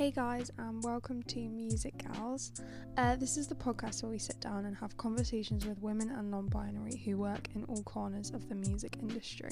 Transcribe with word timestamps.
Hey 0.00 0.10
guys, 0.10 0.50
and 0.56 0.82
welcome 0.82 1.22
to 1.24 1.40
Music 1.50 1.92
Gals. 1.98 2.52
Uh, 2.96 3.16
this 3.16 3.36
is 3.36 3.48
the 3.48 3.54
podcast 3.54 4.02
where 4.02 4.10
we 4.10 4.18
sit 4.18 4.40
down 4.40 4.64
and 4.64 4.74
have 4.78 4.96
conversations 4.96 5.66
with 5.66 5.78
women 5.82 6.08
and 6.08 6.30
non 6.30 6.46
binary 6.46 6.96
who 7.04 7.18
work 7.18 7.48
in 7.54 7.64
all 7.64 7.82
corners 7.82 8.30
of 8.30 8.48
the 8.48 8.54
music 8.54 8.96
industry. 9.02 9.50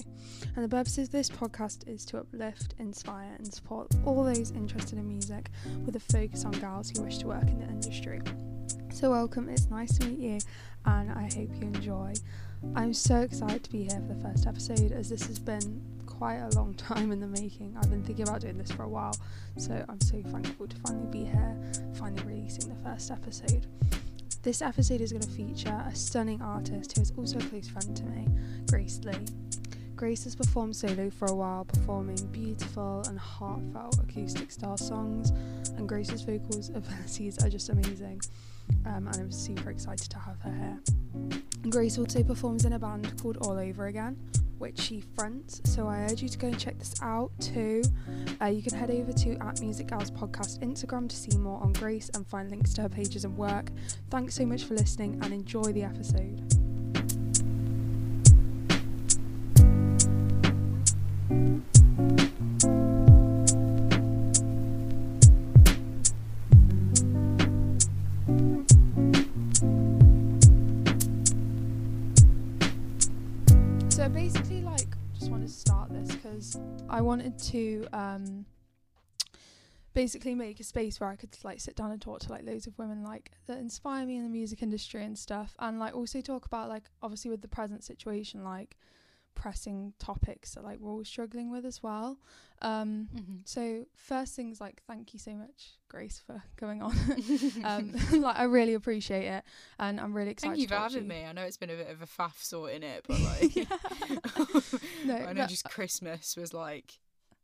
And 0.56 0.64
the 0.64 0.68
purpose 0.74 0.96
of 0.96 1.10
this 1.10 1.28
podcast 1.28 1.86
is 1.86 2.06
to 2.06 2.20
uplift, 2.20 2.74
inspire, 2.78 3.34
and 3.36 3.52
support 3.52 3.88
all 4.06 4.24
those 4.24 4.52
interested 4.52 4.98
in 4.98 5.06
music 5.06 5.50
with 5.84 5.96
a 5.96 6.00
focus 6.00 6.46
on 6.46 6.52
gals 6.52 6.88
who 6.88 7.02
wish 7.02 7.18
to 7.18 7.26
work 7.26 7.48
in 7.48 7.58
the 7.58 7.66
industry. 7.66 8.22
So, 8.90 9.10
welcome, 9.10 9.50
it's 9.50 9.68
nice 9.68 9.98
to 9.98 10.06
meet 10.06 10.18
you, 10.18 10.38
and 10.86 11.12
I 11.12 11.24
hope 11.24 11.50
you 11.60 11.66
enjoy. 11.66 12.14
I'm 12.74 12.94
so 12.94 13.20
excited 13.20 13.64
to 13.64 13.70
be 13.70 13.82
here 13.82 14.00
for 14.00 14.14
the 14.14 14.22
first 14.22 14.46
episode 14.46 14.92
as 14.92 15.10
this 15.10 15.26
has 15.26 15.38
been 15.38 15.82
quite 16.18 16.38
a 16.38 16.48
long 16.56 16.74
time 16.74 17.12
in 17.12 17.20
the 17.20 17.28
making. 17.28 17.76
I've 17.76 17.90
been 17.90 18.02
thinking 18.02 18.28
about 18.28 18.40
doing 18.40 18.58
this 18.58 18.72
for 18.72 18.82
a 18.82 18.88
while, 18.88 19.14
so 19.56 19.84
I'm 19.88 20.00
so 20.00 20.20
thankful 20.26 20.66
to 20.66 20.76
finally 20.78 21.06
be 21.06 21.24
here, 21.24 21.56
finally 21.94 22.22
releasing 22.24 22.68
the 22.68 22.82
first 22.82 23.12
episode. 23.12 23.66
This 24.42 24.60
episode 24.60 25.00
is 25.00 25.12
going 25.12 25.22
to 25.22 25.30
feature 25.30 25.84
a 25.86 25.94
stunning 25.94 26.42
artist 26.42 26.96
who 26.96 27.02
is 27.02 27.12
also 27.16 27.38
a 27.38 27.42
close 27.42 27.68
friend 27.68 27.96
to 27.96 28.04
me, 28.04 28.26
Grace 28.66 29.00
Lee. 29.04 29.26
Grace 29.94 30.24
has 30.24 30.34
performed 30.34 30.74
solo 30.74 31.08
for 31.08 31.26
a 31.26 31.34
while, 31.34 31.64
performing 31.64 32.16
beautiful 32.32 33.04
and 33.06 33.18
heartfelt 33.18 34.00
acoustic 34.00 34.50
style 34.50 34.76
songs, 34.76 35.30
and 35.76 35.88
Grace's 35.88 36.22
vocals 36.22 36.68
abilities 36.74 37.38
are 37.44 37.48
just 37.48 37.68
amazing. 37.68 38.20
Um, 38.86 39.06
and 39.06 39.16
I'm 39.16 39.32
super 39.32 39.70
excited 39.70 40.10
to 40.10 40.18
have 40.18 40.40
her 40.40 40.52
here. 40.52 41.30
Grace 41.70 41.96
also 41.96 42.24
performs 42.24 42.64
in 42.64 42.72
a 42.72 42.78
band 42.78 43.20
called 43.22 43.38
All 43.38 43.58
Over 43.58 43.86
Again, 43.86 44.16
which 44.58 44.80
she 44.80 45.00
fronts. 45.00 45.60
So 45.64 45.88
I 45.88 46.00
urge 46.10 46.22
you 46.22 46.28
to 46.28 46.38
go 46.38 46.48
and 46.48 46.58
check 46.58 46.78
this 46.78 46.94
out 47.02 47.30
too. 47.40 47.82
Uh, 48.40 48.46
you 48.46 48.62
can 48.62 48.74
head 48.74 48.90
over 48.90 49.12
to 49.12 49.36
at 49.38 49.60
Music 49.60 49.88
Podcast 49.88 50.60
Instagram 50.60 51.08
to 51.08 51.16
see 51.16 51.36
more 51.36 51.62
on 51.62 51.72
Grace 51.72 52.10
and 52.14 52.26
find 52.26 52.50
links 52.50 52.74
to 52.74 52.82
her 52.82 52.88
pages 52.88 53.24
and 53.24 53.36
work. 53.36 53.70
Thanks 54.10 54.34
so 54.34 54.44
much 54.44 54.64
for 54.64 54.74
listening 54.74 55.18
and 55.22 55.32
enjoy 55.32 55.72
the 55.72 55.82
episode. 55.82 56.58
So 61.30 61.77
I 76.88 77.00
wanted 77.00 77.38
to 77.38 77.86
um, 77.92 78.46
basically 79.94 80.34
make 80.34 80.60
a 80.60 80.64
space 80.64 81.00
where 81.00 81.10
I 81.10 81.16
could 81.16 81.36
like 81.44 81.60
sit 81.60 81.76
down 81.76 81.90
and 81.90 82.00
talk 82.00 82.20
to 82.20 82.30
like 82.30 82.44
loads 82.44 82.66
of 82.66 82.78
women 82.78 83.02
like 83.02 83.32
that 83.46 83.58
inspire 83.58 84.06
me 84.06 84.16
in 84.16 84.22
the 84.22 84.28
music 84.28 84.62
industry 84.62 85.04
and 85.04 85.18
stuff, 85.18 85.54
and 85.58 85.78
like 85.78 85.94
also 85.94 86.20
talk 86.20 86.46
about 86.46 86.68
like 86.68 86.84
obviously 87.02 87.30
with 87.30 87.42
the 87.42 87.48
present 87.48 87.84
situation, 87.84 88.44
like 88.44 88.76
pressing 89.38 89.92
topics 90.00 90.54
that 90.54 90.64
like 90.64 90.80
we're 90.80 90.90
all 90.90 91.04
struggling 91.04 91.50
with 91.50 91.64
as 91.64 91.82
well. 91.82 92.18
Um, 92.60 93.08
Mm-hmm. 93.14 93.36
so 93.44 93.86
first 93.94 94.34
things 94.34 94.60
like 94.60 94.82
thank 94.88 95.12
you 95.14 95.20
so 95.20 95.30
much, 95.32 95.76
Grace, 95.88 96.20
for 96.26 96.42
coming 96.56 96.82
on. 96.82 96.92
um, 97.64 97.92
like 98.20 98.36
I 98.36 98.42
really 98.44 98.74
appreciate 98.74 99.26
it, 99.26 99.44
and 99.78 100.00
I'm 100.00 100.12
really 100.12 100.32
excited. 100.32 100.50
Thank 100.56 100.60
you 100.62 100.68
for 100.68 100.74
having 100.74 101.04
you. 101.04 101.08
me. 101.08 101.24
I 101.24 101.32
know 101.32 101.42
it's 101.42 101.56
been 101.56 101.70
a 101.70 101.76
bit 101.76 101.88
of 101.88 102.02
a 102.02 102.06
faff 102.06 102.36
sorting 102.42 102.82
it, 102.82 103.04
but 103.06 103.20
like, 103.20 103.68
No, 105.04 105.14
I 105.16 105.32
know 105.32 105.46
just 105.46 105.64
Christmas 105.70 106.36
was 106.36 106.52
like, 106.52 106.98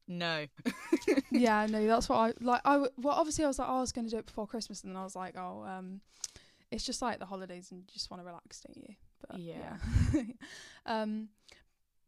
no. 0.08 0.46
yeah, 1.30 1.66
no, 1.70 1.86
that's 1.86 2.08
what 2.08 2.16
I 2.16 2.32
like. 2.40 2.60
I 2.64 2.72
w- 2.74 2.90
well, 2.98 3.14
obviously, 3.14 3.44
I 3.44 3.48
was 3.48 3.58
like, 3.58 3.68
oh, 3.68 3.76
I 3.78 3.80
was 3.80 3.92
going 3.92 4.04
to 4.06 4.10
do 4.10 4.18
it 4.18 4.26
before 4.26 4.46
Christmas, 4.46 4.82
and 4.82 4.90
then 4.92 4.96
I 5.00 5.04
was 5.04 5.14
like, 5.16 5.36
oh, 5.38 5.64
um, 5.64 6.00
it's 6.70 6.84
just 6.84 7.00
like 7.02 7.18
the 7.20 7.26
holidays, 7.26 7.68
and 7.70 7.80
you 7.80 7.86
just 7.92 8.10
want 8.10 8.20
to 8.20 8.26
relax, 8.26 8.60
don't 8.60 8.76
you? 8.76 8.94
But 9.26 9.38
Yeah. 9.38 9.76
yeah. 10.12 10.22
um, 10.86 11.28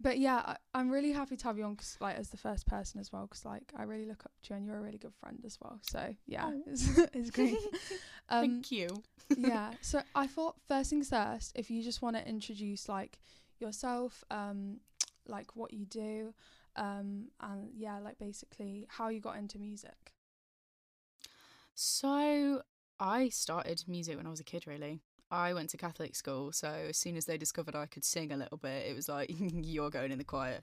but 0.00 0.18
yeah, 0.18 0.36
I, 0.44 0.56
I'm 0.74 0.90
really 0.90 1.12
happy 1.12 1.36
to 1.36 1.44
have 1.44 1.58
you 1.58 1.64
on, 1.64 1.76
'cause, 1.76 1.96
like, 2.00 2.16
as 2.16 2.30
the 2.30 2.36
first 2.36 2.66
person 2.66 3.00
as 3.00 3.12
well, 3.12 3.26
because 3.26 3.44
like 3.44 3.72
I 3.76 3.82
really 3.84 4.06
look 4.06 4.24
up 4.24 4.32
to 4.42 4.50
you, 4.50 4.56
and 4.56 4.66
you're 4.66 4.78
a 4.78 4.80
really 4.82 4.98
good 4.98 5.14
friend 5.14 5.42
as 5.44 5.58
well. 5.60 5.78
So 5.82 6.14
yeah, 6.26 6.50
Oh. 6.52 6.62
it's, 6.66 6.98
it's 7.14 7.30
great. 7.30 7.56
Um, 8.28 8.40
Thank 8.40 8.72
you. 8.72 8.88
yeah. 9.36 9.74
So 9.82 10.02
I 10.14 10.26
thought 10.26 10.56
first 10.66 10.90
things 10.90 11.10
first, 11.10 11.52
if 11.54 11.70
you 11.70 11.82
just 11.82 12.02
want 12.02 12.16
to 12.16 12.28
introduce 12.28 12.88
like 12.88 13.20
yourself, 13.60 14.24
um, 14.30 14.80
like 15.28 15.54
what 15.56 15.72
you 15.72 15.86
do, 15.86 16.34
um, 16.76 17.28
and 17.40 17.70
yeah, 17.72 17.98
like 18.00 18.18
basically 18.18 18.86
how 18.88 19.08
you 19.08 19.20
got 19.20 19.36
into 19.36 19.58
music. 19.58 20.12
So 21.74 22.62
I 22.98 23.28
started 23.28 23.84
music 23.86 24.16
when 24.16 24.26
I 24.26 24.30
was 24.30 24.40
a 24.40 24.44
kid, 24.44 24.66
really. 24.66 25.00
I 25.30 25.52
went 25.54 25.70
to 25.70 25.76
Catholic 25.76 26.14
school, 26.14 26.52
so 26.52 26.68
as 26.68 26.96
soon 26.96 27.16
as 27.16 27.24
they 27.26 27.36
discovered 27.36 27.74
I 27.74 27.86
could 27.86 28.04
sing 28.04 28.30
a 28.32 28.36
little 28.36 28.58
bit, 28.58 28.86
it 28.86 28.94
was 28.94 29.08
like, 29.08 29.30
you're 29.38 29.90
going 29.90 30.12
in 30.12 30.18
the 30.18 30.24
choir. 30.24 30.60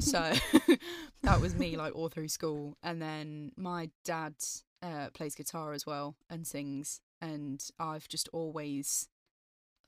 so 0.00 0.32
that 1.22 1.40
was 1.40 1.54
me 1.54 1.76
like 1.76 1.94
all 1.94 2.08
through 2.08 2.28
school 2.28 2.76
and 2.82 3.02
then 3.02 3.52
my 3.56 3.90
dad 4.04 4.34
uh, 4.82 5.08
plays 5.12 5.34
guitar 5.34 5.72
as 5.72 5.84
well 5.84 6.14
and 6.30 6.46
sings 6.46 7.00
and 7.20 7.68
i've 7.80 8.06
just 8.08 8.28
always 8.32 9.08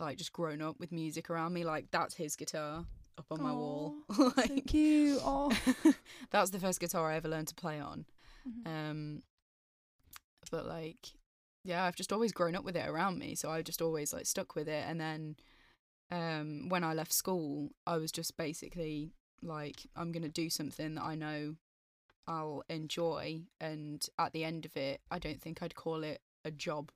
like 0.01 0.19
just 0.19 0.33
grown 0.33 0.61
up 0.61 0.81
with 0.81 0.91
music 0.91 1.31
around 1.31 1.53
me 1.53 1.63
like 1.63 1.87
that's 1.93 2.15
his 2.17 2.35
guitar 2.35 2.85
up 3.17 3.27
on 3.31 3.41
my 3.41 3.53
wall 3.53 3.95
Aw, 4.11 4.15
so 4.17 4.33
like 4.37 4.67
cute. 4.67 5.21
Oh. 5.23 5.53
that's 6.31 6.51
the 6.51 6.59
first 6.59 6.81
guitar 6.81 7.09
i 7.09 7.15
ever 7.15 7.29
learned 7.29 7.47
to 7.49 7.55
play 7.55 7.79
on 7.79 8.05
Mhm. 8.49 8.67
um 8.91 9.23
but 10.51 10.67
like 10.67 11.11
yeah 11.65 11.84
i've 11.84 11.97
just 11.97 12.12
always 12.12 12.32
grown 12.32 12.54
up 12.54 12.65
with 12.65 12.76
it 12.76 12.88
around 12.88 13.19
me 13.19 13.34
so 13.34 13.50
i 13.50 13.62
just 13.62 13.82
always 13.82 14.12
like 14.12 14.26
stuck 14.26 14.54
with 14.54 14.69
it 14.69 14.84
and 14.87 15.00
then 15.00 15.37
um 16.10 16.69
when 16.69 16.82
i 16.84 16.93
left 16.94 17.12
school 17.12 17.71
i 17.87 17.97
was 17.97 18.10
just 18.10 18.37
basically 18.37 19.12
like 19.43 19.82
i'm 19.97 20.12
going 20.12 20.22
to 20.22 20.28
do 20.28 20.48
something 20.50 20.94
that 20.94 21.04
i 21.04 21.15
know 21.15 21.54
i'll 22.26 22.62
enjoy 22.69 23.41
and 23.60 24.06
at 24.19 24.32
the 24.32 24.44
end 24.44 24.65
of 24.65 24.76
it 24.76 25.00
i 25.10 25.19
don't 25.19 25.41
think 25.41 25.62
i'd 25.62 25.75
call 25.75 26.03
it 26.03 26.21
a 26.44 26.50
job 26.50 26.91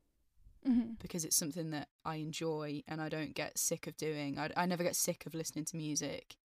Mhm. 0.66 0.98
because 0.98 1.26
it's 1.26 1.36
something 1.36 1.70
that 1.72 1.88
i 2.06 2.16
enjoy 2.16 2.82
and 2.88 3.02
i 3.02 3.10
don't 3.10 3.34
get 3.34 3.58
sick 3.58 3.86
of 3.86 3.98
doing. 3.98 4.38
I, 4.38 4.48
I 4.56 4.64
never 4.64 4.82
get 4.82 4.96
sick 4.96 5.26
of 5.26 5.34
listening 5.34 5.66
to 5.66 5.76
music. 5.76 6.36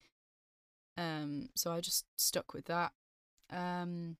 Um 0.98 1.48
so 1.54 1.72
i 1.72 1.80
just 1.80 2.04
stuck 2.16 2.52
with 2.52 2.66
that. 2.66 2.92
Um 3.50 4.18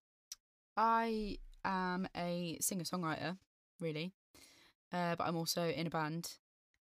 i 0.75 1.37
am 1.65 2.09
a 2.17 2.57
singer 2.63 2.85
songwriter 2.85 3.37
really. 3.81 4.13
Uh 4.93 5.15
but 5.17 5.27
i'm 5.27 5.37
also 5.37 5.69
in 5.69 5.87
a 5.87 5.91
band. 5.91 6.33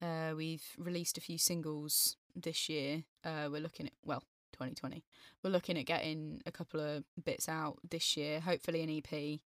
Uh 0.03 0.33
we've 0.37 0.65
released 0.79 1.19
a 1.19 1.21
few 1.21 1.39
singles 1.39 2.17
this 2.35 2.69
year. 2.69 3.05
Uh 3.25 3.49
we're 3.51 3.61
looking 3.63 3.87
at 3.87 3.93
well 4.05 4.23
2020 4.53 5.05
we're 5.43 5.51
looking 5.51 5.77
at 5.79 5.85
getting 5.87 6.41
a 6.47 6.53
couple 6.53 6.81
of 6.81 7.05
bits 7.25 7.49
out 7.49 7.79
this 7.89 8.17
year. 8.17 8.41
Hopefully 8.41 8.83
an 8.83 8.91
ep 8.91 9.41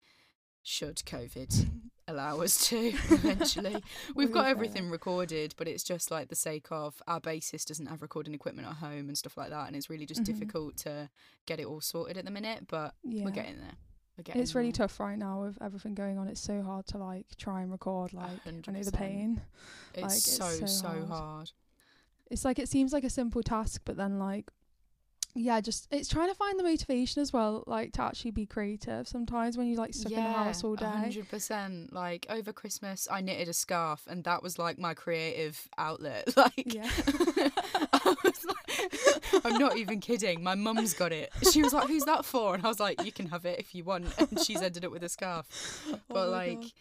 should 0.62 0.96
covid 1.06 1.66
allow 2.08 2.40
us 2.40 2.66
to 2.68 2.76
eventually. 3.10 3.82
We've 4.14 4.32
got 4.32 4.46
everything 4.46 4.90
recorded 4.90 5.54
but 5.56 5.68
it's 5.68 5.82
just 5.82 6.10
like 6.10 6.28
the 6.28 6.34
sake 6.36 6.66
of 6.70 7.02
our 7.06 7.20
bassist 7.20 7.66
doesn't 7.66 7.86
have 7.86 8.02
recording 8.02 8.34
equipment 8.34 8.66
at 8.68 8.74
home 8.76 9.08
and 9.08 9.16
stuff 9.16 9.36
like 9.36 9.50
that 9.50 9.66
and 9.68 9.76
it's 9.76 9.88
really 9.90 10.06
just 10.06 10.22
Mhm. 10.22 10.26
difficult 10.26 10.76
to 10.78 11.10
get 11.46 11.60
it 11.60 11.66
all 11.66 11.80
sorted 11.80 12.16
at 12.18 12.24
the 12.24 12.30
minute 12.30 12.66
but 12.68 12.94
Yeah. 13.04 13.24
we're 13.24 13.30
getting 13.30 13.58
there 13.58 13.76
It's 14.26 14.54
really 14.54 14.72
tough 14.72 14.98
right 15.00 15.18
now 15.18 15.42
with 15.42 15.58
everything 15.62 15.94
going 15.94 16.18
on. 16.18 16.28
It's 16.28 16.40
so 16.40 16.62
hard 16.62 16.86
to 16.88 16.98
like 16.98 17.26
try 17.36 17.62
and 17.62 17.70
record. 17.70 18.12
Like 18.12 18.40
I 18.46 18.50
know 18.50 18.82
the 18.82 18.90
100%. 18.90 18.94
pain. 18.94 19.40
it's, 19.94 20.02
like, 20.02 20.12
it's 20.12 20.36
so 20.36 20.48
so 20.50 20.66
so 20.66 20.88
hard. 20.88 21.08
hard, 21.08 21.50
It's 22.30 22.44
like 22.44 22.58
it 22.58 22.68
seems 22.68 22.92
like 22.92 23.04
a 23.04 23.10
simple 23.10 23.42
task, 23.42 23.82
but 23.84 23.96
then 23.96 24.18
like 24.18 24.50
yeah, 25.40 25.60
just 25.60 25.86
it's 25.90 26.08
trying 26.08 26.28
to 26.28 26.34
find 26.34 26.58
the 26.58 26.62
motivation 26.64 27.22
as 27.22 27.32
well, 27.32 27.62
like 27.66 27.92
to 27.92 28.02
actually 28.02 28.32
be 28.32 28.44
creative. 28.46 29.06
Sometimes 29.06 29.56
when 29.56 29.66
you 29.68 29.76
like 29.76 29.94
stuck 29.94 30.12
in 30.12 30.24
the 30.24 30.30
house 30.30 30.64
all 30.64 30.74
day. 30.76 30.86
hundred 30.86 31.28
percent. 31.28 31.92
Like 31.92 32.26
over 32.28 32.52
Christmas, 32.52 33.06
I 33.10 33.20
knitted 33.20 33.48
a 33.48 33.52
scarf, 33.52 34.02
and 34.08 34.24
that 34.24 34.42
was 34.42 34.58
like 34.58 34.78
my 34.78 34.94
creative 34.94 35.68
outlet. 35.78 36.28
Like, 36.36 36.74
Yeah. 36.74 36.90
I 37.92 38.14
was 38.24 38.44
like, 38.44 39.44
I'm 39.44 39.58
not 39.58 39.76
even 39.76 40.00
kidding. 40.00 40.42
My 40.42 40.54
mum's 40.54 40.94
got 40.94 41.12
it. 41.12 41.30
She 41.52 41.62
was 41.62 41.72
like, 41.72 41.88
"Who's 41.88 42.04
that 42.04 42.24
for?" 42.24 42.54
And 42.54 42.64
I 42.64 42.68
was 42.68 42.80
like, 42.80 43.04
"You 43.04 43.12
can 43.12 43.26
have 43.28 43.44
it 43.44 43.58
if 43.58 43.74
you 43.74 43.84
want." 43.84 44.06
And 44.18 44.40
she's 44.40 44.60
ended 44.62 44.84
up 44.84 44.90
with 44.92 45.02
a 45.02 45.08
scarf. 45.08 45.46
But 46.08 46.28
Oh 46.28 46.30
like, 46.30 46.60
God. 46.60 46.72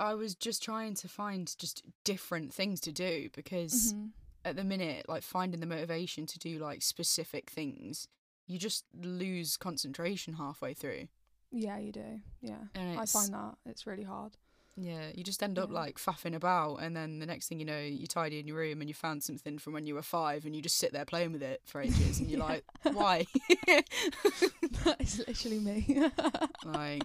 I 0.00 0.14
was 0.14 0.34
just 0.34 0.62
trying 0.62 0.94
to 0.96 1.08
find 1.08 1.52
just 1.58 1.82
different 2.04 2.52
things 2.54 2.80
to 2.82 2.92
do 2.92 3.30
because 3.34 3.92
Mhm. 3.94 4.10
At 4.44 4.56
the 4.56 4.64
minute, 4.64 5.08
like 5.08 5.22
finding 5.22 5.60
the 5.60 5.66
motivation 5.66 6.26
to 6.26 6.38
do 6.38 6.58
like 6.58 6.82
specific 6.82 7.50
things, 7.50 8.08
you 8.46 8.58
just 8.58 8.84
lose 9.00 9.56
concentration 9.56 10.34
halfway 10.34 10.74
through. 10.74 11.08
Yeah, 11.50 11.78
you 11.78 11.92
do. 11.92 12.20
Yeah. 12.40 12.56
I 12.76 13.06
find 13.06 13.32
that 13.32 13.54
it's 13.66 13.86
really 13.86 14.02
hard. 14.04 14.32
Yeah, 14.80 15.08
you 15.14 15.24
just 15.24 15.42
end 15.42 15.58
up 15.58 15.70
Yeah. 15.70 15.74
like 15.80 15.98
faffing 15.98 16.34
about, 16.36 16.76
and 16.76 16.94
then 16.96 17.18
the 17.18 17.26
next 17.26 17.48
thing 17.48 17.58
you 17.58 17.64
know, 17.66 17.80
you 17.80 18.06
tidy 18.06 18.38
in 18.38 18.46
your 18.46 18.56
room 18.58 18.80
and 18.80 18.88
you 18.88 18.94
found 18.94 19.24
something 19.24 19.58
from 19.58 19.72
when 19.72 19.86
you 19.86 19.94
were 19.96 20.02
five, 20.02 20.44
and 20.44 20.54
you 20.54 20.62
just 20.62 20.76
sit 20.76 20.92
there 20.92 21.04
playing 21.04 21.32
with 21.32 21.42
it 21.42 21.60
for 21.64 21.80
ages, 21.80 22.20
and 22.20 22.30
you're 22.30 22.38
Yeah. 22.48 22.60
like, 22.84 22.94
why? 22.94 23.26
that 23.66 24.96
is 25.00 25.18
literally 25.26 25.58
me. 25.58 26.10
like, 26.64 27.02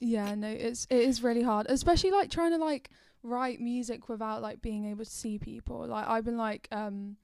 Yeah, 0.00 0.34
no, 0.34 0.48
it's 0.48 0.86
it 0.90 1.00
is 1.00 1.22
really 1.22 1.42
hard, 1.42 1.66
especially 1.68 2.10
like 2.10 2.30
trying 2.30 2.52
to 2.52 2.58
like 2.58 2.90
write 3.22 3.60
music 3.60 4.08
without 4.08 4.40
like 4.40 4.62
being 4.62 4.86
able 4.86 5.04
to 5.04 5.10
see 5.10 5.38
people. 5.38 5.86
Like 5.86 6.08
I've 6.08 6.24
been 6.24 6.38
like 6.38 6.68
um 6.72 7.16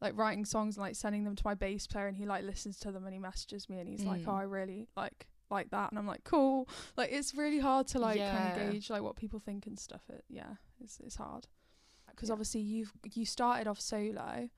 like 0.00 0.16
writing 0.16 0.44
songs 0.44 0.76
and 0.76 0.82
like 0.82 0.94
sending 0.94 1.24
them 1.24 1.36
to 1.36 1.42
my 1.44 1.54
bass 1.54 1.86
player 1.86 2.06
and 2.06 2.16
he 2.16 2.24
like 2.24 2.44
listens 2.44 2.78
to 2.80 2.92
them 2.92 3.04
and 3.04 3.12
he 3.12 3.18
messages 3.18 3.68
me 3.68 3.80
and 3.80 3.88
he's 3.88 4.04
like, 4.04 4.22
Mm. 4.22 4.28
"Oh, 4.28 4.34
I 4.36 4.42
really 4.42 4.86
like 4.96 5.26
like 5.50 5.70
that." 5.70 5.90
And 5.90 5.98
I'm 5.98 6.06
like, 6.06 6.22
"Cool." 6.24 6.68
Like 6.96 7.10
it's 7.12 7.34
really 7.34 7.58
hard 7.58 7.88
to 7.88 7.98
like 7.98 8.18
kind 8.30 8.48
of 8.48 8.72
gauge 8.72 8.88
like 8.90 9.02
what 9.02 9.16
people 9.16 9.40
think 9.40 9.66
and 9.66 9.78
stuff. 9.78 10.02
It 10.08 10.24
yeah, 10.28 10.54
it's 10.82 11.00
it's 11.00 11.16
hard. 11.16 11.48
Cuz 12.16 12.28
Yeah. 12.28 12.32
obviously 12.34 12.60
you've 12.60 12.92
you 13.12 13.24
started 13.26 13.66
off 13.66 13.80
solo. 13.80 14.48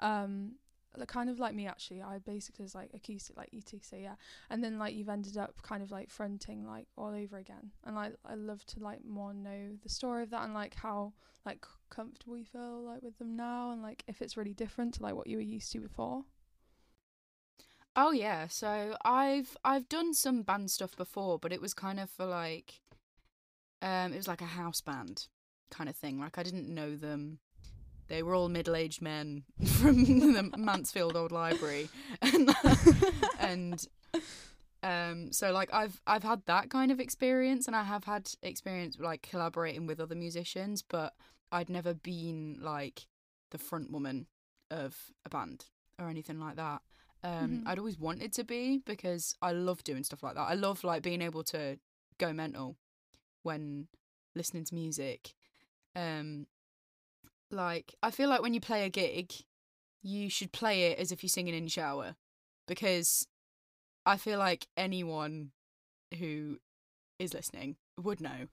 Um 0.00 0.56
like, 0.96 1.08
kind 1.08 1.30
of 1.30 1.38
like 1.38 1.54
me 1.54 1.66
actually. 1.66 2.02
I 2.02 2.18
basically 2.18 2.64
was 2.64 2.74
like 2.74 2.90
acoustic 2.94 3.36
like 3.36 3.50
ETC, 3.52 4.02
yeah 4.02 4.14
and 4.48 4.62
then 4.62 4.78
like 4.78 4.94
you've 4.94 5.08
ended 5.08 5.36
up 5.36 5.62
kind 5.62 5.82
of 5.82 5.90
like 5.90 6.10
fronting 6.10 6.66
like 6.66 6.86
all 6.96 7.14
over 7.14 7.38
again 7.38 7.70
and 7.84 7.96
like 7.96 8.14
i 8.24 8.34
love 8.34 8.64
to 8.66 8.80
like 8.80 9.04
more 9.04 9.32
know 9.32 9.70
the 9.82 9.88
story 9.88 10.22
of 10.22 10.30
that 10.30 10.44
and 10.44 10.54
like 10.54 10.74
how 10.74 11.12
like 11.46 11.64
comfortable 11.88 12.36
you 12.36 12.44
feel 12.44 12.82
like 12.82 13.02
with 13.02 13.16
them 13.18 13.36
now 13.36 13.70
and 13.70 13.82
like 13.82 14.02
if 14.06 14.20
it's 14.20 14.36
really 14.36 14.54
different 14.54 14.94
to 14.94 15.02
like 15.02 15.14
what 15.14 15.26
you 15.26 15.36
were 15.36 15.42
used 15.42 15.72
to 15.72 15.80
before 15.80 16.24
Oh 17.96 18.12
yeah, 18.12 18.46
so 18.46 18.96
I've 19.04 19.56
I've 19.64 19.88
done 19.88 20.14
some 20.14 20.42
band 20.42 20.70
stuff 20.70 20.96
before, 20.96 21.40
but 21.40 21.52
it 21.52 21.60
was 21.60 21.74
kind 21.74 21.98
of 21.98 22.08
for 22.08 22.24
like 22.24 22.80
um 23.82 24.12
it 24.12 24.16
was 24.16 24.28
like 24.28 24.40
a 24.40 24.46
house 24.46 24.80
band 24.80 25.26
kind 25.72 25.90
of 25.90 25.96
thing. 25.96 26.20
Like 26.20 26.38
I 26.38 26.44
didn't 26.44 26.72
know 26.72 26.94
them. 26.94 27.40
They 28.10 28.22
were 28.22 28.34
all 28.34 28.48
middle-aged 28.48 29.00
men 29.00 29.44
from 29.78 30.04
the 30.04 30.50
Mansfield 30.58 31.16
Old 31.16 31.32
Library. 31.32 31.88
And 32.20 32.54
and 33.38 33.86
um 34.82 35.32
so 35.32 35.52
like 35.52 35.72
I've 35.72 36.00
I've 36.06 36.22
had 36.24 36.42
that 36.46 36.70
kind 36.70 36.90
of 36.90 37.00
experience 37.00 37.66
and 37.66 37.76
I 37.76 37.84
have 37.84 38.04
had 38.04 38.30
experience 38.42 38.98
like 38.98 39.22
collaborating 39.30 39.86
with 39.86 40.00
other 40.00 40.14
musicians, 40.16 40.82
but 40.82 41.14
I'd 41.52 41.70
never 41.70 41.94
been 41.94 42.58
like 42.60 43.06
the 43.50 43.58
front 43.58 43.90
woman 43.92 44.26
of 44.70 44.96
a 45.24 45.28
band 45.28 45.66
or 45.98 46.08
anything 46.08 46.40
like 46.40 46.56
that. 46.56 46.82
Um, 47.22 47.30
Mhm. 47.30 47.62
I'd 47.66 47.78
always 47.78 47.98
wanted 47.98 48.32
to 48.34 48.44
be 48.44 48.78
because 48.84 49.34
I 49.42 49.52
love 49.52 49.84
doing 49.84 50.02
stuff 50.04 50.22
like 50.22 50.34
that. 50.34 50.48
I 50.50 50.54
love 50.54 50.82
like 50.84 51.02
being 51.02 51.22
able 51.22 51.44
to 51.44 51.78
go 52.18 52.32
mental 52.32 52.76
when 53.42 53.88
listening 54.34 54.64
to 54.64 54.74
music. 54.74 55.34
Um, 55.94 56.46
like 57.50 57.94
I 58.02 58.10
feel 58.10 58.28
like 58.28 58.42
when 58.42 58.54
you 58.54 58.60
play 58.60 58.84
a 58.84 58.88
gig, 58.88 59.32
you 60.02 60.30
should 60.30 60.52
play 60.52 60.84
it 60.84 60.98
as 60.98 61.12
if 61.12 61.22
you're 61.22 61.28
singing 61.28 61.54
in 61.54 61.68
shower 61.68 62.16
because 62.66 63.26
I 64.06 64.16
feel 64.16 64.38
like 64.38 64.66
anyone 64.76 65.50
who 66.18 66.58
is 67.18 67.34
listening 67.34 67.76
would 67.98 68.20
know 68.20 68.48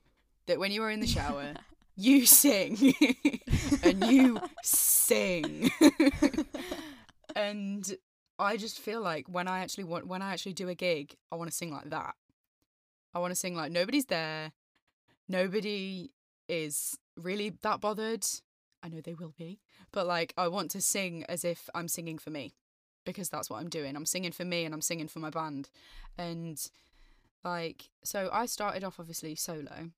that 0.48 0.60
when 0.60 0.72
you 0.72 0.84
are 0.84 0.92
in 0.92 1.00
the 1.00 1.08
shower, 1.08 1.54
you 1.96 2.26
sing 2.26 2.94
and 3.84 4.04
you 4.06 4.40
sing. 4.64 5.72
and 7.36 7.96
I 8.40 8.58
just 8.58 8.80
feel 8.80 9.02
like 9.02 9.28
when 9.28 9.48
I 9.48 9.60
actually 9.60 9.86
want 9.86 10.08
when 10.08 10.22
I 10.22 10.34
actually 10.34 10.54
do 10.54 10.70
a 10.70 10.76
gig, 10.76 11.16
I 11.32 11.36
want 11.36 11.50
to 11.50 11.56
sing 11.56 11.72
like 11.72 11.90
that. 11.90 12.16
I 13.14 13.20
want 13.20 13.32
to 13.32 13.36
sing 13.36 13.56
like 13.56 13.72
nobody's 13.72 14.06
there. 14.06 14.52
Nobody 15.30 16.12
is 16.48 16.98
really 17.18 17.54
that 17.62 17.82
bothered. 17.82 18.26
I 18.84 18.90
know 18.90 19.02
they 19.02 19.14
will 19.14 19.34
be, 19.38 19.60
but 19.92 20.06
like 20.06 20.34
I 20.38 20.48
want 20.48 20.72
to 20.72 20.82
sing 20.82 21.24
as 21.28 21.44
if 21.44 21.70
I'm 21.74 21.88
singing 21.88 22.18
for 22.18 22.30
me 22.30 22.54
because 23.06 23.30
that's 23.30 23.50
what 23.50 23.60
I'm 23.60 23.70
doing. 23.70 23.96
I'm 23.96 24.06
singing 24.06 24.32
for 24.32 24.46
me 24.46 24.66
and 24.66 24.74
I'm 24.74 24.82
singing 24.82 25.08
for 25.08 25.20
my 25.20 25.30
band. 25.30 25.70
And 26.18 26.62
like 27.44 27.90
so 28.04 28.30
I 28.32 28.46
started 28.46 28.84
off 28.84 29.00
obviously 29.00 29.34
solo. 29.36 29.92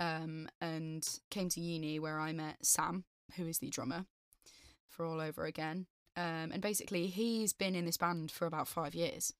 Um 0.00 0.48
and 0.60 1.06
came 1.30 1.48
to 1.50 1.60
uni 1.60 2.00
where 2.00 2.18
I 2.18 2.32
met 2.32 2.64
Sam, 2.64 3.04
who 3.36 3.46
is 3.46 3.58
the 3.58 3.70
drummer 3.70 4.06
for 4.88 5.04
All 5.04 5.20
Over 5.20 5.44
Again. 5.44 5.86
Um 6.16 6.50
and 6.52 6.60
basically 6.60 7.06
he's 7.06 7.52
been 7.52 7.74
in 7.74 7.84
this 7.84 7.98
band 7.98 8.32
for 8.32 8.46
about 8.46 8.68
5 8.68 8.94
years. 8.94 9.32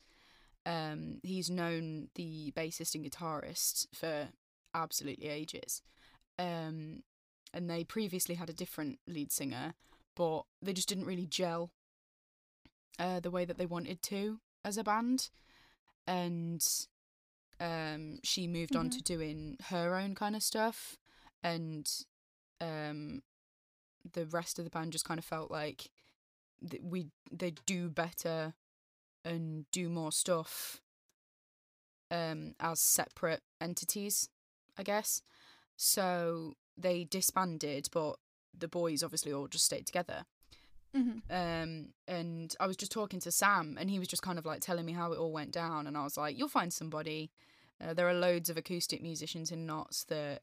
Um 0.66 1.20
he's 1.22 1.50
known 1.50 2.08
the 2.14 2.52
bassist 2.52 2.94
and 2.94 3.04
guitarist 3.04 3.88
for 3.94 4.28
absolutely 4.74 5.28
ages. 5.28 5.82
Um 6.38 7.02
and 7.54 7.70
they 7.70 7.84
previously 7.84 8.36
had 8.36 8.50
a 8.50 8.54
different 8.54 8.98
lead 9.08 9.32
singer, 9.32 9.74
but 10.16 10.44
they 10.62 10.74
just 10.74 10.88
didn't 10.88 11.06
really 11.06 11.26
gel 11.26 11.72
uh, 12.98 13.20
the 13.20 13.30
way 13.30 13.44
that 13.44 13.58
they 13.58 13.66
wanted 13.66 14.02
to 14.02 14.40
as 14.64 14.78
a 14.78 14.84
band. 14.84 15.30
And 16.06 16.64
um, 17.60 18.20
she 18.24 18.46
moved 18.48 18.76
on 18.76 18.86
Mhm. 18.86 18.90
to 18.90 19.02
doing 19.02 19.58
her 19.70 19.96
own 19.96 20.14
kind 20.14 20.36
of 20.36 20.42
stuff, 20.42 20.98
and 21.42 21.90
um, 22.60 23.22
the 24.12 24.26
rest 24.26 24.58
of 24.58 24.64
the 24.64 24.70
band 24.70 24.92
just 24.92 25.04
kind 25.06 25.18
of 25.18 25.24
felt 25.24 25.50
like 25.50 25.90
th- 26.68 26.82
we 26.82 27.08
they 27.32 27.52
do 27.66 27.88
better 27.90 28.54
and 29.24 29.70
do 29.72 29.88
more 29.88 30.12
stuff 30.12 30.82
um, 32.10 32.54
as 32.60 32.80
separate 32.80 33.42
entities, 33.60 34.28
I 34.78 34.82
guess. 34.82 35.22
So 35.76 36.54
they 36.76 37.04
disbanded, 37.04 37.88
but 37.92 38.16
the 38.56 38.68
boys 38.68 39.02
obviously 39.02 39.32
all 39.32 39.48
just 39.48 39.64
stayed 39.64 39.86
together. 39.86 40.24
hmm 40.94 41.18
Um, 41.30 41.88
and 42.06 42.54
I 42.60 42.66
was 42.66 42.76
just 42.76 42.92
talking 42.92 43.20
to 43.20 43.32
Sam, 43.32 43.76
and 43.78 43.90
he 43.90 43.98
was 43.98 44.08
just 44.08 44.22
kind 44.22 44.38
of 44.38 44.46
like 44.46 44.60
telling 44.60 44.86
me 44.86 44.92
how 44.92 45.12
it 45.12 45.18
all 45.18 45.32
went 45.32 45.52
down. 45.52 45.86
And 45.86 45.96
I 45.96 46.04
was 46.04 46.16
like, 46.16 46.38
"You'll 46.38 46.48
find 46.48 46.72
somebody. 46.72 47.30
Uh, 47.80 47.94
there 47.94 48.08
are 48.08 48.14
loads 48.14 48.48
of 48.50 48.56
acoustic 48.56 49.02
musicians 49.02 49.50
in 49.50 49.66
Notts 49.66 50.04
that 50.04 50.42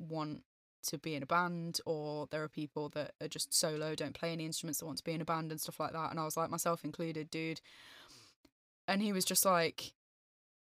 want 0.00 0.42
to 0.84 0.98
be 0.98 1.14
in 1.14 1.22
a 1.22 1.26
band, 1.26 1.80
or 1.86 2.26
there 2.26 2.42
are 2.42 2.48
people 2.48 2.88
that 2.90 3.12
are 3.20 3.28
just 3.28 3.54
solo, 3.54 3.94
don't 3.94 4.14
play 4.18 4.32
any 4.32 4.44
instruments, 4.44 4.80
that 4.80 4.86
want 4.86 4.98
to 4.98 5.04
be 5.04 5.12
in 5.12 5.20
a 5.20 5.24
band 5.24 5.52
and 5.52 5.60
stuff 5.60 5.78
like 5.78 5.92
that." 5.92 6.10
And 6.10 6.18
I 6.18 6.24
was 6.24 6.36
like, 6.36 6.50
myself 6.50 6.84
included, 6.84 7.30
dude. 7.30 7.60
And 8.88 9.00
he 9.00 9.12
was 9.12 9.24
just 9.24 9.44
like, 9.44 9.92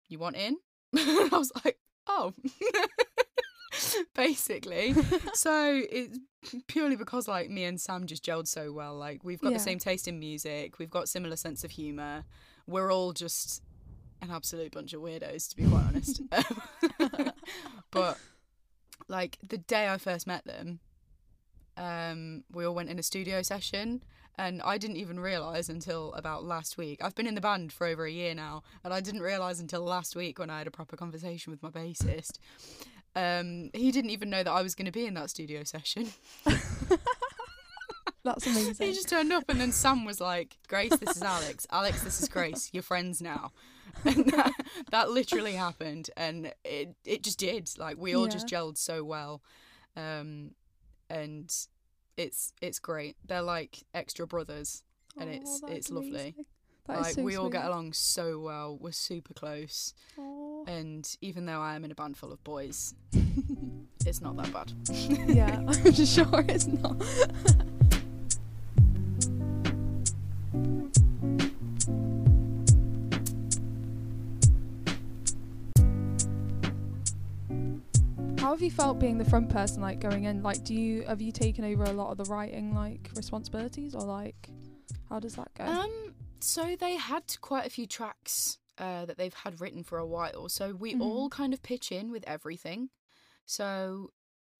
"You 0.08 0.18
want 0.18 0.36
in?" 0.36 0.56
I 0.96 1.28
was 1.30 1.52
like, 1.64 1.78
"Oh." 2.08 2.34
Basically, 4.14 4.94
so 5.34 5.82
it's 5.90 6.18
purely 6.66 6.96
because 6.96 7.28
like 7.28 7.50
me 7.50 7.64
and 7.64 7.80
Sam 7.80 8.06
just 8.06 8.24
gelled 8.24 8.48
so 8.48 8.72
well. 8.72 8.94
Like 8.96 9.24
we've 9.24 9.40
got 9.40 9.52
Yeah. 9.52 9.58
the 9.58 9.62
same 9.64 9.78
taste 9.78 10.08
in 10.08 10.18
music, 10.18 10.78
we've 10.78 10.90
got 10.90 11.08
similar 11.08 11.36
sense 11.36 11.64
of 11.64 11.70
humor. 11.72 12.24
We're 12.66 12.92
all 12.92 13.12
just 13.12 13.62
an 14.20 14.30
absolute 14.30 14.72
bunch 14.72 14.92
of 14.92 15.00
weirdos, 15.00 15.48
to 15.50 15.56
be 15.56 15.66
quite 15.66 15.84
honest. 15.84 16.22
but 17.90 18.18
like 19.08 19.38
the 19.46 19.58
day 19.58 19.88
I 19.88 19.98
first 19.98 20.26
met 20.26 20.44
them, 20.44 20.80
um, 21.76 22.44
we 22.52 22.64
all 22.64 22.74
went 22.74 22.90
in 22.90 22.98
a 22.98 23.02
studio 23.02 23.42
session. 23.42 24.02
And 24.40 24.62
I 24.62 24.78
didn't 24.78 24.98
even 24.98 25.18
realise 25.18 25.68
until 25.68 26.12
about 26.14 26.44
last 26.44 26.78
week. 26.78 27.02
I've 27.02 27.16
been 27.16 27.26
in 27.26 27.34
the 27.34 27.40
band 27.40 27.72
for 27.72 27.88
over 27.88 28.04
a 28.04 28.10
year 28.10 28.36
now, 28.36 28.62
and 28.84 28.94
I 28.94 29.00
didn't 29.00 29.22
realise 29.22 29.58
until 29.58 29.82
last 29.82 30.14
week 30.14 30.38
when 30.38 30.48
I 30.48 30.58
had 30.58 30.68
a 30.68 30.70
proper 30.70 30.96
conversation 30.96 31.50
with 31.50 31.60
my 31.60 31.70
bassist. 31.70 32.38
Um, 33.16 33.70
he 33.74 33.90
didn't 33.90 34.10
even 34.10 34.30
know 34.30 34.42
that 34.42 34.50
I 34.50 34.62
was 34.62 34.74
going 34.74 34.86
to 34.86 34.92
be 34.92 35.06
in 35.06 35.14
that 35.14 35.30
studio 35.30 35.64
session. 35.64 36.08
That's 38.24 38.46
amazing. 38.46 38.86
He 38.86 38.92
just 38.92 39.08
turned 39.08 39.32
up, 39.32 39.44
and 39.48 39.60
then 39.60 39.72
Sam 39.72 40.04
was 40.04 40.20
like, 40.20 40.58
"Grace, 40.68 40.96
this 40.96 41.16
is 41.16 41.22
Alex. 41.22 41.66
Alex, 41.70 42.02
this 42.02 42.20
is 42.20 42.28
Grace. 42.28 42.70
You're 42.72 42.82
friends 42.82 43.20
now." 43.20 43.52
And 44.04 44.26
that, 44.26 44.52
that 44.92 45.10
literally 45.10 45.54
happened, 45.54 46.10
and 46.16 46.52
it 46.64 46.94
it 47.04 47.24
just 47.24 47.38
did. 47.38 47.68
Like 47.78 47.96
we 47.98 48.14
all 48.14 48.28
just 48.28 48.46
gelled 48.46 48.78
so 48.78 49.02
well, 49.02 49.42
um, 49.96 50.52
and 51.10 51.52
it's 52.16 52.52
it's 52.62 52.78
great. 52.78 53.16
They're 53.26 53.42
like 53.42 53.82
extra 53.94 54.24
brothers, 54.24 54.84
and 55.18 55.28
Aw, 55.28 55.32
it's 55.32 55.62
it's 55.66 55.90
lovely. 55.90 56.10
amazing. 56.10 56.34
Is 56.38 56.46
like 56.88 57.14
so 57.14 57.22
we 57.22 57.36
all 57.36 57.50
get 57.50 57.64
along 57.64 57.92
so 57.92 58.38
well. 58.38 58.78
We're 58.80 58.92
super 58.92 59.34
close, 59.34 59.94
Aw. 60.18 60.64
and 60.66 61.16
even 61.20 61.44
though 61.46 61.60
I 61.60 61.74
am 61.74 61.84
in 61.84 61.90
a 61.90 61.94
band 61.94 62.16
full 62.16 62.32
of 62.32 62.42
boys, 62.44 62.94
it's 64.06 64.20
not 64.20 64.36
that 64.38 64.52
bad. 64.52 64.72
yeah, 65.28 65.56
I'm 65.68 65.92
sure 65.92 66.44
it's 66.48 66.66
not. 66.66 66.96
How 78.38 78.52
have 78.54 78.62
you 78.62 78.70
felt 78.70 78.98
being 78.98 79.18
the 79.18 79.26
front 79.26 79.50
person, 79.50 79.82
like 79.82 80.00
going 80.00 80.24
in? 80.24 80.42
Like, 80.42 80.64
do 80.64 80.72
you 80.74 81.02
have 81.02 81.20
you 81.20 81.32
taken 81.32 81.64
over 81.64 81.84
a 81.84 81.92
lot 81.92 82.10
of 82.12 82.16
the 82.16 82.24
writing, 82.32 82.74
like 82.74 83.10
responsibilities, 83.14 83.94
or 83.94 84.00
like, 84.02 84.48
how 85.10 85.20
does 85.20 85.34
that 85.34 85.52
go? 85.52 85.64
Um, 85.64 86.14
so 86.40 86.76
they 86.76 86.96
had 86.96 87.36
quite 87.40 87.66
a 87.66 87.70
few 87.70 87.86
tracks 87.86 88.58
uh, 88.78 89.04
that 89.06 89.16
they've 89.18 89.34
had 89.34 89.60
written 89.60 89.82
for 89.82 89.98
a 89.98 90.06
while. 90.06 90.48
So 90.48 90.72
we 90.74 90.94
Mhm. 90.94 91.00
all 91.00 91.28
kind 91.28 91.52
of 91.52 91.62
pitch 91.62 91.90
in 91.90 92.10
with 92.10 92.22
everything. 92.28 92.90
So 93.44 94.12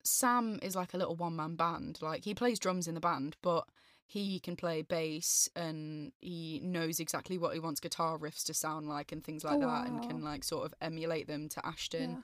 Sam 0.03 0.59
is 0.61 0.75
like 0.75 0.93
a 0.93 0.97
little 0.97 1.15
one 1.15 1.35
man 1.35 1.55
band. 1.55 2.01
Like 2.01 2.25
he 2.25 2.33
plays 2.33 2.59
drums 2.59 2.87
in 2.87 2.95
the 2.95 2.99
band, 2.99 3.37
but 3.41 3.67
he 4.05 4.39
can 4.39 4.55
play 4.55 4.81
bass 4.81 5.47
and 5.55 6.11
he 6.19 6.59
knows 6.61 6.99
exactly 6.99 7.37
what 7.37 7.53
he 7.53 7.59
wants 7.59 7.79
guitar 7.79 8.17
riffs 8.17 8.43
to 8.45 8.53
sound 8.53 8.89
like 8.89 9.11
and 9.11 9.23
things 9.23 9.43
like 9.43 9.57
Oh, 9.61 9.67
that 9.67 9.87
and 9.87 10.01
can 10.01 10.21
like 10.23 10.43
sort 10.43 10.65
of 10.65 10.73
emulate 10.81 11.27
them 11.27 11.47
to 11.49 11.65
Ashton. 11.65 12.23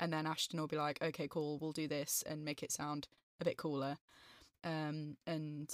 and 0.00 0.12
then 0.12 0.26
Ashton 0.26 0.58
will 0.60 0.68
be 0.68 0.76
like, 0.76 1.02
"Okay, 1.02 1.26
cool, 1.28 1.58
we'll 1.58 1.72
do 1.72 1.86
this 1.88 2.22
and 2.22 2.44
make 2.44 2.62
it 2.62 2.70
sound 2.72 3.08
a 3.40 3.44
bit 3.44 3.56
cooler." 3.58 3.98
Um, 4.64 5.16
and 5.26 5.68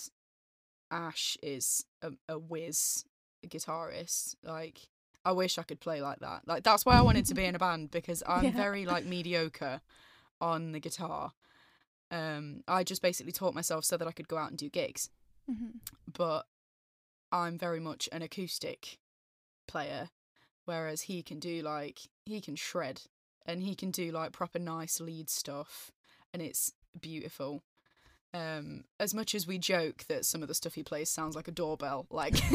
Ash 0.91 1.37
is 1.43 1.85
a, 2.03 2.13
a 2.29 2.39
whiz 2.39 3.05
guitarist. 3.51 4.37
Like, 4.43 4.81
I 5.25 5.33
wish 5.33 5.59
I 5.59 5.63
could 5.63 5.81
play 5.81 6.01
like 6.03 6.21
that. 6.21 6.43
Like, 6.47 6.63
that's 6.65 6.85
why 6.85 6.97
I 6.97 7.03
wanted 7.03 7.27
to 7.27 7.35
be 7.35 7.45
in 7.45 7.55
a 7.55 7.59
band 7.59 7.91
because 7.91 8.23
I'm 8.29 8.45
Yeah. 8.45 8.51
very 8.51 8.85
like 8.87 9.05
mediocre 9.05 9.81
on 10.41 10.73
the 10.73 10.81
guitar. 10.81 11.33
Um, 12.11 12.63
I 12.69 12.85
just 12.85 13.03
basically 13.03 13.33
taught 13.33 13.55
myself 13.55 13.85
so 13.85 13.97
that 13.97 14.07
I 14.07 14.13
could 14.13 14.29
go 14.29 14.37
out 14.37 14.51
and 14.51 14.59
do 14.59 14.69
gigs, 14.69 15.11
Mhm. 15.51 15.81
but 16.13 16.47
I'm 17.33 17.59
very 17.59 17.81
much 17.81 18.09
an 18.13 18.23
acoustic 18.23 18.99
player, 19.67 20.11
whereas 20.65 21.03
he 21.03 21.23
can 21.23 21.41
do 21.41 21.63
like 21.63 22.01
he 22.25 22.41
can 22.41 22.55
shred 22.57 23.03
and 23.47 23.63
he 23.63 23.75
can 23.75 23.91
do 23.91 24.13
like 24.13 24.33
proper 24.33 24.59
nice 24.59 25.01
lead 25.01 25.29
stuff, 25.31 25.91
and 26.33 26.41
it's 26.43 26.73
beautiful. 27.01 27.63
Um, 28.35 28.85
as 28.99 29.15
much 29.15 29.35
as 29.35 29.47
we 29.47 29.59
joke 29.59 30.05
that 30.09 30.25
some 30.25 30.43
of 30.43 30.49
the 30.49 30.55
stuff 30.55 30.75
he 30.75 30.83
plays 30.83 31.09
sounds 31.09 31.37
like 31.37 31.47
a 31.47 31.53
doorbell, 31.53 32.07
like 32.11 32.35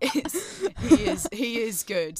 it's, 0.00 0.60
he 0.88 1.04
is 1.06 1.28
he 1.32 1.60
is 1.60 1.82
good. 1.84 2.18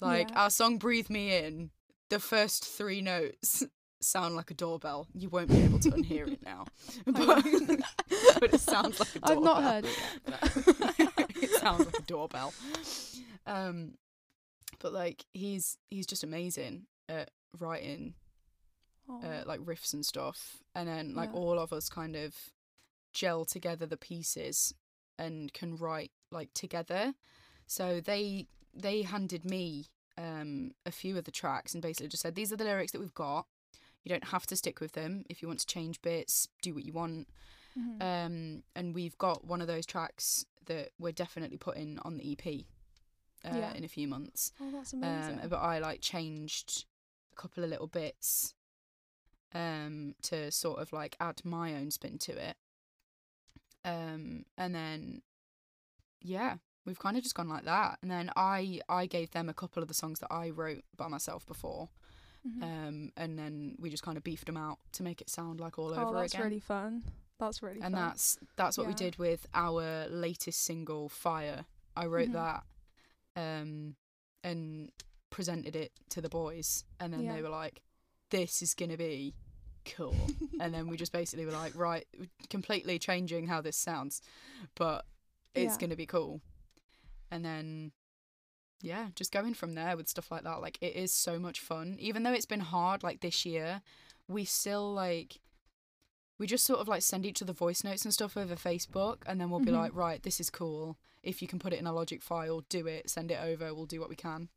Like 0.00 0.30
Yeah. 0.30 0.42
our 0.42 0.50
song 0.50 0.78
"Breathe 0.78 1.10
Me 1.10 1.36
In," 1.36 1.70
the 2.10 2.18
first 2.18 2.64
three 2.64 3.00
notes 3.00 3.62
sound 4.00 4.34
like 4.36 4.50
a 4.50 4.54
doorbell. 4.54 5.06
You 5.14 5.28
won't 5.28 5.48
be 5.48 5.62
able 5.62 5.78
to 5.80 5.90
unhear 5.90 6.26
it 6.30 6.42
now, 6.44 6.66
but, 7.06 7.44
but 8.40 8.52
it 8.54 8.60
sounds 8.60 8.98
like 9.00 9.14
a 9.16 9.20
doorbell. 9.20 9.38
I've 9.38 9.42
not 9.42 9.62
heard 9.62 9.84
it 9.84 9.98
yet. 10.26 11.10
but- 11.16 11.42
it 11.42 11.50
sounds 11.50 11.86
like 11.86 11.98
a 12.00 12.02
doorbell. 12.02 12.52
Um, 13.46 13.92
but 14.80 14.92
like 14.92 15.24
he's 15.32 15.78
he's 15.88 16.06
just 16.06 16.24
amazing 16.24 16.86
at 17.08 17.30
writing. 17.60 18.14
Uh, 19.08 19.42
like 19.46 19.60
riffs 19.60 19.92
and 19.94 20.04
stuff, 20.04 20.58
and 20.74 20.88
then 20.88 21.14
like 21.14 21.30
Yeah. 21.32 21.38
all 21.38 21.58
of 21.58 21.72
us 21.72 21.88
kind 21.88 22.14
of 22.16 22.34
gel 23.12 23.44
together 23.44 23.86
the 23.86 23.96
pieces 23.96 24.74
and 25.18 25.52
can 25.52 25.76
write 25.76 26.12
like 26.30 26.52
together. 26.54 27.14
So 27.66 28.00
they 28.00 28.46
they 28.74 29.02
handed 29.02 29.44
me 29.44 29.86
um 30.16 30.72
a 30.84 30.90
few 30.92 31.16
of 31.16 31.24
the 31.24 31.30
tracks 31.30 31.72
and 31.74 31.82
basically 31.82 32.08
just 32.08 32.22
said 32.22 32.34
these 32.34 32.52
are 32.52 32.56
the 32.56 32.64
lyrics 32.64 32.92
that 32.92 33.00
we've 33.00 33.14
got. 33.14 33.46
You 34.04 34.10
don't 34.10 34.24
have 34.28 34.46
to 34.46 34.56
stick 34.56 34.80
with 34.80 34.92
them. 34.92 35.24
If 35.28 35.42
you 35.42 35.48
want 35.48 35.60
to 35.60 35.66
change 35.66 36.00
bits, 36.02 36.48
do 36.62 36.74
what 36.74 36.84
you 36.84 36.92
want. 36.92 37.28
Mhm. 37.78 38.02
Um, 38.02 38.62
and 38.74 38.94
we've 38.94 39.16
got 39.18 39.44
one 39.44 39.60
of 39.60 39.66
those 39.66 39.86
tracks 39.86 40.44
that 40.66 40.92
we're 40.98 41.12
definitely 41.12 41.56
putting 41.58 41.98
on 42.00 42.16
the 42.16 42.32
EP 42.32 42.66
uh, 43.44 43.56
Yeah. 43.56 43.72
in 43.74 43.84
a 43.84 43.88
few 43.88 44.06
months. 44.08 44.52
oh, 44.60 44.70
that's 44.70 44.92
amazing. 44.92 45.40
Um, 45.40 45.48
but 45.48 45.58
I 45.58 45.78
like 45.78 46.00
changed 46.00 46.86
a 47.32 47.36
couple 47.36 47.62
of 47.64 47.70
little 47.70 47.86
bits 47.86 48.54
um 49.54 50.14
to 50.22 50.50
sort 50.50 50.78
of 50.80 50.92
like 50.92 51.16
add 51.20 51.40
my 51.44 51.74
own 51.74 51.90
spin 51.90 52.18
to 52.18 52.32
it. 52.32 52.56
Um, 53.84 54.44
and 54.56 54.74
then 54.74 55.22
yeah, 56.20 56.56
we've 56.84 56.98
kind 56.98 57.16
of 57.16 57.22
just 57.22 57.34
gone 57.34 57.48
like 57.48 57.64
that. 57.64 57.98
And 58.02 58.10
then 58.10 58.30
I 58.36 58.80
I 58.88 59.06
gave 59.06 59.30
them 59.30 59.48
a 59.48 59.54
couple 59.54 59.82
of 59.82 59.88
the 59.88 59.94
songs 59.94 60.18
that 60.20 60.32
I 60.32 60.50
wrote 60.50 60.84
by 60.96 61.08
myself 61.08 61.46
before. 61.46 61.88
Mhm. 62.46 62.62
Um, 62.62 63.12
and 63.16 63.38
then 63.38 63.76
we 63.80 63.90
just 63.90 64.02
kind 64.02 64.16
of 64.16 64.24
beefed 64.24 64.46
them 64.46 64.56
out 64.56 64.78
to 64.92 65.02
make 65.02 65.20
it 65.20 65.28
sound 65.30 65.60
like 65.60 65.78
all 65.78 65.92
oh, 65.94 66.08
over 66.08 66.20
that's 66.20 66.34
again 66.34 66.44
really 66.46 66.60
fun. 66.60 67.02
That's 67.38 67.62
really 67.62 67.78
fun. 67.78 67.86
and 67.86 67.94
fun. 67.94 68.08
that's 68.08 68.38
that's 68.56 68.78
what 68.78 68.86
we 68.86 68.94
did 68.94 69.16
with 69.16 69.46
our 69.54 70.08
latest 70.08 70.60
single 70.64 71.08
fire 71.08 71.66
i 71.96 72.04
wrote 72.04 72.30
Mhm. 72.30 72.32
that 72.32 72.64
um 73.36 73.94
and 74.42 74.90
presented 75.30 75.76
it 75.76 75.92
to 76.10 76.20
the 76.20 76.28
boys 76.28 76.84
and 76.98 77.12
then 77.12 77.22
Yeah. 77.22 77.34
they 77.36 77.42
were 77.42 77.48
like 77.48 77.80
this 78.30 78.62
is 78.62 78.74
gonna 78.74 78.96
be 78.96 79.34
cool 79.84 80.16
and 80.60 80.74
then 80.74 80.86
we 80.88 80.96
just 80.96 81.12
basically 81.12 81.46
were 81.46 81.52
like 81.52 81.74
right 81.74 82.06
completely 82.50 82.98
changing 82.98 83.46
how 83.46 83.60
this 83.60 83.76
sounds 83.76 84.20
but 84.74 85.04
it's 85.54 85.74
Yeah. 85.74 85.80
gonna 85.80 85.96
be 85.96 86.06
cool 86.06 86.40
and 87.30 87.44
then 87.44 87.92
yeah 88.82 89.08
just 89.14 89.32
going 89.32 89.54
from 89.54 89.74
there 89.74 89.96
with 89.96 90.08
stuff 90.08 90.30
like 90.30 90.44
that 90.44 90.60
like 90.60 90.78
it 90.80 90.94
is 90.94 91.12
so 91.12 91.38
much 91.38 91.58
fun 91.60 91.96
even 91.98 92.22
though 92.22 92.32
it's 92.32 92.46
been 92.46 92.60
hard 92.60 93.02
like 93.02 93.20
this 93.20 93.44
year 93.46 93.80
we 94.28 94.44
still 94.44 94.92
like 94.92 95.40
we 96.38 96.46
just 96.46 96.64
sort 96.64 96.78
of 96.78 96.86
like 96.86 97.02
send 97.02 97.26
each 97.26 97.42
other 97.42 97.52
voice 97.52 97.82
notes 97.82 98.04
and 98.04 98.14
stuff 98.14 98.36
over 98.36 98.54
Facebook, 98.54 99.22
and 99.26 99.40
then 99.40 99.50
we'll 99.50 99.58
be 99.58 99.72
Mhm. 99.72 99.78
like, 99.80 99.92
right, 99.92 100.22
this 100.22 100.38
is 100.38 100.50
cool. 100.50 100.96
If 101.24 101.42
you 101.42 101.48
can 101.48 101.58
put 101.58 101.72
it 101.72 101.80
in 101.80 101.86
a 101.88 101.92
Logic 101.92 102.22
file, 102.22 102.60
do 102.68 102.86
it, 102.86 103.10
send 103.10 103.32
it 103.32 103.40
over. 103.42 103.74
We'll 103.74 103.86
do 103.86 103.98
what 103.98 104.08
we 104.08 104.14
can, 104.14 104.48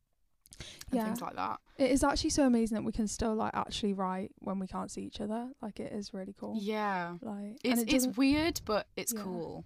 and 0.59 0.99
Yeah. 0.99 1.05
things 1.05 1.21
like 1.21 1.35
that. 1.35 1.59
It 1.77 1.91
is 1.91 2.03
actually 2.03 2.29
so 2.31 2.45
amazing 2.45 2.75
that 2.75 2.83
we 2.83 2.91
can 2.91 3.07
still 3.07 3.33
like 3.35 3.53
actually 3.55 3.93
write 3.93 4.31
when 4.39 4.59
we 4.59 4.67
can't 4.67 4.91
see 4.91 5.01
each 5.01 5.19
other. 5.21 5.51
Like 5.61 5.79
it 5.79 5.91
is 5.91 6.13
really 6.13 6.33
cool. 6.37 6.55
Yeah, 6.59 7.17
Like 7.21 7.57
it's 7.63 7.81
it 7.81 7.93
it's 7.93 8.07
weird, 8.17 8.61
but 8.65 8.87
it's 8.95 9.13
Yeah. 9.13 9.21
cool. 9.21 9.65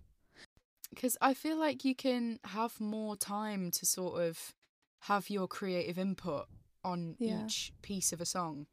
Because 0.90 1.18
I 1.20 1.34
feel 1.34 1.58
like 1.58 1.84
you 1.84 1.96
can 1.96 2.40
have 2.46 2.80
more 2.80 3.18
time 3.18 3.72
to 3.72 3.86
sort 3.86 4.22
of 4.22 4.54
have 5.02 5.30
your 5.30 5.48
creative 5.48 5.98
input 5.98 6.48
on 6.84 7.16
Yeah. 7.20 7.44
each 7.46 7.74
piece 7.82 8.14
of 8.14 8.22
a 8.22 8.26
song, 8.26 8.68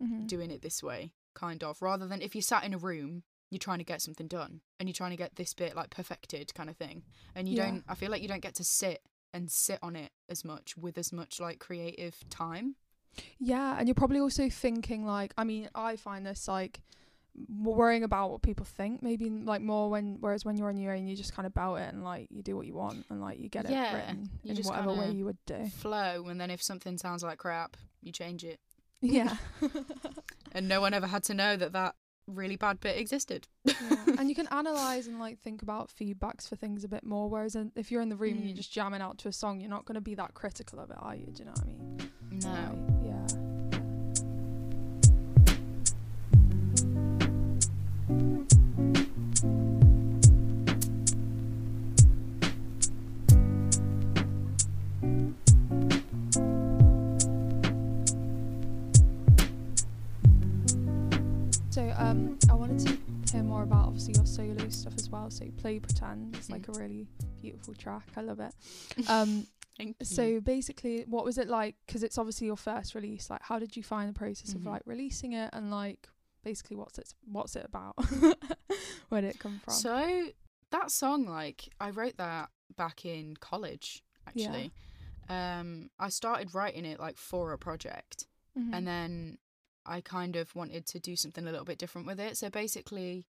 Mhm. 0.00 0.26
doing 0.26 0.50
it 0.50 0.62
this 0.62 0.82
way, 0.82 1.12
kind 1.34 1.62
of, 1.62 1.82
rather 1.82 2.06
than 2.06 2.22
if 2.22 2.34
you 2.34 2.40
sat 2.42 2.64
in 2.64 2.72
a 2.74 2.78
room. 2.78 3.24
You're 3.52 3.58
trying 3.58 3.78
to 3.78 3.84
get 3.84 4.00
something 4.00 4.28
done, 4.28 4.60
and 4.78 4.88
you're 4.88 4.94
trying 4.94 5.10
to 5.10 5.16
get 5.16 5.34
this 5.34 5.54
bit 5.54 5.74
like 5.74 5.90
perfected, 5.90 6.54
kind 6.54 6.70
of 6.70 6.76
thing. 6.76 7.02
And 7.34 7.48
you 7.48 7.56
Yeah. 7.56 7.66
don't. 7.68 7.84
I 7.88 7.96
feel 7.96 8.08
like 8.08 8.22
you 8.22 8.28
don't 8.28 8.38
get 8.40 8.54
to 8.54 8.64
sit 8.64 9.02
and 9.32 9.50
sit 9.50 9.78
on 9.82 9.96
it 9.96 10.10
as 10.28 10.44
much 10.44 10.76
with 10.76 10.98
as 10.98 11.12
much 11.12 11.40
like 11.40 11.58
creative 11.58 12.16
time. 12.30 12.76
Yeah, 13.38 13.76
and 13.78 13.88
you're 13.88 13.94
probably 13.94 14.20
also 14.20 14.48
thinking 14.48 15.04
like 15.04 15.32
I 15.36 15.44
mean, 15.44 15.68
I 15.74 15.96
find 15.96 16.26
this 16.26 16.48
like 16.48 16.80
worrying 17.48 18.02
about 18.02 18.30
what 18.30 18.42
people 18.42 18.66
think 18.66 19.02
maybe 19.02 19.30
like 19.30 19.62
more 19.62 19.88
when 19.88 20.16
whereas 20.20 20.44
when 20.44 20.56
you're 20.56 20.68
on 20.68 20.76
your 20.76 20.92
own 20.92 21.06
you 21.06 21.16
just 21.16 21.32
kind 21.32 21.46
of 21.46 21.54
bout 21.54 21.76
it 21.76 21.92
and 21.94 22.02
like 22.02 22.26
you 22.28 22.42
do 22.42 22.56
what 22.56 22.66
you 22.66 22.74
want 22.74 23.06
and 23.08 23.20
like 23.20 23.38
you 23.38 23.48
get 23.48 23.70
Yeah, 23.70 23.92
it 23.92 23.94
written 23.94 24.30
you 24.42 24.54
in 24.54 24.62
whatever 24.62 24.92
way 24.92 25.12
you 25.12 25.24
would 25.26 25.38
do. 25.46 25.66
Flow, 25.78 26.26
and 26.26 26.40
then 26.40 26.50
if 26.50 26.62
something 26.62 26.98
sounds 26.98 27.22
like 27.22 27.38
crap, 27.38 27.76
you 28.02 28.12
change 28.12 28.44
it. 28.44 28.58
Yeah. 29.00 29.36
And 30.52 30.68
no 30.68 30.80
one 30.80 30.94
ever 30.94 31.06
had 31.06 31.22
to 31.24 31.34
know 31.34 31.56
that 31.56 31.72
that 31.72 31.94
really 32.34 32.56
bad 32.56 32.80
bit 32.80 32.96
existed. 32.98 33.48
yeah. 33.64 33.74
And 34.18 34.28
you 34.28 34.34
can 34.34 34.46
analyze 34.50 35.06
and 35.06 35.18
like 35.18 35.38
think 35.40 35.62
about 35.62 35.90
feedbacks 35.90 36.48
for 36.48 36.56
things 36.56 36.84
a 36.84 36.88
bit 36.88 37.04
more 37.04 37.28
whereas 37.28 37.54
in, 37.56 37.72
if 37.76 37.90
you're 37.90 38.02
in 38.02 38.08
the 38.08 38.16
room 38.16 38.34
and 38.38 38.44
you're 38.44 38.54
Mm. 38.54 38.56
just 38.56 38.72
jamming 38.72 39.00
out 39.02 39.18
to 39.18 39.28
a 39.28 39.32
song 39.32 39.60
you're 39.60 39.70
not 39.70 39.84
going 39.84 39.94
to 39.96 40.00
be 40.00 40.14
that 40.14 40.34
critical 40.34 40.78
of 40.80 40.90
it 40.90 40.96
are 41.00 41.14
you 41.16 41.26
do 41.26 41.42
you 41.42 41.44
know 41.44 41.52
what 41.52 41.62
I 41.62 41.66
mean? 41.66 42.10
No. 42.42 43.16
Yeah. 48.48 48.59
Um, 62.00 62.38
I 62.50 62.54
wanted 62.54 62.86
to 62.86 63.32
hear 63.32 63.42
more 63.42 63.62
about 63.62 63.86
obviously 63.86 64.14
your 64.14 64.26
solo 64.26 64.68
stuff 64.68 64.94
as 64.96 65.08
well. 65.10 65.30
So 65.30 65.46
play 65.58 65.78
pretend 65.78 66.36
is 66.36 66.50
like 66.50 66.68
a 66.68 66.72
really 66.72 67.06
beautiful 67.40 67.74
track. 67.74 68.04
I 68.16 68.22
love 68.22 68.40
it. 68.40 68.52
Um, 69.08 69.46
so 70.02 70.40
basically, 70.40 71.04
what 71.06 71.24
was 71.24 71.38
it 71.38 71.48
like? 71.48 71.76
Because 71.86 72.02
it's 72.02 72.18
obviously 72.18 72.46
your 72.46 72.56
first 72.56 72.94
release. 72.94 73.30
Like, 73.30 73.42
how 73.42 73.58
did 73.58 73.76
you 73.76 73.82
find 73.82 74.08
the 74.08 74.18
process 74.18 74.52
Mhm. 74.52 74.56
of 74.56 74.66
like 74.66 74.82
releasing 74.86 75.32
it, 75.34 75.50
and 75.52 75.70
like 75.70 76.08
basically 76.42 76.76
what's 76.76 76.98
it 76.98 77.14
what's 77.30 77.54
it 77.56 77.64
about? 77.66 77.94
Where 79.10 79.20
did 79.20 79.30
it 79.30 79.38
come 79.38 79.60
from? 79.64 79.74
So 79.74 80.28
that 80.70 80.90
song, 80.90 81.26
like, 81.26 81.68
I 81.80 81.90
wrote 81.90 82.16
that 82.18 82.50
back 82.76 83.04
in 83.04 83.36
college, 83.36 84.02
Yeah. 84.34 84.46
actually. 84.48 84.72
Um, 85.28 85.90
I 85.98 86.08
started 86.08 86.54
writing 86.54 86.84
it 86.84 86.98
like 87.00 87.16
for 87.16 87.52
a 87.52 87.58
project, 87.58 88.26
Mhm. 88.58 88.70
and 88.74 88.86
then 88.86 89.38
I 89.86 90.00
kind 90.00 90.36
of 90.36 90.54
wanted 90.54 90.86
to 90.86 90.98
do 91.00 91.16
something 91.16 91.46
a 91.46 91.50
little 91.50 91.64
bit 91.64 91.78
different 91.78 92.06
with 92.06 92.20
it. 92.20 92.36
So 92.36 92.50
basically, 92.50 93.26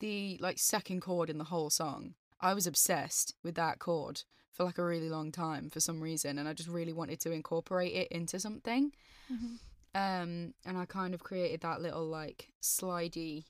the 0.00 0.38
like 0.40 0.58
second 0.58 1.00
chord 1.00 1.30
in 1.30 1.38
the 1.38 1.44
whole 1.44 1.70
song, 1.70 2.14
I 2.40 2.54
was 2.54 2.66
obsessed 2.66 3.34
with 3.42 3.54
that 3.56 3.78
chord 3.78 4.22
for 4.50 4.64
like 4.64 4.78
a 4.78 4.84
really 4.84 5.08
long 5.08 5.30
time 5.30 5.70
for 5.70 5.80
some 5.80 6.00
reason, 6.00 6.38
and 6.38 6.48
I 6.48 6.52
just 6.54 6.68
really 6.68 6.92
wanted 6.92 7.20
to 7.20 7.32
incorporate 7.32 7.92
it 7.94 8.08
into 8.08 8.40
something. 8.40 8.92
Mhm. 9.30 9.58
Um, 9.94 10.54
and 10.64 10.78
I 10.78 10.84
kind 10.86 11.14
of 11.14 11.22
created 11.22 11.60
that 11.62 11.80
little 11.80 12.06
like 12.06 12.52
slidey 12.62 13.44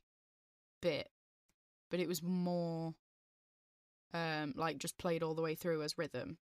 bit, 0.80 1.10
but 1.90 2.00
it 2.00 2.08
was 2.08 2.22
more 2.22 2.94
um 4.12 4.52
like 4.56 4.78
just 4.78 4.98
played 4.98 5.22
all 5.22 5.34
the 5.34 5.42
way 5.42 5.54
through 5.54 5.82
as 5.82 5.96
rhythm. 5.96 6.38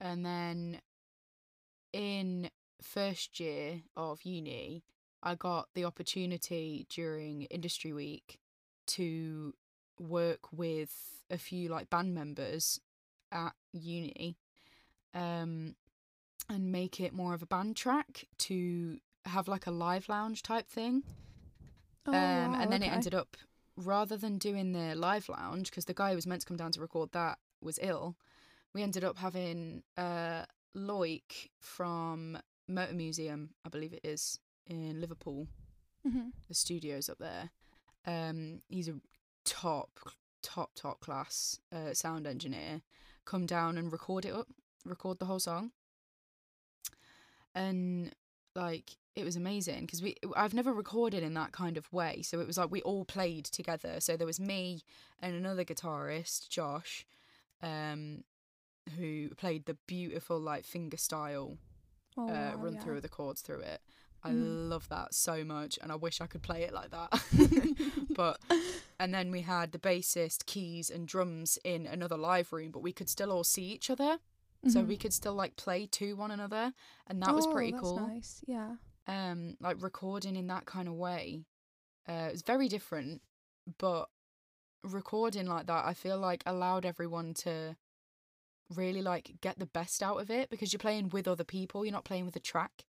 And 0.00 0.24
then 0.24 0.80
in 1.92 2.50
first 2.80 3.40
year 3.40 3.82
of 3.96 4.22
uni, 4.22 4.84
I 5.22 5.34
got 5.34 5.68
the 5.74 5.84
opportunity 5.84 6.86
during 6.88 7.42
industry 7.44 7.92
week 7.92 8.38
to 8.88 9.54
work 9.98 10.52
with 10.52 11.22
a 11.30 11.38
few 11.38 11.68
like 11.68 11.90
band 11.90 12.14
members 12.14 12.80
at 13.30 13.52
uni 13.72 14.36
um 15.14 15.76
and 16.48 16.72
make 16.72 16.98
it 16.98 17.12
more 17.12 17.34
of 17.34 17.42
a 17.42 17.46
band 17.46 17.76
track 17.76 18.24
to 18.38 18.98
have 19.24 19.46
like 19.46 19.66
a 19.66 19.70
live 19.70 20.08
lounge 20.08 20.42
type 20.42 20.68
thing. 20.68 21.02
Oh, 22.06 22.12
um, 22.12 22.52
wow, 22.52 22.60
and 22.60 22.72
then 22.72 22.82
it 22.82 22.90
ended 22.92 23.14
up 23.14 23.36
rather 23.76 24.16
than 24.16 24.38
doing 24.38 24.72
the 24.72 24.94
live 24.94 25.28
lounge 25.28 25.70
because 25.70 25.84
the 25.84 25.94
guy 25.94 26.10
who 26.10 26.16
was 26.16 26.26
meant 26.26 26.40
to 26.40 26.46
come 26.46 26.56
down 26.56 26.72
to 26.72 26.80
record 26.80 27.12
that 27.12 27.38
was 27.62 27.78
ill. 27.82 28.16
We 28.74 28.82
ended 28.82 29.04
up 29.04 29.18
having 29.18 29.82
uh, 29.96 30.44
Loic 30.76 31.48
from 31.58 32.38
Motor 32.68 32.94
Museum, 32.94 33.50
I 33.64 33.68
believe 33.68 33.92
it 33.92 34.00
is 34.02 34.38
in 34.70 35.00
Liverpool, 35.00 35.48
Mhm. 36.06 36.32
the 36.48 36.54
studios 36.54 37.08
up 37.08 37.18
there. 37.18 37.50
Um, 38.06 38.62
he's 38.68 38.88
a 38.88 39.00
top, 39.44 39.90
top, 40.42 40.74
top 40.74 41.00
class 41.00 41.60
uh, 41.72 41.92
sound 41.92 42.26
engineer. 42.26 42.82
Come 43.24 43.46
down 43.46 43.76
and 43.76 43.92
record 43.92 44.24
it 44.24 44.32
up, 44.32 44.48
record 44.84 45.18
the 45.18 45.26
whole 45.26 45.40
song, 45.40 45.72
and 47.54 48.14
like 48.54 48.96
it 49.16 49.24
was 49.24 49.36
amazing 49.36 49.82
because 49.82 50.02
we 50.02 50.14
I've 50.36 50.54
never 50.54 50.72
recorded 50.72 51.22
in 51.22 51.34
that 51.34 51.52
kind 51.52 51.76
of 51.76 51.92
way. 51.92 52.22
So 52.22 52.40
it 52.40 52.46
was 52.46 52.56
like 52.56 52.70
we 52.70 52.82
all 52.82 53.04
played 53.04 53.44
together. 53.44 54.00
So 54.00 54.16
there 54.16 54.26
was 54.26 54.40
me 54.40 54.82
and 55.20 55.34
another 55.34 55.64
guitarist, 55.64 56.48
Josh, 56.48 57.06
um, 57.62 58.24
who 58.96 59.30
played 59.36 59.66
the 59.66 59.74
beautiful 59.86 60.38
like 60.40 60.64
finger 60.64 60.96
style 60.96 61.58
Oh, 62.16 62.28
uh, 62.28 62.32
wow, 62.32 62.56
run 62.56 62.74
yeah. 62.74 62.80
through 62.80 62.96
of 62.96 63.02
the 63.02 63.08
chords 63.08 63.40
through 63.40 63.60
it. 63.60 63.80
I 64.22 64.32
Mhm. 64.32 64.70
love 64.70 64.88
that 64.88 65.14
so 65.14 65.44
much, 65.44 65.78
and 65.82 65.90
I 65.90 65.96
wish 65.96 66.20
I 66.20 66.26
could 66.26 66.42
play 66.42 66.62
it 66.62 66.72
like 66.72 66.90
that. 66.90 67.10
but 68.14 68.38
and 68.98 69.14
then 69.14 69.30
we 69.30 69.40
had 69.42 69.72
the 69.72 69.78
bassist, 69.78 70.46
keys, 70.46 70.90
and 70.90 71.08
drums 71.08 71.58
in 71.64 71.86
another 71.86 72.16
live 72.18 72.52
room, 72.52 72.70
but 72.70 72.82
we 72.82 72.92
could 72.92 73.08
still 73.08 73.32
all 73.32 73.44
see 73.44 73.64
each 73.64 73.88
other, 73.90 74.18
so 74.66 74.82
Mhm. 74.82 74.88
we 74.88 74.96
could 74.96 75.12
still 75.14 75.34
like 75.34 75.56
play 75.56 75.86
to 75.86 76.14
one 76.16 76.30
another, 76.30 76.72
and 77.06 77.22
that 77.22 77.34
was 77.34 77.46
Oh, 77.46 77.52
pretty 77.52 77.72
cool. 77.72 77.96
Nice. 77.96 78.42
Yeah. 78.46 78.76
Um, 79.06 79.56
like 79.60 79.82
recording 79.82 80.36
in 80.36 80.46
that 80.48 80.66
kind 80.66 80.86
of 80.88 80.94
way, 80.94 81.46
uh, 82.08 82.28
it 82.28 82.32
was 82.32 82.42
very 82.42 82.68
different, 82.68 83.22
but 83.78 84.08
recording 84.84 85.46
like 85.46 85.66
that, 85.66 85.84
I 85.86 85.94
feel 85.94 86.18
like 86.18 86.42
allowed 86.46 86.84
everyone 86.86 87.34
to 87.34 87.76
really 88.74 89.02
like 89.02 89.32
get 89.40 89.58
the 89.58 89.66
best 89.66 90.02
out 90.02 90.20
of 90.20 90.30
it 90.30 90.48
because 90.50 90.72
you're 90.72 90.78
playing 90.80 91.08
with 91.10 91.26
other 91.28 91.44
people, 91.44 91.84
you're 91.84 91.92
not 91.92 92.04
playing 92.04 92.26
with 92.26 92.36
a 92.36 92.40
track. 92.40 92.84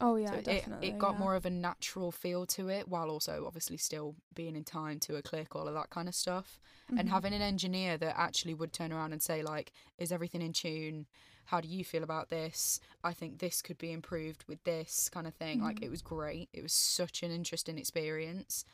Oh 0.00 0.16
yeah, 0.16 0.30
so 0.30 0.42
it, 0.46 0.68
definitely. 0.68 0.78
it 0.80 0.98
got 0.98 1.16
yeah. 1.16 1.18
more 1.18 1.34
of 1.36 1.46
a 1.46 1.50
natural 1.50 2.10
feel 2.12 2.46
to 2.46 2.68
it 2.68 2.88
while 2.88 3.10
also 3.10 3.44
obviously 3.46 3.76
still 3.76 4.16
being 4.34 4.56
in 4.56 4.64
time 4.64 4.98
to 5.00 5.16
a 5.16 5.22
click 5.22 5.54
all 5.54 5.68
of 5.68 5.74
that 5.74 5.90
kind 5.90 6.08
of 6.08 6.14
stuff 6.14 6.58
and 6.96 7.08
Mhm. 7.08 7.10
having 7.10 7.32
an 7.32 7.42
engineer 7.42 7.96
that 7.98 8.18
actually 8.18 8.54
would 8.54 8.72
turn 8.72 8.92
around 8.92 9.12
and 9.12 9.22
say 9.22 9.42
like 9.42 9.72
is 9.98 10.12
everything 10.12 10.42
in 10.42 10.52
tune 10.52 11.06
how 11.46 11.60
do 11.60 11.68
you 11.68 11.84
feel 11.84 12.02
about 12.02 12.28
this 12.28 12.80
i 13.04 13.12
think 13.12 13.38
this 13.38 13.62
could 13.62 13.78
be 13.78 13.92
improved 13.92 14.44
with 14.48 14.62
this 14.64 15.08
kind 15.08 15.26
of 15.26 15.34
thing 15.34 15.60
like 15.60 15.78
Mhm. 15.78 15.82
it 15.82 15.90
was 15.90 16.02
great 16.02 16.48
it 16.52 16.62
was 16.62 16.72
such 16.72 17.22
an 17.22 17.30
interesting 17.30 17.78
experience 17.78 18.64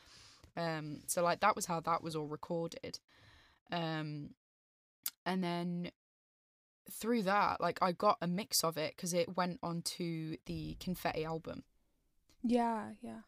um 0.56 1.00
so 1.06 1.22
like 1.22 1.40
that 1.40 1.56
was 1.56 1.66
how 1.66 1.80
that 1.80 2.02
was 2.02 2.16
all 2.16 2.26
recorded 2.26 2.98
um 3.72 4.30
and 5.26 5.42
then 5.42 5.90
through 6.90 7.22
that 7.22 7.60
like 7.60 7.78
i 7.82 7.92
got 7.92 8.18
a 8.20 8.26
mix 8.26 8.64
of 8.64 8.76
it 8.76 8.94
because 8.96 9.14
it 9.14 9.36
went 9.36 9.58
onto 9.62 10.36
the 10.46 10.76
confetti 10.80 11.24
album 11.24 11.62
Yeah, 12.42 12.90
yeah. 13.00 13.20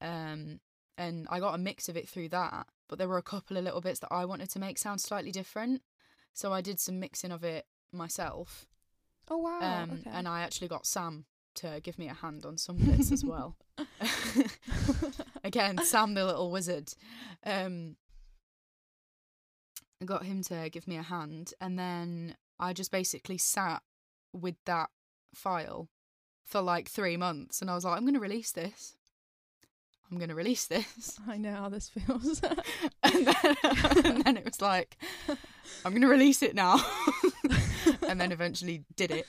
um 0.00 0.60
and 0.98 1.28
I 1.30 1.38
got 1.38 1.54
a 1.54 1.58
mix 1.58 1.88
of 1.88 1.96
it 1.96 2.08
through 2.08 2.28
that 2.30 2.66
but 2.88 2.98
there 2.98 3.06
were 3.08 3.18
a 3.18 3.22
couple 3.22 3.56
of 3.56 3.62
little 3.64 3.80
bits 3.80 4.00
that 4.00 4.12
I 4.12 4.24
wanted 4.24 4.50
to 4.50 4.58
make 4.58 4.78
sound 4.78 5.00
slightly 5.00 5.30
different 5.30 5.82
so 6.34 6.52
I 6.52 6.60
did 6.60 6.80
some 6.80 6.98
mixing 7.00 7.30
of 7.32 7.44
it 7.44 7.66
myself 7.92 8.66
Oh 9.30 9.38
wow. 9.38 9.60
um 9.60 10.00
okay. 10.00 10.10
and 10.12 10.26
I 10.28 10.40
actually 10.42 10.68
got 10.68 10.86
Sam 10.86 11.24
to 11.56 11.80
give 11.82 11.98
me 11.98 12.08
a 12.08 12.14
hand 12.14 12.44
on 12.44 12.58
some 12.58 12.76
bits 12.76 13.10
as 13.12 13.24
well 13.24 13.56
again 15.44 15.78
Sam 15.84 16.14
the 16.14 16.24
little 16.24 16.50
wizard 16.50 16.92
um 17.44 17.96
I 20.00 20.04
got 20.04 20.24
him 20.24 20.42
to 20.44 20.68
give 20.70 20.86
me 20.86 20.96
a 20.96 21.02
hand 21.02 21.54
and 21.60 21.78
then 21.78 22.36
I 22.58 22.72
just 22.72 22.90
basically 22.90 23.38
sat 23.38 23.82
with 24.32 24.56
that 24.66 24.90
file 25.34 25.88
for 26.44 26.60
like 26.60 26.88
3 26.88 27.16
months 27.16 27.60
and 27.60 27.70
I 27.70 27.74
was 27.74 27.84
like 27.84 27.96
I'm 27.96 28.04
going 28.04 28.14
to 28.14 28.20
release 28.20 28.52
this 28.52 28.96
I'm 30.10 30.16
going 30.16 30.30
to 30.30 30.34
release 30.34 30.66
this 30.66 31.18
I 31.28 31.36
know 31.36 31.54
how 31.54 31.68
this 31.68 31.88
feels. 31.88 32.40
and 33.02 33.26
then, 33.26 33.56
and 34.04 34.24
then 34.24 34.36
it 34.36 34.44
was 34.44 34.60
like, 34.60 34.96
I'm 35.84 35.92
going 35.92 36.02
to 36.02 36.08
release 36.08 36.42
it 36.42 36.54
now. 36.54 36.80
and 38.08 38.20
then 38.20 38.32
eventually 38.32 38.84
did 38.96 39.10
it. 39.10 39.26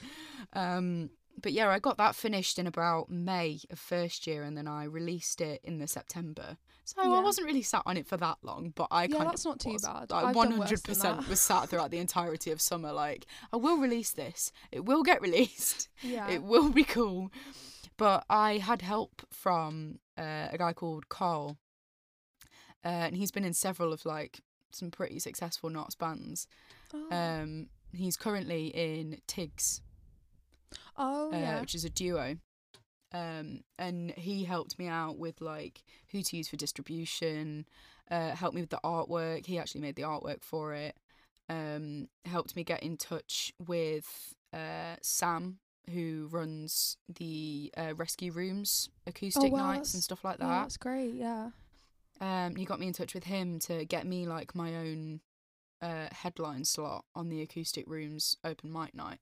Um, 0.53 1.09
but 1.41 1.51
yeah, 1.53 1.69
I 1.69 1.79
got 1.79 1.97
that 1.97 2.15
finished 2.15 2.59
in 2.59 2.67
about 2.67 3.09
May 3.09 3.59
of 3.69 3.79
first 3.79 4.27
year, 4.27 4.43
and 4.43 4.57
then 4.57 4.67
I 4.67 4.83
released 4.85 5.41
it 5.41 5.61
in 5.63 5.79
the 5.79 5.87
September. 5.87 6.57
So 6.85 7.01
I 7.01 7.21
wasn't 7.21 7.45
really 7.47 7.61
sat 7.61 7.83
on 7.85 7.97
it 7.97 8.07
for 8.07 8.17
that 8.17 8.37
long, 8.41 8.73
but 8.75 8.87
I 8.89 9.03
Yeah, 9.03 9.17
kind 9.17 9.29
that's 9.29 9.45
of 9.45 9.51
not 9.51 9.59
too 9.59 9.73
was. 9.73 9.83
bad. 9.83 10.09
Like 10.11 10.25
I've 10.25 10.35
one 10.35 10.51
hundred 10.51 10.83
percent 10.83 11.27
was 11.27 11.39
sat 11.39 11.69
throughout 11.69 11.91
the 11.91 11.99
entirety 11.99 12.51
of 12.51 12.59
summer. 12.61 12.91
Like 12.91 13.25
I 13.53 13.57
will 13.57 13.77
release 13.77 14.11
this. 14.11 14.51
It 14.71 14.85
will 14.85 15.03
get 15.03 15.21
released. 15.21 15.87
yeah. 16.01 16.29
It 16.29 16.43
will 16.43 16.69
be 16.69 16.83
cool. 16.83 17.31
But 17.97 18.25
I 18.29 18.57
had 18.57 18.81
help 18.81 19.21
from 19.29 19.99
uh, 20.17 20.47
a 20.51 20.57
guy 20.57 20.73
called 20.73 21.09
Carl, 21.09 21.57
uh, 22.83 22.87
and 22.87 23.15
he's 23.17 23.31
been 23.31 23.43
in 23.45 23.53
several 23.53 23.93
of 23.93 24.05
like 24.05 24.41
some 24.71 24.89
pretty 24.91 25.19
successful 25.19 25.69
Notts 25.69 25.95
bands. 25.95 26.47
oh. 26.93 27.07
Um, 27.11 27.67
he's 27.91 28.17
currently 28.17 28.67
in 28.67 29.19
Tigs, 29.27 29.81
oh 30.99 31.31
uh, 31.33 31.37
yeah. 31.37 31.61
which 31.61 31.73
is 31.73 31.85
a 31.85 31.89
duo. 31.89 32.37
Um, 33.11 33.61
and 33.79 34.11
he 34.11 34.43
helped 34.43 34.77
me 34.77 34.87
out 34.87 35.17
with 35.17 35.41
like 35.41 35.83
who 36.11 36.21
to 36.21 36.37
use 36.37 36.47
for 36.47 36.57
distribution, 36.57 37.65
uh, 38.11 38.31
helped 38.31 38.55
me 38.55 38.61
with 38.61 38.69
the 38.69 38.79
artwork. 38.83 39.47
He 39.47 39.57
actually 39.57 39.81
made 39.81 39.95
the 39.95 40.03
artwork 40.03 40.43
for 40.43 40.73
it. 40.73 40.95
Um, 41.49 42.09
helped 42.25 42.55
me 42.55 42.63
get 42.63 42.83
in 42.83 42.97
touch 42.97 43.51
with 43.65 44.35
uh, 44.53 44.97
Sam, 45.01 45.57
who 45.91 46.27
runs 46.31 46.97
the 47.07 47.73
uh, 47.75 47.93
rescue 47.95 48.31
rooms, 48.31 48.89
acoustic 49.07 49.51
Oh, 49.51 49.55
wow, 49.55 49.73
nights, 49.73 49.95
and 49.95 50.03
stuff 50.03 50.23
like 50.23 50.37
yeah, 50.39 50.47
that. 50.47 50.61
that's 50.61 50.77
great. 50.77 51.15
Yeah. 51.15 51.49
Um, 52.21 52.55
he 52.55 52.65
got 52.65 52.79
me 52.79 52.87
in 52.87 52.93
touch 52.93 53.15
with 53.15 53.23
him 53.23 53.57
to 53.59 53.85
get 53.85 54.05
me 54.05 54.27
like 54.27 54.53
my 54.53 54.75
own 54.75 55.21
uh, 55.81 56.07
headline 56.11 56.65
slot 56.65 57.05
on 57.15 57.29
the 57.29 57.41
acoustic 57.41 57.85
rooms 57.87 58.35
open 58.43 58.71
mic 58.71 58.93
night. 58.93 59.19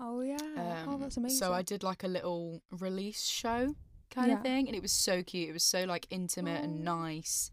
Oh 0.00 0.20
yeah. 0.20 0.38
oh, 0.86 0.92
Um, 0.92 1.00
that's 1.00 1.16
amazing. 1.16 1.38
So 1.38 1.52
I 1.52 1.62
did 1.62 1.82
like 1.82 2.04
a 2.04 2.08
little 2.08 2.62
release 2.70 3.24
show 3.26 3.74
kind 4.10 4.28
Yeah. 4.30 4.36
of 4.36 4.42
thing, 4.42 4.66
and 4.68 4.76
it 4.76 4.82
was 4.82 4.92
so 4.92 5.22
cute. 5.22 5.48
It 5.48 5.52
was 5.52 5.64
so 5.64 5.84
like 5.84 6.06
intimate 6.10 6.62
and 6.64 6.80
Oh. 6.86 6.96
nice. 6.96 7.50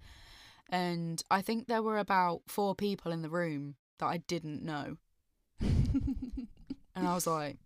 And 0.69 1.21
I 1.29 1.41
think 1.41 1.67
there 1.67 1.83
were 1.83 1.97
about 1.99 2.41
four 2.47 2.75
people 2.75 3.11
in 3.11 3.21
the 3.21 3.29
room 3.29 3.75
that 3.99 4.07
I 4.07 4.17
didn't 4.17 4.63
know, 4.63 4.97
and 5.59 6.47
I 6.95 7.13
was 7.13 7.27
like, 7.27 7.57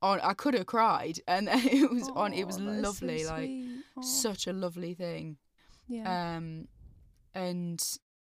"Oh, 0.00 0.18
I 0.22 0.34
could 0.34 0.54
have 0.54 0.66
cried," 0.66 1.20
and 1.28 1.48
it 1.48 1.90
was 1.90 2.08
on. 2.10 2.32
It 2.32 2.46
was 2.46 2.58
Oh, 2.58 2.68
is 2.68 2.76
so 2.76 2.82
lovely, 2.88 3.24
like. 3.24 3.50
Oh, 3.96 4.00
such 4.02 4.46
a 4.46 4.52
lovely 4.52 4.94
thing. 4.94 5.36
yeah. 5.86 6.36
Um, 6.36 6.66
and 7.34 7.82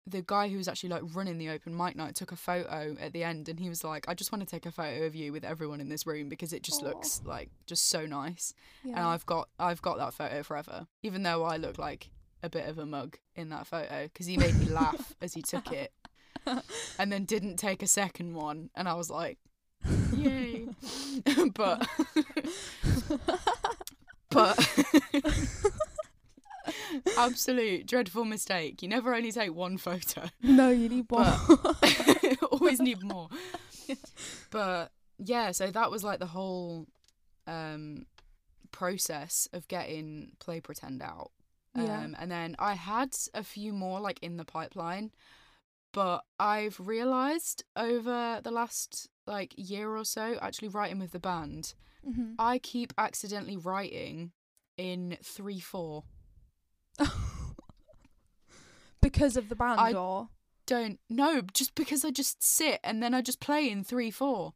the 0.09 0.23
guy 0.23 0.49
who 0.49 0.57
was 0.57 0.69
actually 0.69 0.91
like 0.91 1.03
running 1.15 1.39
the 1.39 1.51
open 1.51 1.77
mic 1.77 1.97
night 1.97 2.15
took 2.15 2.33
a 2.33 2.37
photo 2.37 2.97
at 3.01 3.13
the 3.13 3.25
end, 3.25 3.49
and 3.49 3.61
he 3.61 3.69
was 3.69 3.85
like, 3.85 4.09
"I 4.09 4.15
just 4.15 4.33
want 4.33 4.43
to 4.43 4.47
take 4.47 4.67
a 4.67 4.73
photo 4.73 5.05
of 5.05 5.15
you 5.15 5.33
with 5.33 5.45
everyone 5.45 5.81
in 5.81 5.89
this 5.89 6.07
room 6.07 6.29
because 6.29 6.53
it 6.53 6.63
just 6.63 6.83
Aw. 6.83 6.87
looks 6.87 7.21
like 7.25 7.51
just 7.67 7.89
so 7.89 8.07
nice." 8.07 8.55
yeah. 8.85 8.97
And 8.97 9.01
I've 9.07 9.27
got 9.27 9.49
I've 9.59 9.83
got 9.83 9.99
that 9.99 10.15
photo 10.15 10.43
forever, 10.43 10.87
even 11.03 11.23
though 11.23 11.45
I 11.45 11.57
look 11.57 11.79
like 11.79 12.11
a 12.43 12.49
bit 12.49 12.69
of 12.69 12.79
a 12.79 12.87
mug 12.87 13.17
in 13.35 13.49
that 13.51 13.67
photo 13.67 14.05
because 14.05 14.27
he 14.27 14.37
made 14.37 14.55
me 14.59 14.67
laugh 14.67 15.15
as 15.21 15.35
he 15.35 15.43
took 15.43 15.73
it, 15.73 15.93
and 16.99 17.13
then 17.13 17.25
didn't 17.25 17.57
take 17.57 17.83
a 17.83 17.87
second 17.87 18.35
one, 18.35 18.71
and 18.75 18.89
I 18.89 18.95
was 18.95 19.11
like, 19.11 19.39
"Yay!" 20.17 20.69
but 21.55 21.87
but 24.31 24.59
absolute 27.17 27.87
dreadful 27.87 28.25
mistake. 28.25 28.83
You 28.83 28.89
never 28.89 29.15
only 29.15 29.33
take 29.33 29.55
one 29.55 29.79
photo. 29.79 30.29
no, 30.43 30.71
you 30.71 30.89
need 30.89 31.11
more. 31.11 31.25
Always 32.53 32.81
need 32.81 33.03
more. 33.03 33.29
But 34.51 34.93
yeah, 35.19 35.53
so 35.53 35.71
that 35.71 35.91
was 35.91 36.05
like 36.05 36.19
the 36.19 36.27
whole 36.27 36.87
um 37.47 38.07
process 38.71 39.49
of 39.53 39.67
getting 39.69 40.33
play 40.39 40.61
pretend 40.61 41.03
out. 41.03 41.31
Yeah. 41.75 42.01
Um 42.01 42.17
and 42.19 42.31
then 42.31 42.57
I 42.59 42.75
had 42.75 43.17
a 43.35 43.43
few 43.43 43.73
more 43.73 44.01
like 44.01 44.19
in 44.23 44.37
the 44.37 44.45
pipeline, 44.45 45.11
but 45.93 46.25
I've 46.39 46.79
realized 46.79 47.65
over 47.77 48.41
the 48.43 48.51
last 48.51 49.09
like 49.27 49.55
year 49.57 49.97
or 49.97 50.05
so 50.05 50.39
actually 50.41 50.69
writing 50.69 50.99
with 50.99 51.13
the 51.13 51.21
band, 51.21 51.75
hmm 52.05 52.33
I 52.39 52.59
keep 52.59 52.93
accidentally 52.97 53.57
writing 53.57 54.33
in 54.77 55.17
3/4. 55.23 56.05
because 59.01 59.37
of 59.37 59.49
the 59.49 59.57
band, 59.57 59.81
I- 59.81 59.93
or 59.93 60.29
Don't 60.67 60.99
no, 61.09 61.41
just 61.53 61.75
because 61.75 62.05
I 62.05 62.11
just 62.11 62.43
sit 62.43 62.81
and 62.85 63.03
then 63.03 63.15
I 63.15 63.21
just 63.23 63.41
play 63.41 63.71
in 63.71 63.85
3/4. 63.85 64.53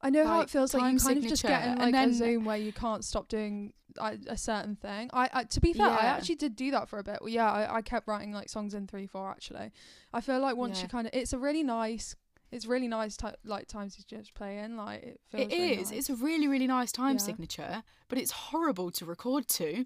I 0.00 0.10
know 0.10 0.24
how 0.26 0.40
it 0.40 0.50
feels 0.50 0.74
like 0.74 0.92
you 0.92 0.98
kind 1.00 1.18
of 1.18 1.26
just 1.26 1.42
get 1.42 1.66
in 1.66 1.78
like 1.78 1.94
a 1.94 2.12
zone 2.12 2.44
where 2.44 2.56
you 2.56 2.72
can't 2.72 3.04
stop 3.04 3.26
doing 3.28 3.72
a, 4.00 4.16
a 4.28 4.36
certain 4.36 4.76
thing. 4.76 5.10
I, 5.12 5.28
I 5.32 5.44
to 5.44 5.60
be 5.60 5.72
fair, 5.72 5.88
I 5.88 6.04
actually 6.06 6.36
did 6.36 6.54
do 6.54 6.70
that 6.70 6.88
for 6.88 6.98
a 7.00 7.02
bit. 7.02 7.18
Well, 7.20 7.30
yeah, 7.30 7.50
I, 7.50 7.76
I 7.76 7.82
kept 7.82 8.06
writing 8.06 8.32
like 8.32 8.48
songs 8.48 8.74
in 8.74 8.86
three 8.86 9.06
four. 9.08 9.28
Actually, 9.28 9.72
I 10.12 10.20
feel 10.20 10.38
like 10.40 10.56
once 10.56 10.78
Yeah. 10.78 10.84
you 10.84 10.88
kind 10.88 11.06
of, 11.08 11.14
it's 11.14 11.32
a 11.32 11.38
really 11.38 11.64
nice, 11.64 12.14
it's 12.52 12.64
really 12.66 12.86
nice 12.86 13.16
ty- 13.16 13.34
like 13.44 13.66
times 13.66 13.96
to 13.96 14.06
just 14.06 14.34
play 14.34 14.58
in. 14.58 14.76
Like 14.76 15.02
it 15.02 15.20
feels. 15.30 15.42
It 15.52 15.56
really 15.56 15.72
is. 15.80 15.90
nice. 15.90 15.98
It's 15.98 16.10
a 16.10 16.14
really, 16.14 16.46
really 16.46 16.68
nice 16.68 16.92
time 16.92 17.14
Yeah. 17.16 17.22
signature, 17.24 17.82
but 18.08 18.18
it's 18.18 18.30
horrible 18.30 18.92
to 18.92 19.04
record 19.04 19.48
to. 19.48 19.84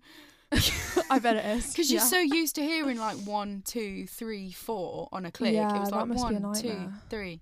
I 1.10 1.18
bet 1.18 1.36
it 1.36 1.44
is 1.56 1.66
Because 1.72 1.90
you're 1.90 2.00
so 2.00 2.18
used 2.18 2.54
to 2.56 2.62
hearing 2.62 2.98
like 2.98 3.16
one, 3.16 3.62
two, 3.64 4.06
three, 4.06 4.52
four 4.52 5.08
on 5.12 5.24
a 5.26 5.30
click. 5.32 5.54
Yeah, 5.54 5.76
it 5.76 5.80
was 5.80 5.90
like 5.92 6.06
must 6.08 6.28
be 6.28 6.34
a 6.34 6.38
one, 6.40 6.54
two, 6.54 6.92
three, 7.08 7.40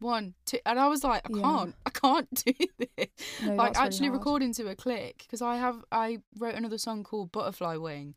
one, 0.00 0.34
two, 0.46 0.58
and 0.64 0.78
I 0.78 0.86
was 0.88 1.02
like, 1.04 1.22
I 1.24 1.30
Yeah. 1.36 1.42
can't, 1.42 1.74
I 1.86 1.90
can't 1.90 2.28
do 2.46 2.52
this. 2.78 3.08
No, 3.40 3.54
like 3.56 3.74
really 3.74 3.86
actually 3.86 4.06
hard. 4.08 4.18
recording 4.20 4.52
to 4.54 4.68
a 4.68 4.74
click 4.76 5.18
because 5.18 5.42
I 5.42 5.56
have 5.56 5.84
I 5.90 6.18
wrote 6.38 6.54
another 6.54 6.78
song 6.78 7.02
called 7.04 7.32
Butterfly 7.32 7.76
Wing, 7.76 8.14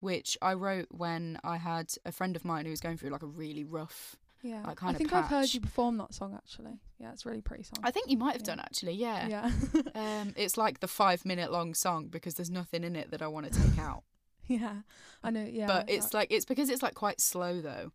which 0.00 0.36
I 0.42 0.54
wrote 0.54 0.88
when 0.90 1.38
I 1.42 1.56
had 1.56 1.92
a 2.04 2.12
friend 2.12 2.36
of 2.36 2.44
mine 2.44 2.64
who 2.66 2.70
was 2.70 2.80
going 2.80 2.98
through 2.98 3.10
like 3.10 3.22
a 3.22 3.26
really 3.26 3.64
rough. 3.64 4.16
Yeah, 4.42 4.58
like, 4.62 4.70
I 4.70 4.74
kind 4.74 4.94
of 4.94 4.98
think 4.98 5.12
I've 5.12 5.26
heard 5.26 5.54
you 5.54 5.60
perform 5.60 5.98
that 5.98 6.12
song 6.14 6.34
actually. 6.34 6.80
Yeah, 6.98 7.12
it's 7.12 7.24
a 7.24 7.28
really 7.28 7.40
pretty 7.42 7.62
song. 7.62 7.78
I 7.84 7.90
think 7.92 8.10
you 8.10 8.16
might 8.16 8.32
have 8.32 8.42
Yeah. 8.42 8.46
done 8.46 8.60
actually, 8.60 8.94
yeah. 8.94 9.28
yeah, 9.28 9.50
Um, 9.94 10.34
it's 10.36 10.56
like 10.56 10.80
the 10.80 10.88
five 10.88 11.24
minute 11.24 11.52
long 11.52 11.74
song 11.74 12.08
because 12.08 12.34
there's 12.34 12.50
nothing 12.50 12.82
in 12.84 12.96
it 12.96 13.10
that 13.12 13.22
I 13.22 13.28
want 13.28 13.52
to 13.52 13.62
take 13.62 13.78
out. 13.78 14.02
yeah, 14.48 14.78
I 15.22 15.30
know. 15.30 15.44
Yeah, 15.48 15.66
but 15.68 15.88
it's 15.88 16.06
that- 16.10 16.14
like 16.14 16.32
it's 16.32 16.44
because 16.44 16.70
it's 16.70 16.82
like 16.82 16.94
quite 16.94 17.20
slow 17.20 17.60
though. 17.60 17.92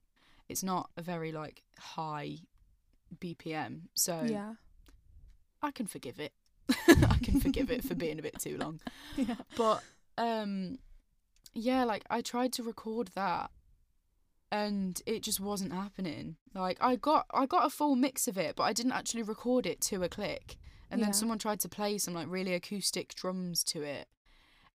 It's 0.48 0.64
not 0.64 0.90
a 0.96 1.02
very 1.02 1.34
like 1.34 1.64
high 1.78 2.38
BPM, 3.20 3.82
so 3.94 4.24
yeah, 4.26 4.54
I 5.62 5.72
can 5.72 5.88
forgive 5.88 6.20
it. 6.20 6.32
I 6.88 7.18
can 7.24 7.40
forgive 7.42 7.72
it 7.72 7.84
for 7.84 7.96
being 7.96 8.20
a 8.20 8.22
bit 8.22 8.40
too 8.40 8.58
long. 8.58 8.80
yeah, 9.18 9.36
But 9.58 9.84
um 10.18 10.80
yeah, 11.54 11.84
like 11.84 12.04
I 12.10 12.22
tried 12.22 12.54
to 12.54 12.64
record 12.64 13.10
that 13.16 13.52
and 14.52 15.02
it 15.06 15.24
just 15.24 15.40
wasn't 15.40 15.74
happening. 15.74 16.38
Like 16.54 16.78
I 16.82 16.96
got 16.96 17.26
I 17.32 17.46
got 17.46 17.66
a 17.66 17.70
full 17.70 17.96
mix 17.96 18.28
of 18.28 18.38
it, 18.38 18.56
but 18.56 18.64
I 18.64 18.74
didn't 18.74 18.94
actually 18.94 19.24
record 19.24 19.66
it 19.66 19.82
to 19.82 20.04
a 20.04 20.10
click. 20.10 20.58
And 20.90 21.00
Yeah. 21.00 21.08
then 21.08 21.14
someone 21.14 21.38
tried 21.38 21.60
to 21.62 21.70
play 21.70 21.98
some 21.98 22.14
like 22.14 22.28
really 22.30 22.54
acoustic 22.54 23.14
drums 23.16 23.64
to 23.66 23.82
it. 23.84 24.08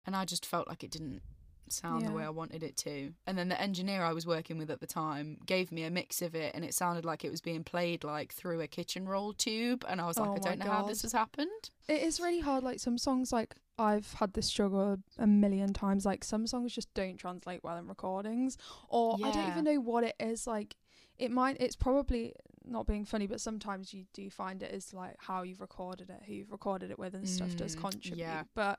And 0.05 0.17
I 0.17 0.25
just 0.25 0.45
felt 0.45 0.67
like 0.67 0.83
it 0.83 0.91
didn't 0.91 1.23
sound 1.69 2.05
the 2.05 2.11
way 2.11 2.25
I 2.25 2.31
wanted 2.31 2.65
it 2.65 2.77
to. 2.79 3.13
And 3.29 3.39
then 3.39 3.49
the 3.49 3.61
engineer 3.61 4.03
I 4.03 4.13
was 4.13 4.27
working 4.27 4.59
with 4.59 4.73
at 4.73 4.81
the 4.81 4.89
time 4.89 5.39
gave 5.47 5.71
me 5.71 5.85
a 5.85 5.91
mix 5.91 6.21
of 6.21 6.35
it 6.35 6.53
and 6.53 6.65
it 6.65 6.75
sounded 6.75 7.05
like 7.05 7.25
it 7.25 7.31
was 7.31 7.41
being 7.41 7.63
played 7.63 8.03
like 8.03 8.33
through 8.33 8.61
a 8.61 8.67
kitchen 8.67 9.09
roll 9.09 9.33
tube 9.33 9.85
and 9.89 10.01
I 10.01 10.07
was 10.07 10.19
oh 10.19 10.23
like 10.23 10.31
Oh 10.31 10.35
I 10.35 10.39
don't 10.41 10.59
know 10.59 10.71
how 10.73 10.83
this 10.83 11.03
has 11.03 11.13
happened. 11.13 11.71
It 11.87 12.03
is 12.03 12.19
really 12.19 12.41
hard. 12.41 12.65
Like 12.65 12.81
some 12.81 12.99
songs, 12.99 13.31
like 13.31 13.55
I've 13.81 14.13
had 14.15 14.35
this 14.35 14.47
struggle 14.47 14.99
a 15.19 15.27
million 15.27 15.73
times. 15.73 16.05
Like 16.05 16.23
some 16.25 16.47
songs 16.47 16.73
just 16.75 16.93
don't 16.95 17.17
translate 17.17 17.65
well 17.65 17.77
in 17.77 17.89
recordings, 17.89 18.57
or 18.89 19.17
I 19.25 19.31
don't 19.31 19.49
even 19.49 19.65
know 19.65 19.81
what 19.81 20.05
it 20.05 20.15
is. 20.21 20.47
Like 20.47 20.77
it 21.19 21.31
might. 21.31 21.57
It's 21.61 21.77
probably 21.77 22.35
not 22.65 22.87
being 22.87 23.05
funny, 23.05 23.27
but 23.27 23.41
sometimes 23.41 23.93
you 23.93 24.05
do 24.13 24.31
find 24.31 24.63
it 24.63 24.73
is 24.73 24.93
like 24.95 25.17
how 25.19 25.43
you've 25.43 25.61
recorded 25.61 26.11
it, 26.11 26.23
who 26.27 26.35
you've 26.35 26.53
recorded 26.53 26.91
it 26.91 26.99
with, 26.99 27.15
and 27.15 27.29
stuff 27.29 27.57
does 27.57 27.75
Mm, 27.75 27.81
contribute. 27.81 28.19
yeah. 28.19 28.43
But 28.55 28.79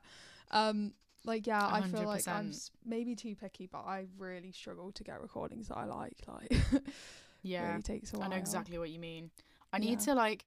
um, 0.50 0.94
like 1.24 1.46
yeah, 1.46 1.66
I 1.66 1.82
feel 1.82 2.06
like 2.06 2.26
I'm 2.28 2.52
maybe 2.84 3.14
too 3.14 3.34
picky, 3.36 3.66
but 3.70 3.84
I 3.86 4.06
really 4.18 4.52
struggle 4.52 4.92
to 4.92 5.04
get 5.04 5.20
recordings 5.20 5.68
that 5.68 5.76
I 5.78 5.84
like. 5.84 6.16
Like 6.26 6.56
Yeah. 7.42 7.70
really 7.70 7.82
takes 7.82 8.12
a 8.12 8.16
while. 8.18 8.26
I 8.26 8.30
know 8.30 8.36
exactly 8.36 8.78
what 8.78 8.90
you 8.90 8.98
mean. 9.00 9.30
I 9.72 9.78
need 9.78 9.98
Yeah. 9.98 10.04
to 10.06 10.14
like 10.14 10.44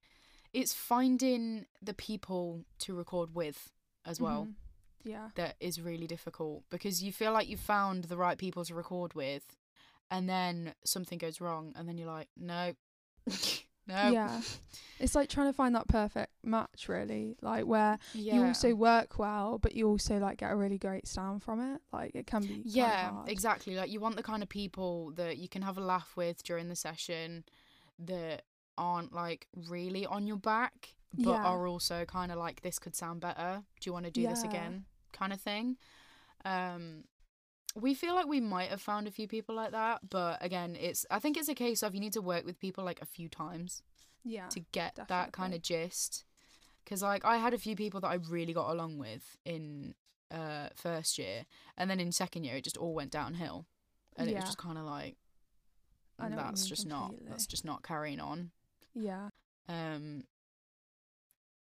it's 0.54 0.74
finding 0.74 1.65
the 1.82 1.94
people 1.94 2.63
to 2.80 2.94
record 2.96 3.36
with 3.36 3.72
as 4.06 4.20
well 4.22 4.46
Mhm. 4.46 4.56
Yeah. 5.04 5.30
that 5.36 5.56
is 5.60 5.80
really 5.82 6.08
difficult 6.08 6.63
because 6.70 7.04
you 7.04 7.12
feel 7.12 7.32
like 7.32 7.48
you've 7.48 7.60
found 7.60 8.06
the 8.06 8.18
right 8.18 8.38
people 8.38 8.63
to 8.65 8.74
record 8.76 9.13
with 9.13 9.56
and 10.12 10.28
then 10.30 10.74
something 10.84 11.18
goes 11.18 11.39
wrong 11.41 11.74
and 11.76 11.88
then 11.88 11.98
you're 11.98 12.08
like, 12.12 12.30
no. 12.38 12.74
no. 13.88 14.10
Yeah. 14.12 14.41
It's 15.00 15.13
like 15.15 15.30
trying 15.30 15.48
to 15.48 15.54
find 15.54 15.76
that 15.76 15.88
perfect 15.88 16.32
match, 16.44 16.88
really. 16.88 17.36
Like 17.41 17.65
where 17.65 18.00
Yeah. 18.13 18.36
you 18.36 18.44
also 18.46 18.74
work 18.76 19.20
well, 19.20 19.60
but 19.60 19.76
you 19.76 19.88
also 19.88 20.18
like 20.18 20.38
get 20.38 20.52
a 20.52 20.56
really 20.56 20.78
great 20.78 21.08
sound 21.08 21.44
from 21.44 21.60
it. 21.60 21.82
Like 21.94 22.15
it 22.15 22.26
can 22.28 22.41
be. 22.41 22.62
Yeah, 22.65 23.24
exactly. 23.28 23.76
Like 23.76 23.91
you 23.91 24.00
want 24.00 24.15
the 24.15 24.24
kind 24.24 24.41
of 24.41 24.50
people 24.50 25.12
that 25.15 25.38
you 25.38 25.48
can 25.50 25.62
have 25.62 25.78
a 25.78 25.82
laugh 25.82 26.15
with 26.15 26.44
during 26.44 26.68
the 26.70 26.76
session 26.76 27.44
that 28.00 28.44
aren't 28.78 29.13
like 29.13 29.48
really 29.70 30.06
on 30.06 30.26
your 30.28 30.38
back, 30.38 30.94
but 31.17 31.32
Yeah. 31.32 31.43
are 31.45 31.67
also 31.67 32.06
kind 32.06 32.32
of 32.32 32.38
like 32.38 32.62
this 32.62 32.80
could 32.80 32.95
sound 32.95 33.21
better. 33.21 33.63
Do 33.80 33.88
you 33.89 33.93
want 33.93 34.06
to 34.06 34.12
do 34.12 34.28
this 34.28 34.43
again? 34.43 34.86
Kind 35.13 35.34
of 35.34 35.41
thing. 35.41 35.78
Um 36.43 37.06
we 37.78 37.93
feel 37.93 38.15
like 38.15 38.25
we 38.28 38.39
might 38.39 38.69
have 38.69 38.82
found 38.82 39.06
a 39.06 39.12
few 39.12 39.28
people 39.28 39.54
like 39.54 39.71
that, 39.71 40.10
but 40.10 40.38
again, 40.43 40.78
it's 40.80 41.06
I 41.12 41.19
think 41.19 41.36
it's 41.38 41.49
a 41.49 41.56
case 41.56 41.84
of 41.84 41.93
you 41.93 41.99
need 41.99 42.13
to 42.13 42.21
work 42.21 42.45
with 42.45 42.60
people 42.60 42.84
like 42.86 43.01
a 43.01 43.06
few 43.06 43.28
times 43.28 43.82
Yeah. 44.23 44.47
to 44.49 44.62
get 44.71 44.95
that 45.08 45.32
kind 45.34 45.54
of 45.54 45.62
gist. 45.62 46.23
Because 46.84 47.01
like 47.01 47.25
I 47.25 47.38
had 47.38 47.54
a 47.54 47.58
few 47.58 47.75
people 47.75 47.99
that 48.01 48.08
I 48.08 48.15
really 48.15 48.54
got 48.54 48.71
along 48.71 48.97
with 48.97 49.38
in 49.43 49.95
uh 50.32 50.69
first 50.75 51.17
year, 51.17 51.45
and 51.78 51.89
then 51.89 51.99
in 51.99 52.12
second 52.12 52.43
year 52.45 52.56
it 52.56 52.63
just 52.63 52.78
all 52.78 52.93
went 52.93 53.12
downhill, 53.12 53.65
and 54.15 54.30
it 54.30 54.36
was 54.36 54.43
just 54.45 54.58
kind 54.58 54.78
of 54.78 54.86
like 54.86 55.17
I 56.17 56.30
know 56.30 56.38
what 56.38 56.45
you 56.45 56.47
that's 56.51 56.65
just 56.67 56.86
not 56.88 57.13
that's 57.28 57.45
just 57.45 57.65
not 57.65 57.84
carrying 57.84 58.19
on. 58.21 58.51
Yeah. 58.93 59.30
Um. 59.67 60.23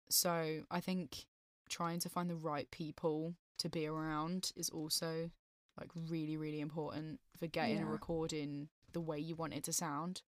So 0.08 0.62
I 0.70 0.80
think 0.80 1.26
trying 1.68 2.00
to 2.00 2.08
find 2.08 2.28
the 2.30 2.34
right 2.36 2.70
people 2.70 3.34
to 3.58 3.68
be 3.68 3.86
around 3.86 4.52
is 4.56 4.68
also 4.70 5.30
like 5.78 5.90
really 6.08 6.36
really 6.36 6.60
important 6.60 7.20
for 7.38 7.46
getting 7.46 7.78
a 7.78 7.80
Yeah. 7.80 7.90
recording 7.90 8.68
the 8.92 9.00
way 9.00 9.18
you 9.18 9.34
want 9.34 9.54
it 9.54 9.64
to 9.64 9.72
sound. 9.72 10.22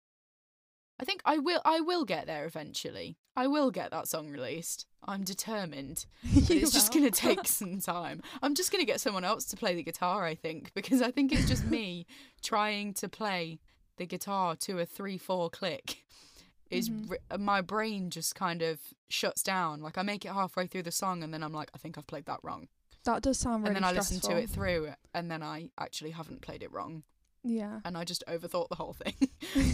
I 0.98 1.04
think 1.04 1.20
I 1.24 1.38
will 1.38 1.60
I 1.64 1.80
will 1.80 2.04
get 2.04 2.26
there 2.26 2.46
eventually. 2.46 3.18
I 3.36 3.46
will 3.48 3.70
get 3.70 3.90
that 3.90 4.08
song 4.08 4.30
released. 4.30 4.86
I'm 5.06 5.24
determined. 5.24 6.06
It's 6.24 6.72
just 6.72 6.92
going 6.92 7.04
to 7.10 7.10
take 7.10 7.46
some 7.46 7.80
time. 7.80 8.22
I'm 8.42 8.54
just 8.54 8.72
going 8.72 8.80
to 8.80 8.90
get 8.90 9.00
someone 9.00 9.24
else 9.24 9.44
to 9.46 9.56
play 9.56 9.74
the 9.74 9.82
guitar, 9.82 10.24
I 10.24 10.34
think, 10.34 10.72
because 10.74 11.02
I 11.02 11.10
think 11.10 11.32
it's 11.32 11.46
just 11.46 11.66
me 11.78 12.06
trying 12.42 12.94
to 12.94 13.08
play 13.10 13.60
the 13.98 14.06
guitar 14.06 14.56
to 14.56 14.78
a 14.80 14.86
3-4 14.86 15.52
click. 15.52 15.98
Is 16.70 16.88
Mhm. 16.90 17.10
r- 17.10 17.18
uh, 17.30 17.38
my 17.38 17.60
brain 17.60 18.10
just 18.10 18.34
kind 18.34 18.60
of 18.62 18.80
shuts 19.08 19.42
down. 19.42 19.80
Like 19.82 19.96
I 19.98 20.02
make 20.02 20.24
it 20.24 20.32
halfway 20.32 20.66
through 20.66 20.82
the 20.82 20.90
song 20.92 21.22
and 21.22 21.32
then 21.32 21.42
I'm 21.42 21.52
like 21.52 21.70
I 21.74 21.78
think 21.78 21.96
I've 21.96 22.06
played 22.06 22.26
that 22.26 22.40
wrong. 22.42 22.68
that 23.04 23.22
does 23.22 23.38
sound 23.38 23.62
really 23.62 23.68
and 23.68 23.76
then 23.76 23.84
I 23.84 23.92
listen 23.92 24.18
to 24.28 24.36
it 24.36 24.50
through 24.50 24.92
and 25.14 25.30
then 25.30 25.40
I 25.42 25.70
actually 25.78 26.10
haven't 26.10 26.40
played 26.42 26.62
it 26.64 26.72
wrong 26.72 27.04
Yeah. 27.44 27.80
and 27.84 27.96
I 27.96 28.02
just 28.02 28.24
overthought 28.26 28.68
the 28.68 28.74
whole 28.74 28.94
thing. 28.94 29.14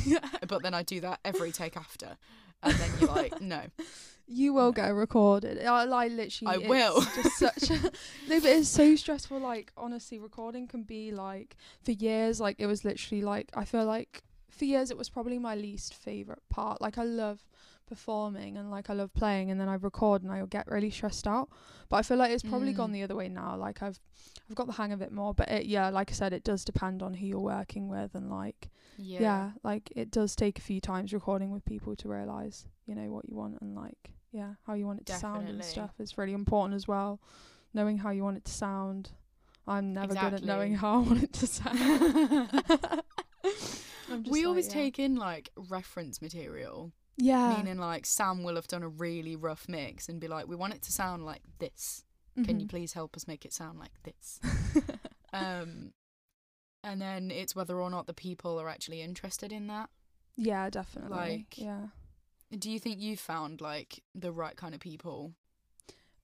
yeah. 0.05 0.19
but 0.47 0.63
then 0.63 0.75
I 0.75 0.83
do 0.83 1.01
that 1.01 1.21
every 1.25 1.51
take 1.51 1.75
after. 1.77 2.19
And 2.63 2.75
then 2.75 2.91
you're 3.01 3.09
like, 3.09 3.41
no. 3.41 3.63
You 4.29 4.53
will 4.55 4.67
No. 4.67 4.73
get 4.73 4.89
recorded. 4.95 5.65
I 5.67 5.85
like 5.85 6.13
literally. 6.13 6.55
I 6.57 6.61
it's 6.61 6.69
will. 6.69 7.01
Just 7.23 7.39
such. 7.39 7.71
A, 7.71 7.83
no, 8.29 8.41
but 8.41 8.45
it's 8.45 8.69
so 8.69 8.95
stressful. 8.97 9.41
Like 9.41 9.73
honestly, 9.77 10.19
recording 10.21 10.69
can 10.69 10.85
be 10.85 11.11
like 11.11 11.57
for 11.83 11.91
years. 11.91 12.39
Like 12.41 12.57
it 12.61 12.67
was 12.67 12.85
literally 12.85 13.21
like 13.23 13.51
I 13.55 13.65
feel 13.65 13.85
like 13.85 14.23
for 14.53 14.65
years 14.65 14.91
it 14.91 14.97
was 14.99 15.09
probably 15.09 15.39
my 15.39 15.55
least 15.55 15.95
favorite 15.95 16.43
part. 16.51 16.81
Like 16.81 16.99
I 16.99 17.05
love 17.05 17.41
performing 17.89 18.57
and 18.57 18.71
like 18.71 18.89
I 18.91 18.95
love 18.95 19.13
playing, 19.15 19.51
and 19.51 19.61
then 19.61 19.69
I 19.69 19.75
record 19.75 20.23
and 20.23 20.31
I 20.33 20.43
get 20.47 20.67
really 20.71 20.91
stressed 20.91 21.27
out. 21.27 21.49
But 21.89 21.97
I 21.97 22.03
feel 22.03 22.17
like 22.17 22.31
it's 22.31 22.43
probably 22.43 22.73
Mm. 22.73 22.77
gone 22.77 22.93
the 22.93 23.03
other 23.03 23.17
way 23.17 23.29
now. 23.29 23.57
Like 23.57 23.83
I've 23.83 23.99
I've 24.49 24.57
got 24.57 24.67
the 24.67 24.73
hang 24.75 24.93
of 24.93 25.03
it 25.03 25.13
more. 25.13 25.35
But 25.35 25.49
it, 25.51 25.67
yeah, 25.67 25.89
like 25.91 26.11
I 26.11 26.15
said, 26.15 26.33
it 26.33 26.45
does 26.45 26.65
depend 26.65 27.03
on 27.03 27.15
who 27.15 27.27
you're 27.27 27.41
working 27.41 27.89
with 27.89 28.15
and 28.15 28.31
like 28.31 28.71
Yeah. 28.99 29.21
yeah. 29.21 29.51
like 29.63 29.93
it 29.97 30.11
does 30.11 30.37
take 30.37 30.59
a 30.59 30.63
few 30.63 30.81
times 30.81 31.13
recording 31.13 31.51
with 31.51 31.65
people 31.65 31.97
to 31.97 32.09
realize 32.09 32.67
you 32.87 32.95
know 32.95 33.11
what 33.11 33.29
you 33.29 33.37
want 33.37 33.59
and 33.61 33.75
like 33.75 34.11
yeah 34.33 34.55
how 34.67 34.75
you 34.75 34.87
want 34.87 35.01
it 35.01 35.07
to 35.07 35.13
sound 35.21 35.49
and 35.49 35.59
stuff 35.65 35.95
is 35.99 36.19
really 36.19 36.33
important 36.35 36.75
as 36.75 36.87
well 36.89 37.21
knowing 37.75 37.99
how 37.99 38.11
you 38.11 38.23
want 38.25 38.37
it 38.37 38.45
to 38.45 38.53
sound 38.53 39.11
i'm 39.67 39.93
never 39.95 40.09
good 40.15 40.35
at 40.35 40.43
knowing 40.45 40.75
how 40.75 40.95
i 40.95 40.99
want 40.99 41.23
it 41.23 41.33
to 41.33 41.47
sound 41.47 42.51
we 44.19 44.41
like, 44.41 44.47
always 44.49 44.67
yeah. 44.69 44.73
take 44.75 44.99
in 44.99 45.17
like 45.17 45.51
reference 45.57 46.21
material, 46.23 46.93
yeah 47.17 47.57
meaning 47.57 47.79
like 47.79 48.07
Sam 48.07 48.43
will 48.43 48.57
have 48.57 48.67
done 48.69 48.83
a 48.83 48.89
really 48.89 49.37
rough 49.37 49.67
mix 49.69 50.09
and 50.09 50.21
be 50.21 50.29
like, 50.29 50.47
"We 50.49 50.57
want 50.57 50.75
it 50.75 50.83
to 50.83 50.93
sound 50.93 51.25
like 51.25 51.43
this. 51.59 52.05
Can 52.45 52.59
you 52.61 52.67
Mhm. 52.67 52.71
please 52.71 52.93
help 52.95 53.17
us 53.17 53.27
make 53.27 53.45
it 53.45 53.53
sound 53.53 53.79
like 53.79 54.03
this?" 54.05 54.41
um, 55.33 55.93
and 56.85 57.01
then 57.01 57.31
it's 57.31 57.55
whether 57.55 57.79
or 57.81 57.91
not 57.91 58.07
the 58.07 58.15
people 58.15 58.59
are 58.61 58.69
actually 58.69 59.01
interested 59.03 59.53
in 59.53 59.67
that. 59.69 59.89
yeah 60.37 60.71
definitely 60.71 61.11
Like, 61.17 61.59
yeah 61.59 61.89
Do 62.59 62.71
you 62.71 62.79
think 62.79 63.01
you 63.01 63.17
found 63.17 63.61
like 63.61 64.03
the 64.15 64.33
right 64.33 64.57
kind 64.57 64.75
of 64.75 64.81
people 64.81 65.33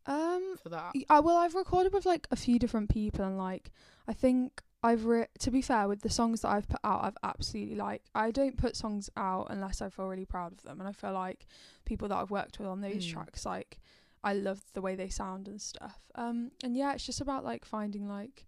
um 0.07 0.57
for 0.62 0.68
that? 0.70 0.92
Y- 0.94 1.05
Uh, 1.11 1.20
well, 1.24 1.37
I've 1.37 1.55
recorded 1.55 1.92
with 1.92 2.07
like 2.07 2.27
a 2.31 2.37
few 2.37 2.59
different 2.59 2.88
people, 2.90 3.24
and 3.24 3.37
like 3.38 3.70
I 4.07 4.14
think 4.14 4.62
I've 4.82 5.04
re- 5.06 5.26
to 5.40 5.50
be 5.50 5.60
fair 5.60 5.88
with 5.88 6.02
the 6.02 6.10
songs 6.10 6.42
that 6.42 6.48
I've 6.50 6.68
put 6.68 6.80
out, 6.84 7.02
I've 7.04 7.16
absolutely 7.22 7.74
like 7.74 8.02
I 8.14 8.30
don't 8.30 8.56
put 8.56 8.76
songs 8.76 9.10
out 9.16 9.48
unless 9.50 9.82
I 9.82 9.88
feel 9.90 10.06
really 10.06 10.24
proud 10.24 10.52
of 10.52 10.62
them, 10.62 10.78
and 10.80 10.88
I 10.88 10.92
feel 10.92 11.12
like 11.12 11.46
people 11.84 12.08
that 12.08 12.16
I've 12.16 12.30
worked 12.30 12.58
with 12.58 12.68
on 12.68 12.80
those 12.80 13.04
Mm. 13.06 13.12
tracks, 13.12 13.44
like 13.44 13.80
I 14.22 14.34
love 14.34 14.62
the 14.74 14.80
way 14.80 14.94
they 14.94 15.08
sound 15.08 15.48
and 15.48 15.60
stuff. 15.60 16.00
Um, 16.14 16.50
and 16.62 16.76
yeah, 16.76 16.92
it's 16.92 17.06
just 17.06 17.20
about 17.20 17.44
like 17.44 17.64
finding 17.64 18.08
like 18.08 18.46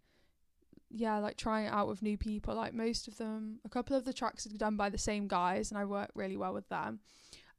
yeah, 0.93 1.19
like 1.19 1.37
trying 1.37 1.67
it 1.67 1.73
out 1.73 1.87
with 1.89 2.03
new 2.03 2.19
people. 2.19 2.55
Like 2.55 2.75
most 2.75 3.07
of 3.07 3.17
them, 3.17 3.61
a 3.65 3.69
couple 3.69 3.95
of 3.97 4.05
the 4.05 4.13
tracks 4.13 4.45
are 4.47 4.51
done 4.51 4.77
by 4.77 4.89
the 4.89 4.99
same 4.99 5.29
guys, 5.29 5.71
and 5.71 5.79
I 5.79 5.85
work 5.85 6.11
really 6.15 6.37
well 6.37 6.53
with 6.53 6.69
them. 6.69 7.01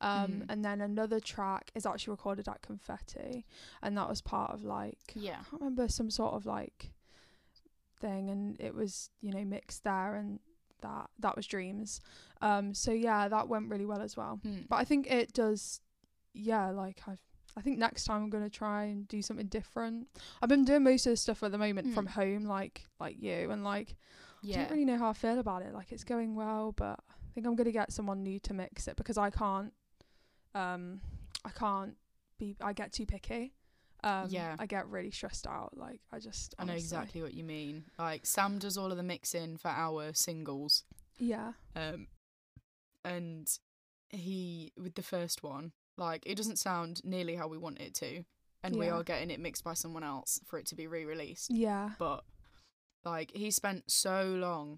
Um, 0.01 0.31
Mm. 0.31 0.45
and 0.49 0.65
then 0.65 0.81
another 0.81 1.19
track 1.19 1.71
is 1.75 1.85
actually 1.85 2.11
recorded 2.11 2.47
at 2.49 2.61
Confetti, 2.61 3.45
and 3.81 3.97
that 3.97 4.09
was 4.09 4.21
part 4.21 4.51
of 4.51 4.63
like 4.63 5.13
Yeah. 5.15 5.39
I 5.39 5.43
can't 5.49 5.61
remember 5.61 5.87
some 5.87 6.09
sort 6.09 6.33
of 6.33 6.45
like 6.45 6.91
thing, 8.01 8.29
and 8.29 8.59
it 8.59 8.73
was 8.75 9.09
you 9.21 9.31
know 9.31 9.45
mixed 9.45 9.83
there, 9.83 10.15
and 10.15 10.39
that 10.81 11.09
that 11.19 11.35
was 11.35 11.45
Dreams. 11.47 12.01
Um, 12.41 12.73
so 12.73 12.91
yeah, 12.91 13.27
that 13.27 13.47
went 13.47 13.69
really 13.69 13.85
well 13.85 14.01
as 14.01 14.17
well. 14.17 14.39
Mm. 14.45 14.67
But 14.67 14.77
I 14.77 14.83
think 14.83 15.09
it 15.11 15.31
does, 15.33 15.79
yeah. 16.33 16.69
Like 16.71 17.01
I, 17.07 17.17
I 17.55 17.61
think 17.61 17.77
next 17.77 18.05
time 18.05 18.23
I'm 18.23 18.29
gonna 18.29 18.49
try 18.49 18.85
and 18.85 19.07
do 19.07 19.21
something 19.21 19.47
different. 19.47 20.07
I've 20.41 20.49
been 20.49 20.65
doing 20.65 20.83
most 20.83 21.05
of 21.05 21.11
the 21.11 21.17
stuff 21.17 21.43
at 21.43 21.51
the 21.51 21.57
moment 21.57 21.93
from 21.93 22.07
Mm. 22.07 22.11
home, 22.11 22.43
like 22.45 22.87
like 22.99 23.17
you, 23.21 23.51
and 23.51 23.63
like 23.63 23.95
I 24.43 24.47
yeah. 24.47 24.55
don't 24.61 24.71
really 24.71 24.85
know 24.85 24.97
how 24.97 25.09
I 25.09 25.13
feel 25.13 25.37
about 25.39 25.61
it. 25.61 25.73
Like 25.73 25.91
it's 25.91 26.03
going 26.03 26.33
well, 26.35 26.71
but 26.71 26.99
I 27.09 27.33
think 27.35 27.45
I'm 27.45 27.55
gonna 27.55 27.71
get 27.71 27.91
someone 27.93 28.23
new 28.23 28.39
to 28.39 28.53
mix 28.53 28.87
it 28.87 28.95
because 28.95 29.17
I 29.17 29.29
can't. 29.29 29.71
Um, 30.55 30.99
I 31.45 31.49
can't 31.51 31.95
be. 32.39 32.55
I 32.61 32.73
get 32.73 32.91
too 32.91 33.05
picky. 33.05 33.53
Um, 34.03 34.27
Yeah. 34.29 34.55
I 34.59 34.65
get 34.65 34.87
really 34.89 35.11
stressed 35.11 35.45
out. 35.47 35.77
Like 35.77 35.99
I 36.11 36.19
just. 36.19 36.55
I 36.57 36.65
know 36.65 36.73
exactly 36.73 37.21
what 37.21 37.33
you 37.33 37.43
mean. 37.43 37.85
Like 37.99 38.25
Sam 38.25 38.57
does 38.59 38.77
all 38.77 38.91
of 38.91 38.97
the 38.97 39.03
mixing 39.03 39.57
for 39.57 39.69
our 39.69 40.13
singles. 40.13 40.83
Yeah. 41.17 41.53
Um 41.75 42.07
and 43.05 43.47
he 44.09 44.71
with 44.77 44.95
the 44.95 45.03
first 45.03 45.43
one, 45.43 45.71
like 45.97 46.23
it 46.25 46.35
doesn't 46.35 46.57
sound 46.59 47.01
nearly 47.03 47.35
how 47.35 47.47
we 47.47 47.57
want 47.57 47.79
it 47.79 47.93
to. 47.95 48.23
And 48.63 48.75
we 48.75 48.89
are 48.89 49.03
getting 49.03 49.31
it 49.31 49.39
mixed 49.39 49.63
by 49.63 49.73
someone 49.73 50.03
else 50.03 50.39
for 50.45 50.59
it 50.59 50.67
to 50.67 50.75
be 50.75 50.85
re 50.85 51.03
released. 51.05 51.49
Yeah. 51.49 51.91
But 51.97 52.23
like 53.03 53.31
he 53.35 53.49
spent 53.49 53.89
so 53.91 54.23
long 54.37 54.77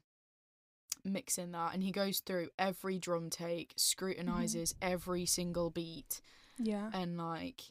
mixing 1.04 1.52
that 1.52 1.74
and 1.74 1.84
he 1.84 1.92
goes 1.92 2.20
through 2.20 2.48
every 2.58 2.98
drum 2.98 3.30
take, 3.30 3.74
scrutinizes 3.76 4.74
every 4.82 5.26
single 5.26 5.70
beat 5.70 6.22
Yeah. 6.58 6.90
and 6.94 7.18
like 7.18 7.62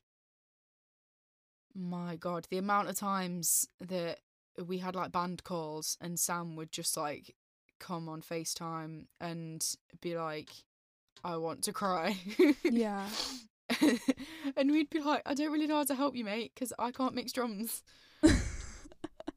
my 1.75 2.17
god 2.17 2.47
the 2.51 2.59
amount 2.59 2.89
of 2.89 2.97
times 2.97 3.69
that 3.81 4.19
we 4.67 4.79
had 4.79 4.95
like 4.95 5.13
band 5.13 5.43
calls 5.45 5.97
and 6.01 6.19
sam 6.19 6.57
would 6.57 6.73
just 6.73 6.97
like 6.97 7.35
come 7.79 8.09
on 8.09 8.21
facetime 8.21 9.07
and 9.21 9.77
be 10.01 10.17
like 10.17 10.51
i 11.25 11.37
want 11.37 11.63
to 11.63 11.73
cry 11.73 12.17
yeah. 12.65 13.09
and 14.57 14.71
we'd 14.71 14.91
be 14.91 15.01
like 15.01 15.23
i 15.27 15.35
don't 15.35 15.53
really 15.53 15.67
know 15.67 15.77
how 15.77 15.85
to 15.85 15.95
help 15.95 16.15
you 16.15 16.25
mate 16.25 16.53
because 16.55 16.73
i 16.79 16.91
can't 16.91 17.15
mix 17.15 17.33
drums 17.33 17.83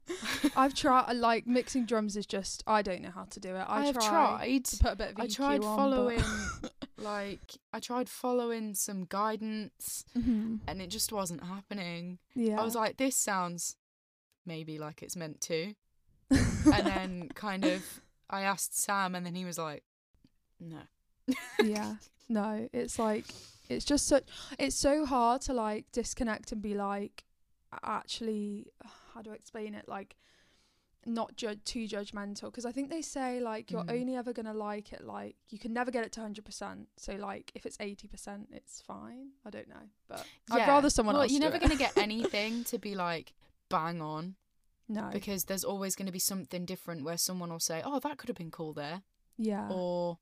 I've 0.56 0.74
tried. 0.74 1.12
Like 1.14 1.46
mixing 1.46 1.84
drums 1.86 2.16
is 2.16 2.26
just. 2.26 2.62
I 2.66 2.82
don't 2.82 3.02
know 3.02 3.10
how 3.14 3.24
to 3.24 3.40
do 3.40 3.56
it. 3.56 3.64
I, 3.68 3.82
i 3.82 3.86
have 3.86 3.98
tried 3.98 4.64
to 4.66 4.76
put 4.78 4.92
a 4.92 4.96
bit 4.96 5.10
of 5.12 5.20
i 5.20 5.26
EQ 5.26 5.34
tried 5.36 5.64
on, 5.64 5.76
following 5.76 6.22
like 6.98 7.40
i 7.72 7.80
tried 7.80 8.08
following 8.08 8.74
some 8.74 9.04
guidance 9.08 10.04
Mhm. 10.16 10.60
and 10.66 10.80
it 10.80 10.88
just 10.88 11.12
wasn't 11.12 11.44
happening 11.44 12.18
Yeah. 12.34 12.58
i 12.60 12.64
was 12.64 12.74
like 12.74 12.96
this 12.96 13.16
sounds 13.16 13.76
maybe 14.46 14.78
like 14.78 15.02
it's 15.02 15.14
meant 15.16 15.40
to 15.42 15.74
and 16.30 16.46
then 16.86 17.28
kind 17.34 17.64
of 17.64 17.82
I 18.28 18.40
asked 18.42 18.76
Sam, 18.76 19.14
and 19.14 19.24
then 19.24 19.36
he 19.36 19.44
was 19.44 19.56
like, 19.58 19.84
"No." 20.58 20.78
yeah. 21.62 21.94
No, 22.28 22.68
it's 22.72 22.98
like 22.98 23.24
it's 23.68 23.84
just 23.84 24.08
such. 24.08 24.24
It's 24.58 24.74
so 24.74 25.06
hard 25.06 25.42
to 25.42 25.52
like 25.52 25.84
disconnect 25.92 26.50
and 26.50 26.60
be 26.60 26.74
like, 26.74 27.22
actually, 27.84 28.66
how 29.16 29.22
do 29.22 29.30
I 29.32 29.34
explain 29.34 29.74
it? 29.74 29.88
Like, 29.88 30.16
not 31.08 31.36
too 31.36 31.54
judgmental 31.86 32.46
because 32.46 32.66
I 32.66 32.72
think 32.72 32.90
they 32.90 33.00
say 33.00 33.38
like 33.38 33.70
you're 33.70 33.84
Mhm. 33.84 34.00
only 34.00 34.16
ever 34.16 34.32
gonna 34.32 34.52
like 34.52 34.92
it 34.92 35.04
like 35.04 35.36
you 35.50 35.58
can 35.58 35.72
never 35.72 35.92
get 35.92 36.04
it 36.04 36.10
to 36.12 36.20
hundred 36.20 36.44
percent. 36.44 36.88
So 36.96 37.12
like 37.14 37.52
if 37.54 37.64
it's 37.64 37.76
eighty 37.78 38.08
percent, 38.08 38.48
it's 38.52 38.80
fine. 38.80 39.30
I 39.44 39.50
don't 39.50 39.68
know, 39.68 39.88
but 40.08 40.26
I'd 40.50 40.66
rather 40.66 40.90
someone 40.90 41.14
well, 41.14 41.22
else. 41.22 41.30
You're 41.30 41.40
never 41.40 41.56
it. 41.56 41.62
gonna 41.62 41.76
get 41.76 41.96
anything 41.96 42.64
to 42.64 42.78
be 42.78 42.94
like 42.96 43.34
bang 43.68 44.00
on 44.02 44.34
no. 44.88 45.08
because 45.12 45.44
there's 45.44 45.62
always 45.64 45.94
going 45.96 46.06
to 46.06 46.12
be 46.12 46.18
something 46.18 46.64
different 46.64 47.04
where 47.04 47.18
someone 47.18 47.50
will 47.50 47.60
say, 47.60 47.82
"Oh, 47.84 47.98
that 48.00 48.18
could 48.18 48.28
have 48.28 48.36
been 48.36 48.50
cool 48.52 48.72
there," 48.72 49.02
yeah. 49.36 49.68
or 49.70 50.18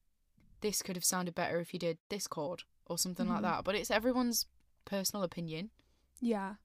"This 0.60 0.82
could 0.82 0.96
have 0.96 1.04
sounded 1.04 1.34
better 1.34 1.60
if 1.60 1.72
you 1.72 1.78
did 1.78 1.96
this 2.10 2.26
chord," 2.26 2.62
or 2.86 2.98
something 2.98 3.26
Mhm. 3.26 3.30
like 3.30 3.42
that. 3.42 3.64
But 3.64 3.74
it's 3.74 3.90
everyone's 3.90 4.46
personal 4.84 5.22
opinion. 5.22 5.70
Yeah. 6.20 6.56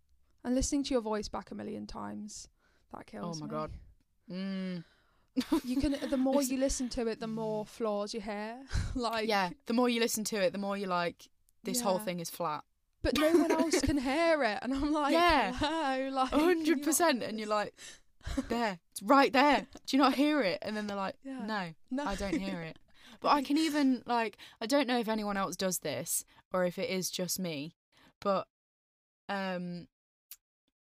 And 0.43 0.55
listening 0.55 0.83
to 0.85 0.93
your 0.93 1.01
voice 1.01 1.27
back 1.27 1.51
a 1.51 1.55
million 1.55 1.85
times, 1.85 2.47
that 2.93 3.05
kills 3.07 3.41
me. 3.41 3.45
Oh 3.45 3.47
my 3.47 3.53
me. 3.53 3.59
God. 3.59 3.71
Mm. 4.31 4.83
You 5.63 5.77
can 5.77 5.95
the 6.09 6.17
more 6.27 6.41
you 6.41 6.57
listen 6.57 6.89
to 6.89 7.07
it, 7.07 7.19
the 7.19 7.27
more 7.27 7.65
flaws 7.65 8.13
you 8.13 8.21
hear. 8.21 8.57
like 8.95 9.27
yeah, 9.27 9.49
the 9.65 9.73
more 9.73 9.89
you 9.89 9.99
listen 9.99 10.23
to 10.25 10.37
it, 10.37 10.53
the 10.53 10.59
more 10.59 10.77
you're 10.77 10.89
like, 10.89 11.27
"This 11.63 11.81
whole 11.81 11.99
thing 11.99 12.19
is 12.19 12.29
flat." 12.29 12.63
But 13.01 13.17
no 13.17 13.31
one 13.31 13.51
else 13.51 13.79
can 13.79 13.97
hear 13.97 14.43
it 14.43 14.59
and 14.61 14.73
I'm 14.73 14.91
like 14.91 15.13
Yeah. 15.13 15.53
hello, 15.57 16.09
like 16.09 16.33
A 16.33 16.37
hundred 16.39 16.83
percent 16.83 17.23
and 17.23 17.39
you're 17.39 17.47
like, 17.47 17.73
"There, 18.49 18.79
it's 18.91 19.01
right 19.01 19.31
there." 19.31 19.67
Do 19.85 19.97
you 19.97 20.03
not 20.03 20.15
hear 20.15 20.41
it? 20.41 20.59
And 20.61 20.75
then 20.75 20.87
they're 20.87 20.97
like, 20.97 21.15
Yeah. 21.23 21.45
"No." 21.45 21.73
no. 21.91 22.05
I 22.05 22.15
don't 22.15 22.37
hear 22.37 22.61
it. 22.61 22.77
But 23.21 23.29
I 23.29 23.41
can 23.41 23.57
even 23.57 24.03
like 24.05 24.37
I 24.59 24.65
don't 24.65 24.87
know 24.87 24.99
if 24.99 25.07
anyone 25.07 25.37
else 25.37 25.55
does 25.55 25.79
this 25.79 26.25
or 26.51 26.65
if 26.65 26.77
it 26.77 26.89
is 26.89 27.09
just 27.09 27.39
me, 27.39 27.75
but 28.19 28.47
um 29.29 29.87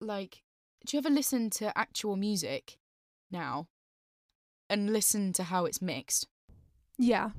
like 0.01 0.41
do 0.85 0.97
you 0.97 0.99
ever 0.99 1.09
listen 1.11 1.49
to 1.51 1.77
actual 1.77 2.15
music 2.15 2.77
now 3.29 3.67
and 4.69 4.91
listen 4.91 5.31
to 5.33 5.43
how 5.43 5.65
it's 5.65 5.81
mixed? 5.81 6.27
Yeah. 6.97 7.31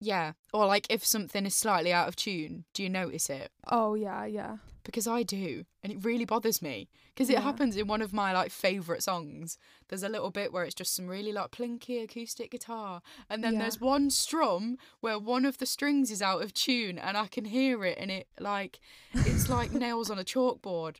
Yeah. 0.00 0.32
Or 0.52 0.66
like 0.66 0.86
if 0.88 1.04
something 1.04 1.44
is 1.44 1.54
slightly 1.54 1.92
out 1.92 2.08
of 2.08 2.16
tune, 2.16 2.64
do 2.72 2.82
you 2.82 2.88
notice 2.88 3.28
it? 3.28 3.50
Oh 3.68 3.94
yeah, 3.94 4.24
yeah. 4.24 4.58
Because 4.82 5.06
I 5.06 5.22
do, 5.22 5.66
and 5.82 5.92
it 5.92 6.02
really 6.04 6.24
bothers 6.24 6.62
me 6.62 6.88
because 7.14 7.28
it 7.28 7.34
Yeah. 7.34 7.40
happens 7.42 7.76
in 7.76 7.86
one 7.86 8.00
of 8.00 8.14
my 8.14 8.32
like 8.32 8.50
favorite 8.50 9.02
songs. 9.02 9.58
There's 9.88 10.02
a 10.02 10.08
little 10.08 10.30
bit 10.30 10.52
where 10.52 10.64
it's 10.64 10.74
just 10.74 10.94
some 10.94 11.06
really 11.06 11.32
like 11.32 11.50
plinky 11.50 12.02
acoustic 12.02 12.50
guitar, 12.50 13.02
and 13.28 13.44
then 13.44 13.54
Yeah. 13.54 13.58
there's 13.60 13.80
one 13.80 14.08
strum 14.08 14.78
where 15.00 15.18
one 15.18 15.44
of 15.44 15.58
the 15.58 15.66
strings 15.66 16.10
is 16.10 16.22
out 16.22 16.42
of 16.42 16.54
tune, 16.54 16.98
and 16.98 17.16
I 17.18 17.26
can 17.26 17.44
hear 17.46 17.84
it, 17.84 17.98
and 17.98 18.10
it 18.10 18.28
like 18.38 18.80
it's 19.14 19.48
like 19.50 19.72
nails 19.72 20.10
on 20.10 20.18
a 20.18 20.24
chalkboard, 20.24 20.96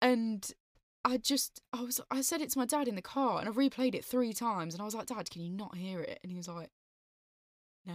and. 0.00 0.50
I 1.08 1.18
just, 1.18 1.60
I 1.72 1.82
was, 1.82 2.00
I 2.10 2.20
said 2.20 2.40
it 2.40 2.50
to 2.50 2.58
my 2.58 2.66
dad 2.66 2.88
in 2.88 2.96
the 2.96 3.00
car, 3.00 3.38
and 3.38 3.48
I 3.48 3.52
replayed 3.52 3.94
it 3.94 4.04
three 4.04 4.32
times, 4.32 4.74
and 4.74 4.82
I 4.82 4.84
was 4.84 4.92
like, 4.92 5.06
"Dad, 5.06 5.30
can 5.30 5.40
you 5.40 5.50
not 5.52 5.76
hear 5.76 6.00
it?" 6.00 6.18
And 6.24 6.32
he 6.32 6.36
was 6.36 6.48
like, 6.48 6.68
"No." 7.86 7.94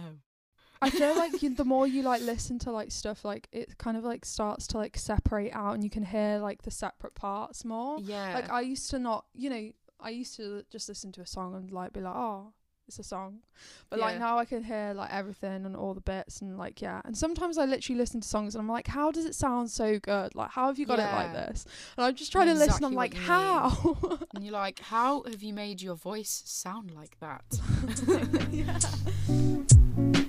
I 0.80 0.88
feel 0.88 1.14
like 1.14 1.42
you, 1.42 1.54
the 1.54 1.64
more 1.66 1.86
you 1.86 2.02
like 2.02 2.22
listen 2.22 2.58
to 2.60 2.72
like 2.72 2.90
stuff, 2.90 3.22
like 3.22 3.48
it 3.52 3.76
kind 3.76 3.98
of 3.98 4.02
like 4.04 4.24
starts 4.24 4.66
to 4.68 4.78
like 4.78 4.96
separate 4.96 5.52
out, 5.52 5.74
and 5.74 5.84
you 5.84 5.90
can 5.90 6.04
hear 6.04 6.38
like 6.38 6.62
the 6.62 6.70
separate 6.70 7.14
parts 7.14 7.66
more. 7.66 7.98
Yeah, 8.00 8.32
Like 8.34 8.50
I 8.50 8.62
used 8.62 8.88
to 8.92 8.98
not, 8.98 9.26
you 9.34 9.50
know, 9.50 9.70
I 10.00 10.08
used 10.08 10.34
to 10.36 10.64
just 10.70 10.88
listen 10.88 11.12
to 11.12 11.20
a 11.20 11.26
song 11.26 11.54
and 11.54 11.70
like 11.70 11.92
be 11.92 12.00
like, 12.00 12.16
oh, 12.16 12.54
it's 12.98 13.06
a 13.06 13.08
song, 13.08 13.38
but 13.88 13.98
like 13.98 14.18
now 14.18 14.38
I 14.38 14.44
can 14.44 14.62
hear 14.62 14.92
like 14.94 15.10
everything 15.12 15.64
and 15.64 15.74
all 15.74 15.94
the 15.94 16.00
bits 16.00 16.42
and 16.42 16.58
like 16.58 16.82
yeah. 16.82 17.00
And 17.04 17.16
sometimes 17.16 17.56
I 17.56 17.64
literally 17.64 17.98
listen 17.98 18.20
to 18.20 18.28
songs 18.28 18.54
and 18.54 18.60
I'm 18.60 18.68
like, 18.68 18.86
how 18.86 19.10
does 19.10 19.24
it 19.24 19.34
sound 19.34 19.70
so 19.70 19.98
good? 19.98 20.34
Like 20.34 20.50
how 20.50 20.66
have 20.66 20.78
you 20.78 20.84
got 20.84 20.98
it 20.98 21.10
like 21.12 21.32
this? 21.32 21.64
And 21.96 22.04
I'm 22.04 22.14
just 22.14 22.32
trying 22.32 22.48
to 22.48 22.54
listen. 22.54 22.84
I'm 22.84 22.92
like, 22.94 23.14
how? 23.14 23.96
And 24.34 24.44
you're 24.44 24.52
like, 24.52 24.80
how 24.80 25.22
have 25.22 25.42
you 25.42 25.54
made 25.54 25.80
your 25.80 25.94
voice 25.94 26.42
sound 26.44 26.90
like 26.90 27.16
that? 27.20 27.44
Yeah. 30.12 30.21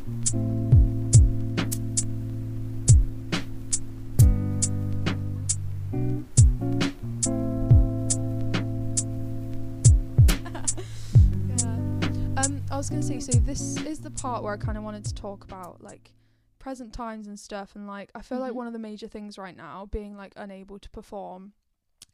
Was 12.83 12.89
gonna 12.89 13.01
say, 13.01 13.19
so 13.21 13.39
this 13.39 13.77
is 13.85 13.99
the 13.99 14.11
part 14.11 14.43
where 14.43 14.51
I 14.53 14.57
kind 14.57 14.77
of 14.77 14.83
wanted 14.83 15.05
to 15.05 15.13
talk 15.13 15.45
about 15.45 15.81
like 15.81 16.11
present 16.59 16.91
times 16.91 17.27
and 17.27 17.39
stuff, 17.39 17.75
and 17.77 17.87
like 17.87 18.11
I 18.13 18.21
feel 18.21 18.39
like 18.39 18.51
Mhm. 18.51 18.55
one 18.55 18.67
of 18.67 18.73
the 18.73 18.79
major 18.79 19.07
things 19.07 19.37
right 19.37 19.55
now, 19.55 19.85
being 19.85 20.17
like 20.17 20.33
unable 20.35 20.77
to 20.79 20.89
perform, 20.89 21.53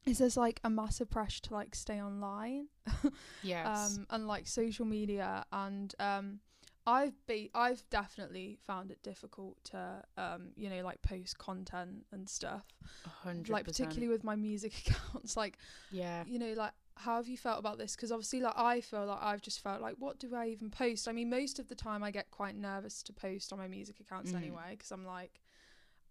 is 0.05 0.19
there's 0.19 0.37
like 0.37 0.59
a 0.63 0.69
massive 0.69 1.09
pressure 1.09 1.41
to 1.41 1.53
like 1.55 1.73
stay 1.73 1.99
online, 1.99 2.67
Yes. 3.41 3.65
um, 3.97 4.05
and 4.11 4.27
like 4.27 4.45
social 4.45 4.85
media, 4.85 5.43
and 5.51 5.95
um, 5.99 6.39
I've 6.85 7.25
be 7.25 7.49
I've 7.55 7.83
definitely 7.89 8.59
found 8.61 8.91
it 8.91 9.01
difficult 9.01 9.63
to 9.65 10.03
um, 10.17 10.51
you 10.55 10.69
know, 10.69 10.83
like 10.83 11.01
post 11.01 11.39
content 11.39 12.05
and 12.11 12.29
stuff, 12.29 12.67
A 13.05 13.09
hundred 13.09 13.51
like 13.51 13.65
particularly 13.65 14.07
with 14.07 14.23
my 14.23 14.35
music 14.35 14.73
accounts, 14.87 15.35
like 15.35 15.57
Yeah. 15.89 16.25
you 16.27 16.37
know, 16.37 16.53
like 16.53 16.73
how 16.99 17.15
have 17.15 17.27
you 17.27 17.37
felt 17.37 17.59
about 17.59 17.77
this? 17.77 17.95
Because 17.95 18.11
obviously, 18.11 18.41
like 18.41 18.57
I 18.57 18.81
feel 18.81 19.05
like 19.05 19.19
I've 19.21 19.41
just 19.41 19.61
felt 19.61 19.81
like, 19.81 19.95
what 19.99 20.19
do 20.19 20.35
I 20.35 20.47
even 20.47 20.69
post? 20.69 21.07
I 21.07 21.11
mean, 21.13 21.29
most 21.29 21.57
of 21.59 21.67
the 21.69 21.75
time 21.75 22.03
I 22.03 22.11
get 22.11 22.29
quite 22.29 22.55
nervous 22.55 23.01
to 23.03 23.13
post 23.13 23.53
on 23.53 23.59
my 23.59 23.67
music 23.67 23.99
accounts 23.99 24.33
Mm. 24.33 24.37
anyway, 24.37 24.71
because 24.71 24.91
I'm 24.91 25.05
like 25.05 25.39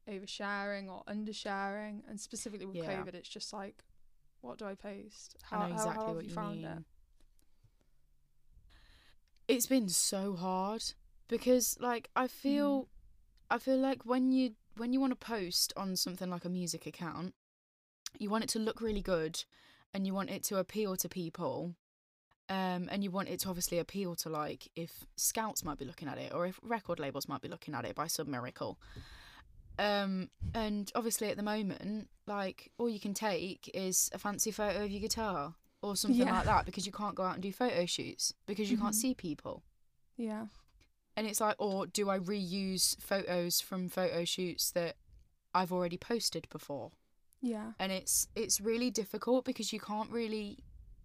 oversharing 0.08 0.88
or 0.88 1.02
undersharing, 1.08 2.00
and 2.08 2.18
specifically 2.18 2.66
with 2.66 2.78
Yeah. 2.78 3.02
COVID, 3.04 3.14
it's 3.14 3.28
just 3.28 3.52
like, 3.52 3.84
what 4.40 4.58
do 4.58 4.64
I 4.64 4.74
post? 4.74 5.36
I 5.52 5.58
know 5.58 5.64
exactly 5.66 5.94
how 5.94 6.06
have 6.06 6.16
what 6.16 6.24
you 6.24 6.30
you 6.30 6.34
found 6.34 6.64
mean. 6.64 6.84
it? 9.48 9.54
It's 9.54 9.66
been 9.66 9.88
so 9.88 10.34
hard 10.36 10.82
because 11.28 11.76
like 11.80 12.08
I 12.16 12.24
Mm. 12.24 12.28
feel 12.28 12.88
I 13.50 13.58
feel 13.58 13.78
like 13.78 14.04
when 14.04 14.32
you 14.32 14.54
when 14.76 14.92
you 14.92 15.00
want 15.00 15.12
to 15.18 15.26
post 15.26 15.72
on 15.76 15.96
something 15.96 16.30
like 16.30 16.44
a 16.44 16.50
music 16.50 16.86
account, 16.86 17.34
you 18.18 18.30
want 18.30 18.44
it 18.44 18.50
to 18.50 18.58
look 18.58 18.80
really 18.80 19.02
good 19.02 19.44
and 19.94 20.06
you 20.06 20.14
want 20.14 20.30
it 20.30 20.42
to 20.44 20.58
appeal 20.58 20.96
to 20.96 21.08
people. 21.08 21.74
Um, 22.50 22.88
and 22.90 23.04
you 23.04 23.10
want 23.10 23.28
it 23.28 23.40
to 23.40 23.50
obviously 23.50 23.78
appeal 23.78 24.14
to 24.16 24.30
like 24.30 24.68
if 24.74 25.04
scouts 25.16 25.62
might 25.64 25.78
be 25.78 25.84
looking 25.84 26.08
at 26.08 26.16
it 26.16 26.32
or 26.32 26.46
if 26.46 26.58
record 26.62 26.98
labels 26.98 27.28
might 27.28 27.42
be 27.42 27.48
looking 27.48 27.74
at 27.74 27.84
it 27.84 27.94
by 27.94 28.06
some 28.06 28.30
miracle. 28.30 28.78
Um, 29.78 30.30
and 30.54 30.90
obviously 30.94 31.28
at 31.28 31.36
the 31.36 31.42
moment, 31.42 32.08
like 32.26 32.70
all 32.78 32.88
you 32.88 32.98
can 33.00 33.12
take 33.14 33.70
is 33.74 34.08
a 34.14 34.18
fancy 34.18 34.50
photo 34.50 34.84
of 34.84 34.90
your 34.90 35.00
guitar 35.00 35.54
or 35.82 35.94
something 35.94 36.26
Yeah. 36.26 36.32
like 36.36 36.44
that 36.46 36.64
because 36.66 36.86
you 36.86 36.92
can't 36.92 37.14
go 37.14 37.22
out 37.22 37.34
and 37.34 37.42
do 37.42 37.52
photo 37.52 37.84
shoots 37.86 38.32
because 38.46 38.70
you 38.70 38.78
can't 38.78 38.94
Mhm. 38.94 38.98
see 38.98 39.14
people. 39.14 39.62
Yeah. 40.16 40.46
And 41.16 41.26
it's 41.26 41.40
like, 41.40 41.56
or 41.58 41.86
do 41.86 42.08
I 42.08 42.18
reuse 42.18 42.98
photos 43.00 43.60
from 43.60 43.88
photo 43.88 44.24
shoots 44.24 44.70
that 44.70 44.96
I've 45.54 45.70
already 45.72 45.98
posted 45.98 46.48
before? 46.48 46.92
Yeah. 47.40 47.72
And 47.78 47.92
it's 47.92 48.28
it's 48.34 48.60
really 48.60 48.90
difficult 48.90 49.44
because 49.44 49.72
you 49.72 49.80
can't 49.80 50.10
really 50.10 50.58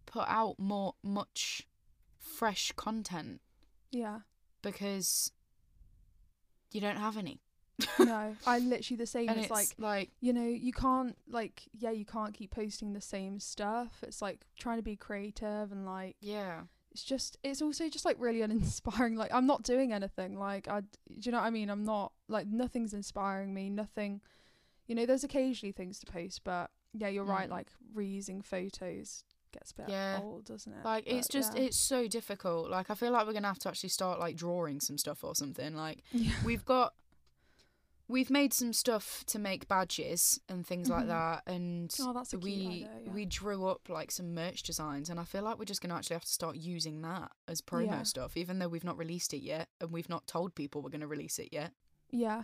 put 0.06 0.26
out 0.28 0.60
more 0.60 0.96
much 1.04 1.68
fresh 2.20 2.72
content 2.76 3.42
Yeah. 3.92 4.20
because 4.62 5.32
you 6.72 6.82
don't 6.82 6.98
have 6.98 7.18
any. 7.18 7.40
no, 8.00 8.36
I 8.48 8.60
literally 8.60 8.98
the 8.98 9.06
same. 9.08 9.30
and 9.30 9.38
it's 9.38 9.46
it's 9.48 9.52
like 9.52 9.68
like 9.78 10.10
you 10.22 10.34
know, 10.34 10.46
you 10.48 10.72
can't 10.74 11.18
like 11.30 11.64
yeah, 11.78 11.92
you 11.92 12.06
can't 12.06 12.34
keep 12.34 12.52
posting 12.52 12.94
the 12.94 13.02
same 13.02 13.40
stuff. 13.40 14.04
It's 14.04 14.22
like 14.22 14.42
trying 14.58 14.78
to 14.78 14.84
be 14.84 14.96
creative 14.96 15.72
and 15.72 15.86
like 15.86 16.16
yeah. 16.22 16.62
it's 16.92 17.04
just 17.04 17.38
it's 17.44 17.62
also 17.62 17.90
just 17.90 18.06
like 18.06 18.18
really 18.20 18.42
uninspiring. 18.48 19.16
Like 19.16 19.34
I'm 19.34 19.46
not 19.46 19.64
doing 19.64 19.92
anything. 19.94 20.38
Like 20.38 20.68
I, 20.68 20.82
do 20.82 20.88
you 21.22 21.32
know 21.32 21.40
what 21.40 21.48
I 21.48 21.50
mean? 21.52 21.70
I'm 21.70 21.84
not 21.84 22.12
like 22.28 22.48
nothing's 22.48 22.94
inspiring 22.94 23.54
me. 23.54 23.70
Nothing, 23.70 24.22
you 24.88 24.96
know. 24.96 25.06
There's 25.06 25.24
occasionally 25.24 25.72
things 25.72 26.00
to 26.00 26.06
post, 26.12 26.42
but 26.44 26.72
yeah, 26.94 27.08
you're 27.08 27.24
right. 27.24 27.48
Mm. 27.48 27.52
Like 27.52 27.68
reusing 27.96 28.44
photos 28.44 29.24
gets 29.52 29.72
a 29.72 29.76
bit 29.76 29.90
Yeah. 29.90 30.20
old, 30.22 30.46
doesn't 30.46 30.74
it? 30.74 30.84
Like 30.84 31.04
it's 31.06 31.28
just 31.28 31.56
yeah. 31.56 31.64
it's 31.64 31.78
so 31.78 32.08
difficult. 32.08 32.70
Like 32.72 32.90
I 32.90 32.96
feel 32.96 33.12
like 33.12 33.28
we're 33.28 33.34
gonna 33.34 33.48
have 33.48 33.60
to 33.60 33.70
actually 33.70 33.90
start 33.90 34.20
like 34.20 34.36
drawing 34.36 34.80
some 34.80 34.98
stuff 34.98 35.24
or 35.24 35.36
something. 35.36 35.76
Like 35.76 36.04
yeah. 36.12 36.32
we've 36.44 36.66
got 36.66 36.94
we've 38.08 38.30
made 38.30 38.54
some 38.54 38.74
stuff 38.74 39.24
to 39.28 39.40
make 39.40 39.68
badges 39.68 40.40
and 40.50 40.68
things 40.68 40.90
like 40.90 41.06
Mhm. 41.06 41.08
that 41.08 41.44
and 41.48 41.96
Oh, 42.02 42.24
we 42.42 42.52
idea, 42.68 42.90
yeah. 43.06 43.12
we 43.12 43.26
drew 43.26 43.66
up 43.66 43.88
like 43.90 44.12
some 44.12 44.34
merch 44.34 44.62
designs 44.64 45.10
and 45.10 45.20
I 45.20 45.24
feel 45.24 45.42
like 45.44 45.58
we're 45.58 45.66
just 45.66 45.82
gonna 45.82 45.96
actually 45.96 46.16
have 46.16 46.26
to 46.26 46.32
start 46.32 46.58
using 46.58 47.02
that 47.04 47.32
as 47.48 47.62
promo 47.62 47.86
Yeah. 47.86 48.04
stuff, 48.04 48.36
even 48.36 48.60
though 48.60 48.68
we've 48.68 48.84
not 48.84 48.98
released 48.98 49.34
it 49.34 49.42
yet 49.42 49.70
and 49.80 49.92
we've 49.92 50.10
not 50.10 50.28
told 50.28 50.54
people 50.54 50.82
we're 50.82 50.90
gonna 50.90 51.08
release 51.08 51.40
it 51.40 51.50
yet. 51.52 51.74
yeah. 52.12 52.44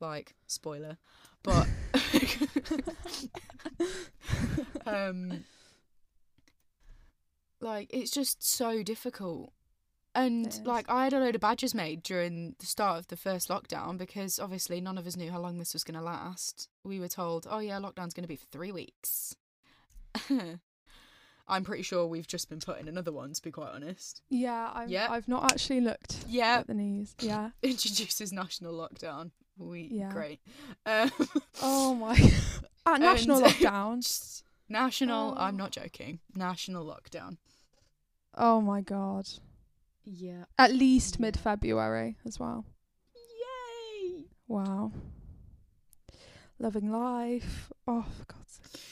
Like 0.00 0.34
spoiler. 0.46 0.96
But 1.42 1.66
um 4.86 5.44
like 7.60 7.88
it's 7.92 8.10
just 8.10 8.46
so 8.46 8.82
difficult 8.82 9.52
and 10.14 10.60
like 10.64 10.86
i 10.88 11.04
had 11.04 11.12
a 11.12 11.18
load 11.18 11.34
of 11.34 11.40
badges 11.40 11.74
made 11.74 12.02
during 12.02 12.54
the 12.58 12.66
start 12.66 12.98
of 12.98 13.08
the 13.08 13.16
first 13.16 13.48
lockdown 13.48 13.98
because 13.98 14.38
obviously 14.38 14.80
none 14.80 14.98
of 14.98 15.06
us 15.06 15.16
knew 15.16 15.30
how 15.30 15.40
long 15.40 15.58
this 15.58 15.72
was 15.72 15.84
going 15.84 15.98
to 15.98 16.04
last 16.04 16.68
we 16.84 16.98
were 16.98 17.08
told 17.08 17.46
oh 17.50 17.58
yeah 17.58 17.78
lockdown's 17.78 18.14
going 18.14 18.24
to 18.24 18.28
be 18.28 18.36
for 18.36 18.46
three 18.46 18.72
weeks 18.72 19.36
i'm 21.48 21.64
pretty 21.64 21.82
sure 21.82 22.06
we've 22.06 22.26
just 22.26 22.48
been 22.48 22.60
put 22.60 22.80
in 22.80 22.88
another 22.88 23.12
one 23.12 23.32
to 23.32 23.42
be 23.42 23.50
quite 23.50 23.70
honest 23.74 24.22
Yeah, 24.30 24.70
I've, 24.74 24.90
Yeah. 24.90 25.08
I've 25.10 25.28
not 25.28 25.50
actually 25.52 25.80
looked 25.80 26.16
yeah 26.26 26.58
at 26.60 26.66
the 26.66 26.74
news. 26.74 27.14
Yeah. 27.20 27.50
introduces 27.62 28.32
national 28.32 28.72
lockdown 28.74 29.30
we 29.58 29.88
Yeah. 29.90 30.10
great 30.12 30.40
um, 30.86 31.10
Oh 31.62 31.94
my. 31.94 32.14
At 32.86 33.00
national 33.00 33.44
And- 33.44 33.46
lockdown. 33.54 34.42
national 34.68 35.34
i'm 35.38 35.54
Oh. 35.54 35.56
not 35.58 35.70
joking 35.72 36.20
national 36.34 36.84
lockdown 36.86 37.36
Oh 38.34 38.60
my 38.60 38.80
god. 38.82 39.28
yeah 40.04 40.44
At 40.58 40.72
least 40.72 41.16
Yeah. 41.18 41.22
mid 41.22 41.36
February 41.36 42.16
as 42.24 42.38
well. 42.38 42.64
Yay! 43.14 44.26
Wow. 44.46 44.92
Loving 46.60 46.90
life. 46.92 47.72
Oh, 47.86 48.04
for 48.16 48.24
God's 48.32 48.60
sake. 48.62 48.82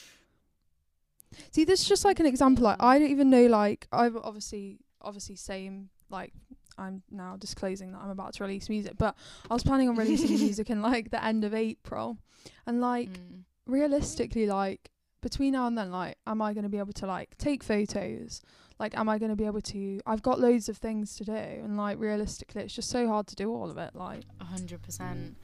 See, 1.51 1.63
this 1.65 1.81
is 1.81 1.87
just 1.87 2.03
like 2.05 2.19
an 2.19 2.25
example. 2.25 2.63
Like, 2.65 2.81
I 2.81 2.99
don't 2.99 3.09
even 3.09 3.29
know. 3.29 3.45
Like, 3.47 3.87
I've 3.91 4.15
obviously, 4.17 4.79
obviously, 5.01 5.35
same. 5.37 5.89
Like, 6.09 6.33
I'm 6.77 7.03
now 7.11 7.35
disclosing 7.37 7.91
that 7.91 7.99
I'm 8.01 8.09
about 8.09 8.33
to 8.35 8.43
release 8.43 8.69
music, 8.69 8.93
but 8.97 9.15
I 9.49 9.53
was 9.53 9.63
planning 9.63 9.89
on 9.89 9.95
releasing 9.95 10.29
music 10.39 10.69
in 10.69 10.81
like 10.81 11.09
the 11.11 11.23
end 11.23 11.43
of 11.43 11.53
April, 11.53 12.17
and 12.65 12.81
like 12.81 13.09
Mm. 13.09 13.43
realistically, 13.65 14.47
like 14.47 14.91
between 15.21 15.53
now 15.53 15.65
and 15.67 15.77
then, 15.77 15.91
like, 15.91 16.17
am 16.27 16.41
I 16.41 16.53
going 16.53 16.63
to 16.63 16.69
be 16.69 16.77
able 16.77 16.93
to 16.93 17.07
like 17.07 17.37
take 17.37 17.63
photos? 17.63 18.41
Like, 18.79 18.95
am 18.95 19.09
I 19.09 19.17
going 19.17 19.31
to 19.31 19.35
be 19.35 19.45
able 19.45 19.61
to? 19.61 19.99
I've 20.05 20.21
got 20.21 20.39
loads 20.39 20.69
of 20.69 20.77
things 20.77 21.15
to 21.15 21.25
do, 21.25 21.31
and 21.33 21.75
like 21.77 21.99
realistically, 21.99 22.61
it's 22.63 22.73
just 22.75 22.89
so 22.89 23.07
hard 23.07 23.25
to 23.27 23.35
do 23.35 23.51
all 23.51 23.71
of 23.71 23.77
it. 23.77 23.95
Like, 23.95 24.23
A 24.39 24.45
hundred 24.45 24.81
percent. 24.83 25.35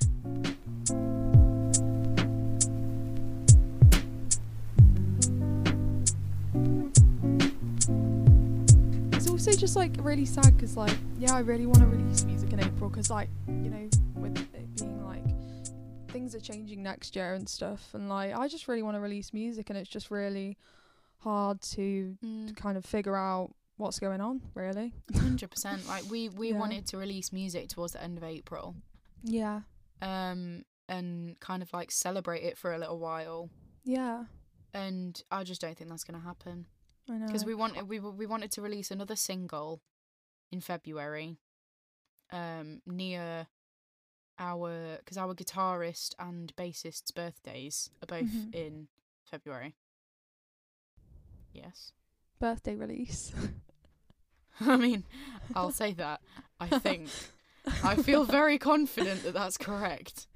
Also 9.33 9.51
just 9.51 9.75
like 9.75 9.95
really 9.99 10.25
sad 10.25 10.55
because 10.55 10.77
like 10.77 10.95
yeah, 11.17 11.33
I 11.35 11.39
really 11.39 11.65
want 11.65 11.79
to 11.79 11.87
release 11.87 12.23
music 12.23 12.53
in 12.53 12.59
April 12.59 12.89
because 12.89 13.09
like 13.09 13.29
you 13.47 13.69
know 13.69 13.89
with 14.15 14.37
it 14.53 14.75
being 14.75 15.03
like 15.03 15.23
things 16.11 16.35
are 16.35 16.39
changing 16.39 16.83
next 16.83 17.15
year 17.15 17.33
and 17.33 17.49
stuff, 17.49 17.89
and 17.93 18.07
like 18.09 18.35
I 18.35 18.47
just 18.47 18.67
really 18.67 18.83
want 18.83 18.95
to 18.95 19.01
release 19.01 19.33
music, 19.33 19.69
and 19.69 19.77
it's 19.79 19.89
just 19.89 20.11
really 20.11 20.57
hard 21.17 21.61
to 21.61 22.15
Mm. 22.23 22.55
kind 22.55 22.77
of 22.77 22.85
figure 22.85 23.15
out 23.15 23.55
what's 23.77 23.99
going 23.99 24.21
on. 24.21 24.41
Really. 24.53 24.93
Hundred 25.15 25.49
percent. 25.49 25.81
Like 25.87 26.09
we 26.11 26.29
we 26.29 26.51
Yeah. 26.51 26.59
wanted 26.59 26.85
to 26.87 26.97
release 26.97 27.33
music 27.33 27.69
towards 27.69 27.93
the 27.93 28.03
end 28.03 28.17
of 28.19 28.23
April, 28.23 28.75
Yeah. 29.23 29.61
um, 30.01 30.63
and 30.87 31.39
kind 31.39 31.63
of 31.63 31.73
like 31.73 31.89
celebrate 31.91 32.43
it 32.43 32.57
for 32.57 32.71
a 32.73 32.77
little 32.77 32.99
while. 32.99 33.49
Yeah. 33.83 34.25
And 34.75 35.19
I 35.31 35.43
just 35.43 35.61
don't 35.61 35.75
think 35.77 35.89
that's 35.89 36.03
gonna 36.03 36.19
happen 36.19 36.67
I 37.09 37.13
know. 37.13 37.25
because 37.27 37.45
we 37.45 37.53
wanted 37.55 37.87
we 37.89 37.99
we 37.99 38.25
wanted 38.25 38.51
to 38.53 38.61
release 38.61 38.91
another 38.91 39.15
single 39.15 39.81
in 40.51 40.61
February, 40.61 41.37
um, 42.31 42.81
near 42.85 43.47
our 44.39 44.97
because 44.99 45.17
our 45.17 45.33
guitarist 45.35 46.15
and 46.19 46.55
bassist's 46.55 47.11
birthdays 47.11 47.89
are 48.01 48.07
both 48.07 48.29
Mhm. 48.29 48.53
in 48.55 48.87
February. 49.29 49.75
Yes. 51.53 51.91
birthday 52.39 52.75
release. 52.75 53.31
I 54.59 54.77
mean, 54.77 55.03
I'll 55.55 55.71
say 55.71 55.93
that. 55.93 56.21
I 56.59 56.79
think. 56.79 57.09
I 57.83 57.95
feel 57.95 58.23
very 58.39 58.57
confident 58.57 59.23
that 59.23 59.33
that's 59.33 59.57
correct. 59.57 60.27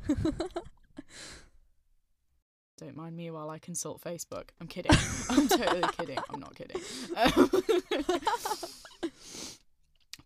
Don't 2.77 2.95
mind 2.95 3.15
me 3.15 3.31
while 3.31 3.49
I 3.49 3.57
consult 3.57 4.01
Facebook. 4.01 4.49
I'm 4.61 4.67
kidding. 4.67 4.91
I'm 5.29 5.47
totally 5.49 5.83
kidding. 5.97 6.19
I'm 6.29 6.39
not 6.39 6.55
kidding. 6.55 6.79
Um, 7.15 7.49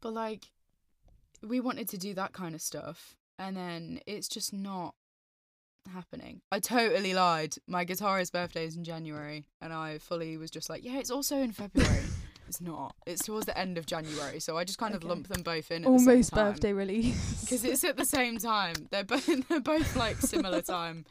but 0.01 0.13
like, 0.13 0.47
we 1.47 1.59
wanted 1.59 1.87
to 1.89 1.97
do 1.97 2.13
that 2.15 2.33
kind 2.33 2.53
of 2.55 2.61
stuff, 2.61 3.15
and 3.39 3.55
then 3.55 3.99
it's 4.05 4.27
just 4.27 4.51
not 4.53 4.95
happening. 5.93 6.41
I 6.51 6.59
totally 6.59 7.13
lied. 7.13 7.55
My 7.67 7.85
guitarist's 7.85 8.31
birthday 8.31 8.65
is 8.65 8.75
in 8.75 8.83
January, 8.83 9.45
and 9.61 9.71
I 9.71 9.97
fully 9.99 10.35
was 10.37 10.51
just 10.51 10.69
like, 10.69 10.83
yeah, 10.83 10.97
it's 10.97 11.11
also 11.11 11.37
in 11.37 11.53
February. 11.53 12.03
it's 12.49 12.59
not. 12.59 12.95
It's 13.07 13.23
towards 13.25 13.45
the 13.45 13.57
end 13.57 13.77
of 13.77 13.85
January, 13.85 14.41
so 14.41 14.57
I 14.57 14.65
just 14.65 14.77
kind 14.77 14.93
of 14.93 15.01
Okay. 15.01 15.07
lump 15.09 15.27
them 15.29 15.41
both 15.41 15.71
in. 15.71 15.85
Almost 15.85 16.33
birthday 16.33 16.73
release. 16.73 17.41
because 17.45 17.63
it's 17.63 17.83
at 17.85 17.95
the 17.97 18.05
same 18.05 18.37
time. 18.39 18.75
They're 18.91 19.03
both 19.05 19.29
they're 19.47 19.61
both 19.61 19.95
like 19.95 20.17
similar 20.17 20.61
time. 20.61 21.05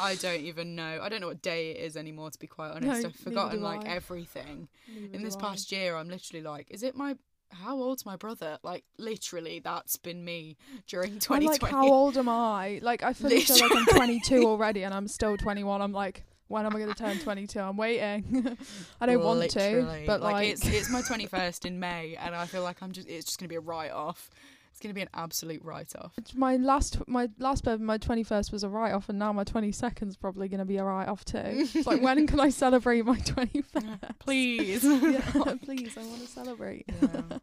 I 0.00 0.14
don't 0.16 0.40
even 0.40 0.74
know. 0.74 1.00
I 1.02 1.08
don't 1.08 1.20
know 1.20 1.28
what 1.28 1.42
day 1.42 1.70
it 1.70 1.76
is 1.78 1.96
anymore. 1.96 2.30
To 2.30 2.38
be 2.38 2.46
quite 2.46 2.70
honest, 2.72 3.02
No, 3.02 3.08
I've 3.08 3.16
forgotten 3.16 3.62
like 3.62 3.84
I. 3.86 3.88
everything. 3.94 4.68
Neither 4.92 5.14
In 5.14 5.22
this 5.22 5.36
I. 5.36 5.40
past 5.40 5.70
year, 5.72 5.96
I'm 5.96 6.08
literally 6.08 6.42
like, 6.42 6.66
is 6.70 6.82
it 6.82 6.96
my 6.96 7.16
how 7.52 7.76
old's 7.80 8.04
my 8.04 8.16
brother? 8.16 8.58
Like 8.64 8.84
literally, 8.98 9.60
that's 9.60 9.96
been 9.96 10.24
me 10.24 10.56
during 10.88 11.12
I'm 11.12 11.18
2020. 11.20 11.46
like, 11.62 11.70
how 11.70 11.88
old 11.88 12.16
am 12.18 12.28
I? 12.28 12.80
Like, 12.82 13.02
I 13.04 13.12
feel 13.12 13.30
like 13.30 13.76
I'm 13.76 13.86
22 13.86 14.42
already, 14.46 14.82
and 14.82 14.92
I'm 14.92 15.06
still 15.06 15.36
21. 15.36 15.80
I'm 15.80 15.92
like, 15.92 16.24
when 16.48 16.66
am 16.66 16.74
I 16.74 16.78
going 16.80 16.92
to 16.92 16.98
turn 16.98 17.18
22? 17.20 17.58
I'm 17.60 17.76
waiting. 17.76 18.56
I 19.00 19.06
don't 19.06 19.22
want 19.22 19.48
to, 19.52 19.58
Literally. 19.58 20.04
but 20.06 20.20
like, 20.20 20.48
it's 20.48 20.66
it's 20.66 20.90
my 20.90 21.02
21st 21.02 21.64
in 21.66 21.78
May, 21.78 22.16
and 22.16 22.34
I 22.34 22.46
feel 22.46 22.62
like 22.64 22.82
I'm 22.82 22.90
just 22.92 23.08
it's 23.08 23.26
just 23.26 23.38
gonna 23.38 23.48
be 23.48 23.54
a 23.56 23.60
write 23.60 23.92
off. 23.92 24.30
It's 24.76 24.82
gonna 24.82 24.92
be 24.92 25.00
an 25.00 25.08
absolute 25.14 25.64
write 25.64 25.96
off. 25.96 26.12
my 26.34 26.56
last 26.56 26.98
my 27.08 27.30
last 27.38 27.64
birthday, 27.64 27.82
my 27.82 27.96
21st 27.96 28.52
was 28.52 28.62
a 28.62 28.68
write 28.68 28.92
off, 28.92 29.08
and 29.08 29.18
now 29.18 29.32
my 29.32 29.42
22nd 29.42 30.06
is 30.06 30.18
probably 30.18 30.48
going 30.48 30.58
to 30.58 30.66
be 30.66 30.76
a 30.76 30.84
write 30.84 31.08
off 31.08 31.24
too. 31.24 31.38
It's 31.42 31.86
like 31.86 32.02
when 32.02 32.26
can 32.26 32.38
I 32.38 32.50
celebrate 32.50 33.06
my 33.06 33.16
21st? 33.20 34.00
Please. 34.18 34.84
yeah, 34.84 35.54
please, 35.64 35.96
I 35.96 36.04
want 36.04 36.20
to 36.20 36.26
celebrate. 36.26 36.84
Yeah. 37.00 37.38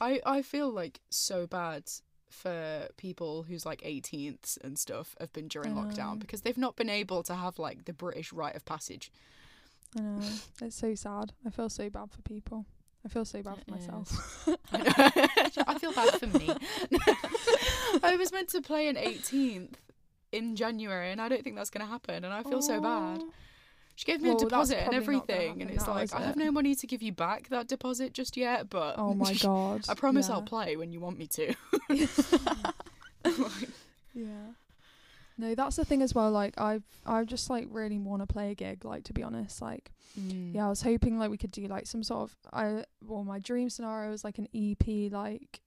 I 0.00 0.20
I 0.24 0.42
feel 0.42 0.70
like 0.70 1.00
so 1.10 1.48
bad 1.48 1.90
for 2.30 2.86
people 2.96 3.42
whose 3.42 3.66
like 3.66 3.80
18ths 3.80 4.56
and 4.62 4.78
stuff 4.78 5.16
have 5.18 5.32
been 5.32 5.48
during 5.48 5.74
know. 5.74 5.80
lockdown 5.80 6.20
because 6.20 6.42
they've 6.42 6.56
not 6.56 6.76
been 6.76 6.88
able 6.88 7.24
to 7.24 7.34
have 7.34 7.58
like 7.58 7.86
the 7.86 7.92
British 7.92 8.32
rite 8.32 8.54
of 8.54 8.64
passage. 8.64 9.10
I 9.98 10.02
know. 10.02 10.20
It's 10.62 10.76
so 10.76 10.94
sad. 10.94 11.32
I 11.44 11.50
feel 11.50 11.68
so 11.68 11.90
bad 11.90 12.12
for 12.12 12.22
people. 12.22 12.64
I 13.06 13.08
feel 13.08 13.24
so 13.24 13.40
bad 13.40 13.58
It 13.58 13.64
for 13.64 13.70
myself. 13.70 14.48
I 14.72 15.78
feel 15.78 15.92
bad 15.92 16.10
for 16.18 16.26
me. 16.26 16.50
I 18.02 18.16
was 18.16 18.32
meant 18.32 18.48
to 18.48 18.60
play 18.60 18.88
an 18.88 18.96
18th 18.96 19.74
in 20.32 20.56
January, 20.56 21.12
and 21.12 21.20
I 21.20 21.28
don't 21.28 21.44
think 21.44 21.54
that's 21.54 21.70
going 21.70 21.86
to 21.86 21.90
happen, 21.90 22.24
and 22.24 22.34
I 22.34 22.42
feel 22.42 22.60
so 22.60 22.80
bad. 22.80 23.22
She 23.94 24.04
gave 24.06 24.20
me 24.20 24.30
Well, 24.30 24.38
a 24.38 24.40
deposit 24.40 24.78
and 24.78 24.90
probably 24.90 25.14
not 25.14 25.26
gonna 25.28 25.38
everything, 25.40 25.62
and 25.62 25.70
it's 25.70 25.86
now, 25.86 25.94
like 25.94 26.12
I 26.12 26.20
have 26.22 26.36
it? 26.36 26.38
no 26.44 26.50
money 26.50 26.74
to 26.74 26.86
give 26.86 27.00
you 27.00 27.12
back 27.12 27.48
that 27.50 27.68
deposit 27.68 28.12
just 28.12 28.36
yet, 28.36 28.68
but 28.68 28.96
Oh 28.98 29.14
my 29.14 29.32
god. 29.40 29.84
I 29.88 29.94
promise 29.94 30.28
yeah. 30.28 30.34
I'll 30.34 30.42
play 30.42 30.76
when 30.76 30.92
you 30.92 30.98
want 31.00 31.16
me 31.16 31.28
to. 31.28 31.54
Yeah. 34.14 34.48
No, 35.38 35.54
that's 35.54 35.76
the 35.76 35.84
thing 35.84 36.00
as 36.02 36.14
well. 36.14 36.30
Like 36.30 36.58
I've 36.58 36.84
I 37.04 37.22
just 37.24 37.50
like 37.50 37.66
really 37.70 37.98
want 37.98 38.22
to 38.22 38.26
play 38.26 38.50
a 38.50 38.54
gig. 38.54 38.84
Like 38.84 39.04
to 39.04 39.12
be 39.12 39.22
honest, 39.22 39.60
like 39.62 39.92
Mm. 40.18 40.54
yeah, 40.54 40.64
I 40.64 40.68
was 40.70 40.80
hoping 40.80 41.18
like 41.18 41.30
we 41.30 41.36
could 41.36 41.50
do 41.50 41.66
like 41.66 41.86
some 41.86 42.02
sort 42.02 42.22
of 42.30 42.36
I. 42.50 42.84
Well, 43.04 43.22
my 43.22 43.38
dream 43.38 43.68
scenario 43.68 44.12
is 44.12 44.24
like 44.24 44.38
an 44.38 44.48
EP, 44.54 45.12
like 45.12 45.60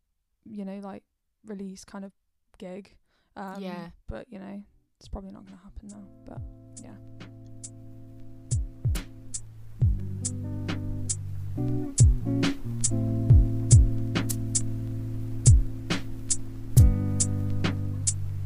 you 0.43 0.65
know, 0.65 0.80
like 0.80 1.03
release 1.45 1.86
kind 1.86 2.03
of 2.03 2.11
gig. 2.57 2.95
Um, 3.36 3.61
Yeah. 3.61 3.89
But 4.07 4.26
you 4.32 4.39
know, 4.39 4.63
it's 4.99 5.07
probably 5.07 5.32
not 5.32 5.45
gonna 5.45 5.61
happen 5.63 5.88
now. 5.89 6.03
But 6.26 6.41
yeah. 6.84 6.95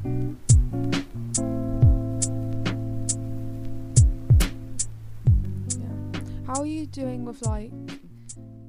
Yeah. 0.04 0.33
How 6.54 6.62
are 6.62 6.68
you 6.68 6.86
doing 6.86 7.26
with 7.26 7.42
like, 7.42 7.72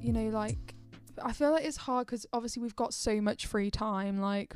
you 0.01 0.11
know, 0.11 0.29
like, 0.29 0.73
I 1.21 1.33
feel 1.33 1.51
like 1.51 1.65
it's 1.65 1.77
hard 1.77 2.07
because 2.07 2.25
obviously 2.33 2.63
we've 2.63 2.75
got 2.75 2.95
so 2.95 3.21
much 3.21 3.45
free 3.45 3.69
time, 3.69 4.19
like 4.19 4.55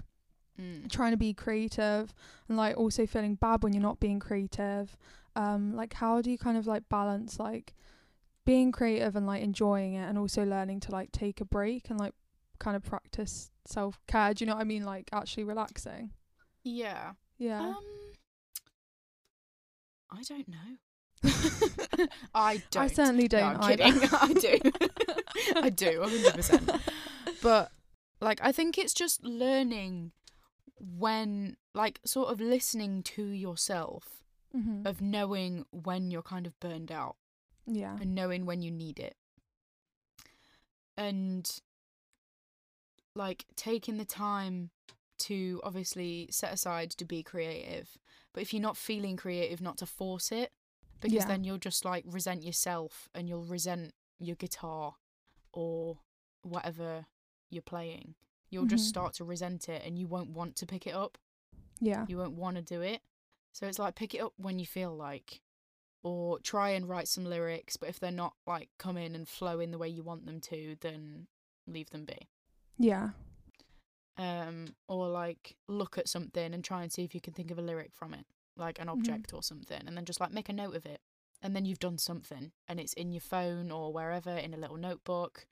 Mm. 0.60 0.92
trying 0.92 1.12
to 1.12 1.18
be 1.18 1.34
creative 1.34 2.14
and 2.50 2.58
like 2.58 2.76
also 2.76 3.06
feeling 3.06 3.36
bad 3.36 3.62
when 3.64 3.72
you're 3.72 3.84
not 3.84 4.00
being 4.00 4.20
creative. 4.20 4.98
Um, 5.36 5.74
like 5.76 5.94
how 5.94 6.22
do 6.22 6.32
you 6.32 6.38
kind 6.40 6.58
of 6.58 6.66
like 6.68 6.90
balance 6.90 7.40
like 7.40 7.76
being 8.46 8.72
creative 8.74 9.16
and 9.16 9.26
like 9.28 9.42
enjoying 9.42 9.94
it 9.94 10.04
and 10.10 10.18
also 10.18 10.44
learning 10.44 10.80
to 10.82 10.92
like 10.92 11.12
take 11.14 11.40
a 11.40 11.46
break 11.46 11.90
and 11.90 11.98
like 12.00 12.14
kind 12.58 12.76
of 12.76 12.84
practice 12.84 13.52
self 13.66 14.00
care? 14.08 14.34
Do 14.34 14.44
you 14.44 14.48
know 14.48 14.56
what 14.56 14.62
I 14.62 14.66
mean? 14.66 14.84
Like 14.84 15.08
actually 15.14 15.44
relaxing. 15.44 16.12
Yeah. 16.64 17.14
Yeah. 17.38 17.62
Um. 17.62 17.84
I 20.12 20.24
don't 20.24 20.48
know. 20.50 20.78
I 22.34 22.62
don't. 22.72 22.84
I 22.84 22.88
certainly 22.88 23.28
don't. 23.28 23.58
I'm 23.58 23.70
kidding. 23.78 24.10
I 24.14 24.34
do. 24.34 24.60
I 25.62 25.70
do. 25.70 26.02
hundred 26.04 26.34
percent. 26.34 26.72
But 27.42 27.72
like, 28.22 28.40
I 28.42 28.52
think 28.52 28.78
it's 28.78 28.94
just 28.94 29.24
learning 29.24 30.12
when, 30.80 31.58
like, 31.74 32.00
sort 32.06 32.30
of 32.30 32.40
listening 32.40 33.04
to 33.04 33.24
yourself 33.26 34.24
Mhm. 34.56 34.86
of 34.88 35.00
knowing 35.02 35.66
when 35.72 36.10
you're 36.10 36.24
kind 36.24 36.48
of 36.48 36.60
burned 36.60 36.92
out 36.92 37.18
Yeah. 37.68 37.96
and 38.02 38.16
knowing 38.16 38.46
when 38.48 38.62
you 38.64 38.72
need 38.72 38.98
it. 39.00 39.16
And 40.98 41.50
like 43.16 43.46
taking 43.56 43.98
the 43.98 44.06
time 44.06 44.72
to 45.20 45.60
obviously 45.64 46.28
set 46.32 46.54
aside 46.54 46.90
to 46.92 47.06
be 47.06 47.22
creative. 47.24 47.98
But 48.34 48.42
if 48.42 48.54
you're 48.54 48.62
not 48.62 48.78
feeling 48.78 49.18
creative, 49.18 49.62
not 49.62 49.78
to 49.80 49.86
force 49.86 50.32
it. 50.32 50.52
Because 51.00 51.14
Yeah. 51.24 51.26
then 51.28 51.44
you'll 51.44 51.58
just 51.58 51.86
like 51.86 52.04
resent 52.08 52.44
yourself 52.44 53.10
and 53.14 53.28
you'll 53.30 53.44
resent 53.46 53.94
your 54.20 54.36
guitar 54.36 54.96
or 55.54 56.00
whatever 56.42 57.06
you're 57.50 57.62
playing. 57.62 58.16
You'll 58.50 58.66
just 58.66 58.86
Mhm. 58.86 58.90
start 58.90 59.14
to 59.16 59.24
resent 59.24 59.70
it 59.70 59.84
and 59.86 59.98
you 59.98 60.08
won't 60.08 60.32
want 60.32 60.56
to 60.58 60.66
pick 60.66 60.86
it 60.88 60.94
up 60.94 61.18
Yeah. 61.80 62.06
you 62.10 62.18
won't 62.18 62.36
want 62.36 62.58
to 62.58 62.62
do 62.62 62.82
it. 62.82 63.02
So 63.54 63.66
it's 63.68 63.80
like 63.80 63.96
pick 63.96 64.14
it 64.14 64.20
up 64.20 64.34
when 64.38 64.60
you 64.60 64.66
feel 64.66 64.96
like, 64.96 65.42
or 66.04 66.40
try 66.40 66.72
and 66.72 66.88
write 66.88 67.08
some 67.08 67.24
lyrics. 67.26 67.78
But 67.78 67.90
if 67.90 68.00
they're 68.00 68.12
not 68.12 68.36
like 68.46 68.70
coming 68.78 69.16
and 69.16 69.28
flowing 69.28 69.72
the 69.72 69.78
way 69.78 69.88
you 69.90 70.04
want 70.04 70.26
them 70.26 70.42
to, 70.42 70.76
then 70.82 71.28
leave 71.68 71.90
them 71.92 72.06
be. 72.06 72.30
Yeah. 72.78 73.12
Um, 74.18 74.76
or 74.90 75.08
like 75.10 75.56
look 75.68 75.98
at 75.98 76.10
something 76.10 76.54
and 76.54 76.64
try 76.64 76.84
and 76.84 76.92
see 76.92 77.04
if 77.06 77.16
you 77.16 77.22
can 77.22 77.34
think 77.34 77.52
of 77.52 77.58
a 77.58 77.62
lyric 77.62 77.94
from 77.94 78.14
it, 78.14 78.26
like 78.60 78.80
an 78.80 78.90
object 78.90 79.34
or 79.34 79.42
something, 79.44 79.82
and 79.88 79.96
then 79.98 80.06
just 80.06 80.20
like 80.20 80.32
make 80.32 80.50
a 80.50 80.54
note 80.54 80.76
of 80.76 80.86
it. 80.86 81.02
And 81.42 81.56
then 81.56 81.66
you've 81.66 81.80
done 81.80 81.98
something, 81.98 82.52
and 82.68 82.80
it's 82.80 82.94
in 82.94 83.12
your 83.12 83.22
phone 83.22 83.72
or 83.72 83.94
wherever 83.94 84.32
in 84.36 84.54
a 84.54 84.58
little 84.58 84.78
notebook, 84.78 85.46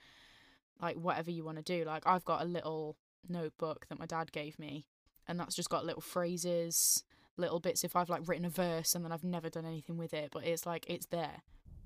like 0.80 0.96
whatever 0.96 1.30
you 1.30 1.44
want 1.44 1.56
to 1.58 1.62
do. 1.62 1.84
Like 1.84 2.06
I've 2.06 2.24
got 2.24 2.42
a 2.42 2.44
little 2.44 2.96
notebook 3.28 3.86
that 3.88 3.98
my 3.98 4.06
dad 4.06 4.32
gave 4.32 4.58
me, 4.58 4.86
and 5.26 5.40
that's 5.40 5.54
just 5.56 5.70
got 5.70 5.84
little 5.86 6.02
phrases, 6.02 7.02
little 7.36 7.58
bits. 7.60 7.84
If 7.84 7.96
I've 7.96 8.10
like 8.10 8.28
written 8.28 8.44
a 8.44 8.50
verse 8.50 8.94
and 8.94 9.04
then 9.04 9.12
I've 9.12 9.24
never 9.24 9.48
done 9.48 9.64
anything 9.66 9.96
with 9.96 10.12
it, 10.12 10.30
but 10.32 10.44
it's 10.44 10.66
like 10.66 10.84
it's 10.88 11.06
there. 11.06 11.42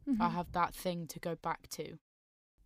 I 0.08 0.10
Mhm. 0.28 0.32
have 0.32 0.52
that 0.52 0.74
thing 0.74 1.06
to 1.06 1.20
go 1.20 1.36
back 1.36 1.68
to 1.70 1.98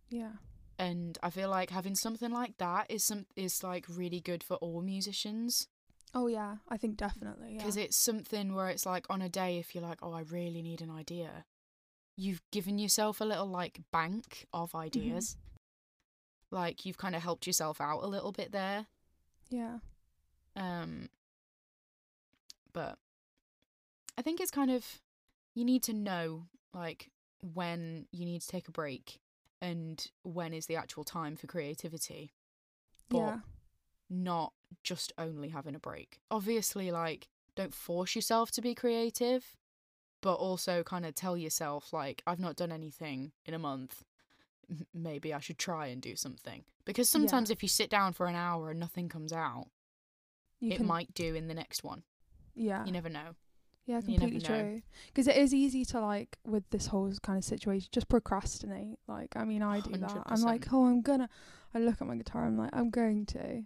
Yeah. 0.09 0.37
and 0.79 1.17
I 1.21 1.29
feel 1.29 1.49
like 1.49 1.69
having 1.69 1.93
something 1.95 2.31
like 2.31 2.57
that 2.57 2.89
is 2.89 3.05
some 3.05 3.27
is 3.35 3.63
like 3.63 3.85
really 3.87 4.19
good 4.21 4.43
for 4.43 4.55
all 4.55 4.81
musicians 4.81 5.67
Oh 6.13 6.27
yeah. 6.27 6.55
I 6.69 6.77
think 6.77 6.97
definitely. 6.97 7.51
Yeah. 7.53 7.57
because 7.59 7.77
it's 7.77 7.97
something 7.97 8.53
where 8.55 8.69
it's 8.69 8.85
like 8.85 9.05
on 9.09 9.21
a 9.21 9.29
day 9.29 9.57
if 9.59 9.75
you're 9.75 9.83
like 9.83 9.99
oh 10.01 10.13
I 10.13 10.21
really 10.21 10.61
need 10.61 10.81
an 10.81 10.89
idea 10.89 11.45
you've 12.15 12.41
given 12.51 12.79
yourself 12.79 13.21
a 13.21 13.25
little 13.25 13.45
like 13.47 13.79
bank 13.91 14.47
of 14.51 14.73
ideas 14.73 15.37
like 16.49 16.85
you've 16.85 16.97
kind 16.97 17.15
of 17.15 17.21
helped 17.21 17.45
yourself 17.45 17.79
out 17.79 18.01
a 18.03 18.07
little 18.07 18.31
bit 18.31 18.51
there 18.51 18.87
yeah. 19.49 19.77
um 20.55 21.09
but 22.73 22.97
I 24.17 24.21
think 24.23 24.39
it's 24.41 24.49
kind 24.51 24.71
of 24.71 24.83
you 25.53 25.63
need 25.63 25.83
to 25.83 25.93
know 25.93 26.45
like 26.73 27.11
when 27.53 28.07
you 28.11 28.25
need 28.25 28.41
to 28.41 28.47
take 28.47 28.67
a 28.67 28.71
break 28.71 29.19
and 29.61 30.09
when 30.23 30.53
is 30.53 30.65
the 30.65 30.75
actual 30.75 31.03
time 31.03 31.35
for 31.35 31.45
creativity 31.47 32.31
but 33.09 33.17
Yeah. 33.17 33.39
not 34.09 34.53
just 34.83 35.13
only 35.17 35.49
having 35.49 35.75
a 35.75 35.79
break. 35.79 36.19
Obviously, 36.31 36.91
like, 36.91 37.27
don't 37.55 37.73
force 37.73 38.15
yourself 38.15 38.51
to 38.51 38.61
be 38.61 38.75
creative, 38.75 39.55
but 40.21 40.35
also 40.35 40.83
kind 40.83 41.05
of 41.05 41.15
tell 41.15 41.37
yourself, 41.37 41.93
like, 41.93 42.21
I've 42.27 42.39
not 42.39 42.55
done 42.55 42.71
anything 42.71 43.31
in 43.45 43.53
a 43.53 43.59
month. 43.59 44.03
M- 44.69 44.85
Maybe 44.93 45.33
I 45.33 45.39
should 45.39 45.57
try 45.57 45.87
and 45.87 46.01
do 46.01 46.15
something. 46.15 46.63
Because 46.85 47.07
Yeah. 47.09 47.19
sometimes 47.19 47.49
if 47.49 47.61
you 47.63 47.69
sit 47.69 47.89
down 47.89 48.13
for 48.13 48.27
an 48.27 48.35
hour 48.35 48.71
and 48.71 48.79
nothing 48.79 49.09
comes 49.09 49.31
out, 49.33 49.67
You 50.59 50.71
it 50.71 50.77
can, 50.77 50.85
might 50.87 51.13
do 51.13 51.35
in 51.35 51.47
the 51.47 51.53
next 51.53 51.83
one. 51.83 52.03
Yeah. 52.55 52.85
You 52.85 52.91
never 52.91 53.09
know. 53.09 53.35
Yeah, 53.85 54.01
completely 54.01 54.41
true. 54.41 54.81
Because 55.07 55.27
it 55.27 55.37
is 55.37 55.53
easy 55.53 55.85
to 55.85 56.01
like 56.01 56.37
with 56.43 56.69
this 56.71 56.87
whole 56.87 57.09
kind 57.23 57.37
of 57.37 57.45
situation, 57.45 57.87
just 57.93 58.09
procrastinate. 58.09 58.99
Like, 59.07 59.37
I 59.37 59.45
mean, 59.45 59.61
I 59.63 59.79
do 59.79 59.91
that. 59.91 60.23
I'm 60.25 60.41
like, 60.41 60.73
oh, 60.73 60.85
I'm 60.87 61.01
gonna. 61.01 61.29
I 61.73 61.79
look 61.79 62.01
at 62.01 62.07
my 62.07 62.15
guitar. 62.17 62.45
I'm 62.45 62.57
like, 62.57 62.71
I'm 62.73 62.89
going 62.89 63.25
to, 63.27 63.63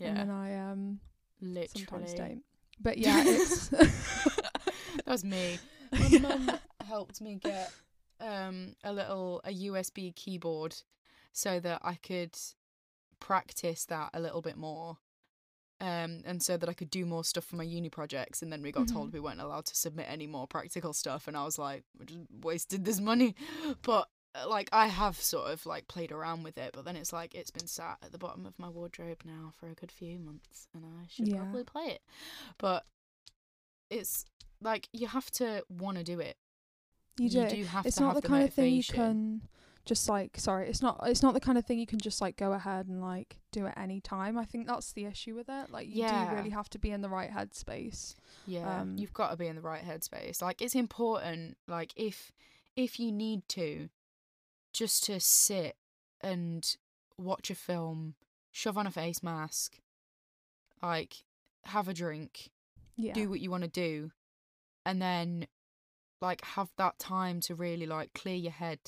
and 0.00 0.16
Yeah. 0.16 0.24
then 0.24 0.30
I 0.30 0.70
um 0.70 1.00
Literally. 1.40 1.68
sometimes 1.86 2.14
don't. 2.14 2.42
But 2.80 2.98
yeah, 2.98 3.22
it's 3.26 3.68
that 3.68 5.06
was 5.06 5.24
me. 5.24 5.58
My 5.92 6.18
mum 6.18 6.50
helped 6.86 7.20
me 7.20 7.36
get 7.36 7.72
um 8.20 8.74
a 8.84 8.92
little 8.92 9.40
a 9.44 9.50
USB 9.52 10.14
keyboard 10.14 10.76
so 11.32 11.60
that 11.60 11.80
I 11.82 11.94
could 11.94 12.34
practice 13.20 13.84
that 13.86 14.10
a 14.14 14.20
little 14.20 14.42
bit 14.42 14.56
more. 14.56 14.98
Um, 15.80 16.22
and 16.24 16.40
so 16.42 16.56
that 16.56 16.68
I 16.68 16.72
could 16.72 16.88
do 16.88 17.04
more 17.04 17.24
stuff 17.24 17.44
for 17.44 17.56
my 17.56 17.64
uni 17.64 17.90
projects, 17.90 18.40
and 18.42 18.52
then 18.52 18.62
we 18.62 18.70
got 18.72 18.86
told 18.88 19.10
Mhm. 19.10 19.14
we 19.14 19.20
weren't 19.20 19.40
allowed 19.40 19.66
to 19.66 19.74
submit 19.76 20.06
any 20.08 20.26
more 20.26 20.46
practical 20.46 20.92
stuff, 20.92 21.26
and 21.28 21.36
I 21.36 21.44
was 21.44 21.58
like, 21.58 21.82
we 21.98 22.06
just 22.06 22.20
wasted 22.30 22.84
this 22.84 23.00
money. 23.00 23.34
But 23.82 24.08
like, 24.48 24.68
I 24.72 24.88
have 24.88 25.16
sort 25.20 25.50
of 25.50 25.64
like 25.66 25.86
played 25.88 26.10
around 26.12 26.42
with 26.42 26.58
it, 26.58 26.70
but 26.72 26.84
then 26.84 26.96
it's 26.96 27.12
like 27.12 27.34
it's 27.34 27.50
been 27.50 27.66
sat 27.66 27.98
at 28.02 28.12
the 28.12 28.18
bottom 28.18 28.46
of 28.46 28.58
my 28.58 28.68
wardrobe 28.68 29.22
now 29.24 29.52
for 29.58 29.68
a 29.68 29.74
good 29.74 29.92
few 29.92 30.18
months, 30.18 30.68
and 30.74 30.84
I 30.84 31.06
should 31.08 31.28
Yeah. 31.28 31.36
probably 31.36 31.64
play 31.64 31.84
it. 31.84 32.02
But 32.58 32.84
it's 33.90 34.24
like 34.60 34.88
you 34.92 35.06
have 35.08 35.30
to 35.32 35.62
want 35.68 35.98
to 35.98 36.04
do 36.04 36.20
it 36.20 36.36
You 37.18 37.28
do. 37.28 37.64
have 37.64 37.86
it's 37.86 37.96
to 37.96 38.02
not 38.02 38.14
have 38.14 38.22
the, 38.22 38.28
kind 38.28 38.44
of 38.44 38.52
thing 38.52 38.72
you 38.74 38.82
can 38.84 39.42
just 39.84 40.08
like 40.08 40.38
sorry 40.38 40.66
it's 40.68 40.80
not 40.80 40.98
it's 41.04 41.22
not 41.22 41.34
the 41.34 41.40
kind 41.40 41.58
of 41.58 41.66
thing 41.66 41.78
you 41.78 41.86
can 41.86 42.00
just 42.00 42.20
like 42.22 42.36
go 42.36 42.54
ahead 42.54 42.86
and 42.88 43.02
like 43.02 43.36
do 43.52 43.66
at 43.66 43.76
any 43.76 44.00
time 44.00 44.38
i 44.38 44.44
think 44.44 44.66
that's 44.66 44.92
the 44.94 45.04
issue 45.04 45.34
with 45.34 45.46
it 45.50 45.70
like 45.70 45.86
you 45.86 45.96
Yeah. 46.02 46.30
do 46.30 46.36
really 46.36 46.50
have 46.50 46.70
to 46.70 46.78
be 46.78 46.90
in 46.90 47.02
the 47.02 47.08
right 47.10 47.30
headspace 47.30 48.14
Yeah, 48.46 48.80
Um, 48.80 48.96
you've 48.96 49.12
got 49.12 49.30
to 49.30 49.36
be 49.36 49.46
in 49.46 49.56
the 49.56 49.62
right 49.62 49.82
headspace. 49.84 50.40
Like 50.40 50.62
it's 50.62 50.74
important. 50.74 51.56
Like 51.68 51.92
if 51.96 52.32
if 52.76 52.98
you 52.98 53.12
need 53.12 53.46
to, 53.50 53.88
just 54.74 55.04
to 55.04 55.18
sit 55.20 55.76
and 56.20 56.76
watch 57.16 57.48
a 57.48 57.54
film, 57.54 58.14
shove 58.50 58.76
on 58.76 58.86
a 58.86 58.90
face 58.90 59.22
mask, 59.22 59.78
like 60.82 61.24
have 61.64 61.88
a 61.88 61.94
drink, 61.94 62.50
yeah 62.96 63.14
do 63.14 63.30
what 63.30 63.40
you 63.40 63.50
want 63.50 63.62
to 63.62 63.70
do, 63.70 64.10
and 64.84 65.00
then 65.00 65.46
like 66.20 66.44
have 66.44 66.70
that 66.76 66.98
time 66.98 67.40
to 67.40 67.54
really 67.54 67.86
like 67.86 68.12
clear 68.12 68.36
your 68.36 68.52
head 68.52 68.80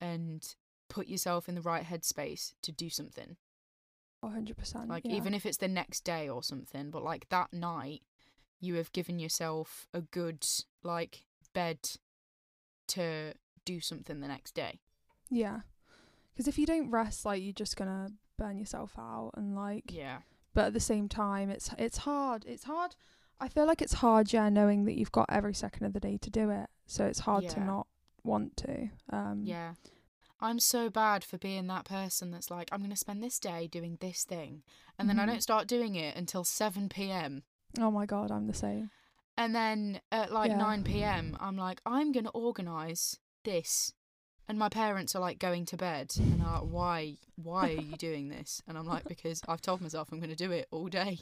and 0.00 0.54
put 0.88 1.06
yourself 1.06 1.48
in 1.48 1.54
the 1.54 1.62
right 1.62 1.84
headspace 1.84 2.54
to 2.62 2.72
do 2.72 2.90
something. 2.90 3.36
100% 4.24 4.88
Like 4.88 5.04
yeah. 5.04 5.14
even 5.14 5.32
if 5.32 5.46
it's 5.46 5.58
the 5.58 5.68
next 5.68 6.02
day 6.02 6.28
or 6.28 6.42
something, 6.42 6.90
but 6.90 7.04
like 7.04 7.28
that 7.28 7.52
night, 7.52 8.02
you 8.60 8.74
have 8.74 8.92
given 8.92 9.20
yourself 9.20 9.86
a 9.94 10.00
good 10.00 10.44
like 10.82 11.24
bed 11.54 11.78
to 12.88 13.34
do 13.64 13.80
something 13.80 14.20
the 14.20 14.28
next 14.28 14.54
day. 14.54 14.80
Yeah 15.30 15.60
because 16.34 16.48
if 16.48 16.58
you 16.58 16.66
don't 16.66 16.90
rest 16.90 17.24
like 17.24 17.42
you're 17.42 17.52
just 17.52 17.76
gonna 17.76 18.08
burn 18.36 18.56
yourself 18.58 18.92
out 18.98 19.32
and 19.36 19.54
like 19.56 19.92
Yeah. 19.92 20.18
but 20.54 20.66
at 20.66 20.72
the 20.72 20.80
same 20.80 21.08
time 21.08 21.50
it's 21.50 21.70
it's 21.78 21.98
hard 21.98 22.44
it's 22.46 22.64
hard 22.64 22.94
i 23.40 23.48
feel 23.48 23.66
like 23.66 23.82
it's 23.82 23.94
hard 23.94 24.32
yeah 24.32 24.48
knowing 24.48 24.84
that 24.84 24.96
you've 24.96 25.12
got 25.12 25.26
every 25.28 25.54
second 25.54 25.86
of 25.86 25.92
the 25.92 26.00
day 26.00 26.16
to 26.18 26.30
do 26.30 26.50
it 26.50 26.68
so 26.86 27.04
it's 27.04 27.20
hard 27.20 27.44
to 27.50 27.60
not 27.60 27.86
want 28.24 28.56
to 28.58 28.88
um 29.10 29.42
Yeah. 29.44 29.74
I'm 30.40 30.60
so 30.60 30.88
bad 30.88 31.24
for 31.24 31.36
being 31.36 31.66
that 31.66 31.84
person 31.84 32.30
that's 32.30 32.48
like, 32.48 32.68
I'm 32.70 32.78
going 32.78 32.90
to 32.90 32.96
spend 32.96 33.24
this 33.24 33.40
day 33.40 33.66
doing 33.66 33.98
this 34.00 34.22
thing. 34.22 34.62
And 34.96 35.08
then 35.08 35.18
I 35.18 35.24
Mhm. 35.24 35.30
don't 35.30 35.42
start 35.42 35.66
doing 35.66 35.96
it 35.96 36.14
until 36.16 36.44
7 36.44 36.88
p.m. 36.88 37.42
oh 37.80 37.90
my 37.90 38.06
god 38.06 38.30
i'm 38.30 38.46
the 38.46 38.54
same 38.54 38.90
And 39.36 39.52
then 39.52 40.00
at 40.12 40.30
like 40.32 40.50
Yeah. 40.50 40.58
9 40.58 40.84
p.m., 40.84 41.36
I'm 41.40 41.56
like, 41.56 41.80
I'm 41.84 42.12
going 42.12 42.24
to 42.26 42.30
organise 42.30 43.18
this. 43.42 43.94
And 44.48 44.58
my 44.58 44.70
parents 44.70 45.14
are 45.14 45.20
like 45.20 45.38
going 45.38 45.66
to 45.66 45.76
bed 45.76 46.10
and 46.18 46.42
are 46.42 46.60
like, 46.60 46.70
why, 46.70 47.16
why 47.36 47.68
are 47.68 47.82
you 47.82 47.96
doing 47.98 48.28
this? 48.28 48.62
And 48.66 48.78
I'm 48.78 48.86
like, 48.86 49.04
because 49.06 49.42
I've 49.46 49.60
told 49.60 49.82
myself 49.82 50.08
I'm 50.10 50.20
going 50.20 50.30
to 50.30 50.36
do 50.36 50.50
it 50.52 50.66
all 50.70 50.88
day. 50.88 51.18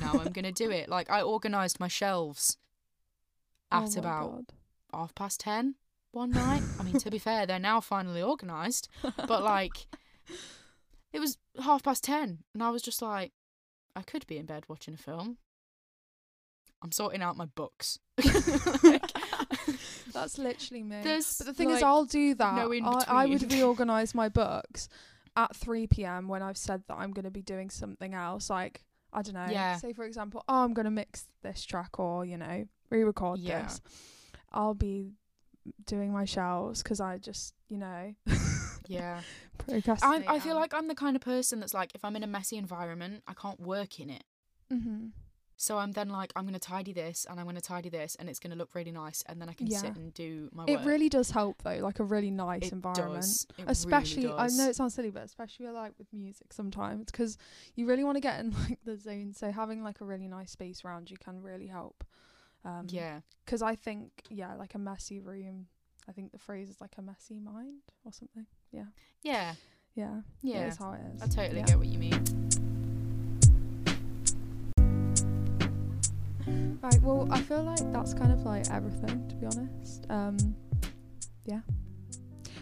Now 0.00 0.12
I'm 0.12 0.32
going 0.32 0.44
to 0.44 0.52
do 0.52 0.70
it. 0.70 0.88
Like 0.88 1.10
I 1.10 1.22
organised 1.22 1.80
my 1.80 1.88
shelves 1.88 2.58
Oh 3.72 3.84
at 3.84 3.94
my 3.94 3.98
about 3.98 4.30
God. 4.30 4.44
half 4.92 5.14
past 5.14 5.40
10 5.40 5.76
one 6.12 6.32
night. 6.32 6.62
I 6.78 6.82
mean, 6.82 6.98
to 6.98 7.10
be 7.10 7.18
fair, 7.18 7.46
they're 7.46 7.58
now 7.58 7.80
finally 7.80 8.22
organised. 8.22 8.88
But 9.02 9.42
like, 9.42 9.86
it 11.12 11.20
was 11.20 11.38
half 11.62 11.82
past 11.82 12.04
10 12.04 12.40
and 12.52 12.62
I 12.62 12.68
was 12.70 12.82
just 12.82 13.00
like, 13.00 13.32
I 13.96 14.02
could 14.02 14.26
be 14.26 14.36
in 14.36 14.46
bed 14.46 14.64
watching 14.68 14.92
a 14.94 14.98
film. 14.98 15.38
I'm 16.82 16.92
sorting 16.92 17.22
out 17.22 17.36
my 17.36 17.44
books. 17.46 17.98
Like, 18.82 19.02
That's 20.14 20.38
literally 20.38 20.82
me. 20.82 21.00
There's, 21.02 21.38
But 21.38 21.46
the 21.48 21.54
thing 21.54 21.70
is, 21.70 21.82
I'll 21.82 22.04
do 22.04 22.34
that. 22.34 22.54
no 22.56 22.72
in 22.72 22.84
I, 22.84 23.04
I 23.08 23.26
would 23.26 23.50
reorganize 23.52 24.14
my 24.14 24.28
books 24.40 24.88
at 25.36 25.54
3 25.56 25.86
p.m. 25.86 26.28
when 26.28 26.42
I've 26.42 26.56
said 26.56 26.82
that 26.88 26.96
I'm 26.96 27.12
going 27.12 27.24
to 27.24 27.30
be 27.30 27.42
doing 27.42 27.70
something 27.70 28.14
else. 28.14 28.50
Like, 28.50 28.82
I 29.12 29.22
don't 29.22 29.34
know. 29.34 29.46
Yeah. 29.48 29.76
Say, 29.76 29.92
for 29.92 30.04
example, 30.04 30.44
oh, 30.48 30.64
I'm 30.64 30.74
going 30.74 30.84
to 30.84 30.90
mix 30.90 31.26
this 31.42 31.64
track 31.64 31.98
or, 31.98 32.24
you 32.24 32.36
know, 32.36 32.66
re 32.90 33.04
record 33.04 33.40
Yeah. 33.40 33.62
this. 33.64 33.80
I'll 34.52 34.74
be 34.74 35.12
doing 35.86 36.12
my 36.12 36.24
shelves 36.24 36.82
because 36.82 37.00
I 37.00 37.18
just, 37.18 37.54
you 37.68 37.78
know, 37.78 38.14
Yeah. 38.88 39.20
procrastinate. 39.58 40.28
I 40.28 40.36
I 40.36 40.40
feel 40.40 40.56
like 40.56 40.74
I'm 40.74 40.88
the 40.88 40.94
kind 40.94 41.14
of 41.14 41.22
person 41.22 41.60
that's 41.60 41.74
like 41.74 41.94
if 41.94 42.04
I'm 42.04 42.16
in 42.16 42.24
a 42.24 42.26
messy 42.26 42.56
environment, 42.56 43.22
I 43.28 43.34
can't 43.34 43.60
work 43.60 44.00
in 44.00 44.10
it. 44.10 44.24
Mm 44.72 44.82
hmm 44.82 45.06
So 45.62 45.76
I'm 45.76 45.92
then 45.92 46.08
like 46.08 46.32
I'm 46.36 46.44
going 46.44 46.54
to 46.54 46.58
tidy 46.58 46.94
this 46.94 47.26
and 47.28 47.38
I'm 47.38 47.44
going 47.44 47.54
to 47.54 47.60
tidy 47.60 47.90
this 47.90 48.14
and 48.18 48.30
it's 48.30 48.38
going 48.38 48.50
to 48.50 48.56
look 48.56 48.74
really 48.74 48.92
nice 48.92 49.22
and 49.26 49.38
then 49.38 49.50
I 49.50 49.52
can 49.52 49.66
Yeah. 49.66 49.76
sit 49.82 49.94
and 49.94 50.14
do 50.14 50.48
my 50.54 50.64
It 50.66 50.80
really 50.86 51.10
does 51.10 51.32
help, 51.32 51.62
though, 51.64 51.76
like 51.80 51.98
a 52.00 52.02
really 52.02 52.30
nice 52.30 52.62
It 52.62 52.72
environment. 52.72 53.44
especially 53.66 54.22
really 54.24 54.38
I 54.38 54.46
know 54.48 54.70
it 54.70 54.76
sounds 54.76 54.94
silly, 54.94 55.10
but 55.10 55.22
especially 55.22 55.66
like 55.68 55.92
with 55.98 56.10
music 56.14 56.54
sometimes 56.54 57.10
because 57.12 57.36
you 57.74 57.84
really 57.86 58.04
want 58.04 58.16
to 58.16 58.22
get 58.22 58.40
in 58.40 58.52
like 58.62 58.78
the 58.86 58.96
zone. 58.96 59.34
So 59.34 59.50
having 59.52 59.84
like 59.84 60.00
a 60.00 60.06
really 60.06 60.28
nice 60.28 60.50
space 60.50 60.82
around 60.82 61.10
you 61.10 61.18
can 61.18 61.42
really 61.42 61.66
help. 61.66 62.04
Um, 62.64 62.86
Yeah. 62.88 63.20
Because 63.44 63.60
I 63.60 63.74
think 63.74 64.12
yeah, 64.30 64.54
like 64.54 64.74
a 64.74 64.78
messy 64.78 65.20
room. 65.20 65.66
I 66.08 66.12
think 66.12 66.32
the 66.32 66.38
phrase 66.38 66.70
is 66.70 66.80
like 66.80 66.94
a 66.96 67.02
messy 67.02 67.38
mind 67.38 67.82
or 68.06 68.12
something. 68.12 68.46
Yeah. 68.72 68.84
Yeah. 69.22 69.54
Yeah. 69.94 70.22
Yeah. 70.40 70.64
That's 70.64 70.78
how 70.78 70.92
it 70.94 71.02
is. 71.14 71.20
I 71.20 71.26
totally 71.26 71.60
Yeah. 71.60 71.66
get 71.66 71.76
what 71.76 71.86
you 71.88 71.98
mean. 71.98 72.49
Right. 76.82 77.00
Well, 77.02 77.28
I 77.30 77.40
feel 77.40 77.62
like 77.62 77.92
that's 77.92 78.14
kind 78.14 78.32
of 78.32 78.40
like 78.40 78.68
everything, 78.70 79.28
to 79.28 79.34
be 79.36 79.46
honest. 79.46 80.06
Um, 80.10 80.56
yeah. 81.44 81.60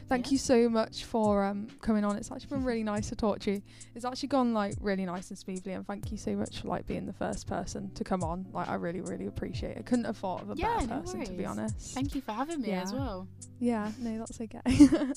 Thank 0.09 0.27
Yeah. 0.27 0.33
you 0.33 0.39
so 0.39 0.69
much 0.71 1.05
for 1.05 1.45
um 1.45 1.67
coming 1.83 2.03
on. 2.03 2.17
It's 2.17 2.33
actually 2.33 2.49
been 2.49 2.65
really 2.65 2.83
nice 2.83 3.11
to 3.11 3.17
talk 3.17 3.41
to 3.41 3.53
you. 3.53 3.63
It's 3.95 4.07
actually 4.07 4.29
gone 4.31 4.55
like 4.55 4.75
really 4.81 5.05
nice 5.05 5.29
and 5.29 5.39
smoothly, 5.39 5.75
and 5.75 5.87
thank 5.87 6.11
you 6.11 6.17
so 6.17 6.35
much 6.35 6.61
for 6.63 6.69
like 6.69 6.87
being 6.87 7.05
the 7.05 7.13
first 7.13 7.47
person 7.47 7.91
to 7.95 8.05
come 8.05 8.23
on. 8.25 8.47
Like, 8.53 8.69
I 8.71 8.75
really, 8.77 9.03
really 9.03 9.27
appreciate 9.27 9.77
it. 9.77 9.85
Couldn't 9.85 10.07
have 10.07 10.17
thought 10.17 10.41
of 10.43 10.51
a 10.51 10.55
Yeah, 10.57 10.77
better 10.79 10.87
no 10.89 11.01
person, 11.01 11.25
to 11.27 11.33
be 11.33 11.45
honest. 11.45 11.95
Thank 11.95 12.15
you 12.15 12.23
for 12.23 12.33
having 12.33 12.63
me 12.63 12.73
as 12.73 12.93
well. 12.93 13.29
Yeah. 13.61 13.93
No, 14.01 14.19
that's 14.19 14.41
okay. 14.41 14.61
Do 14.67 15.13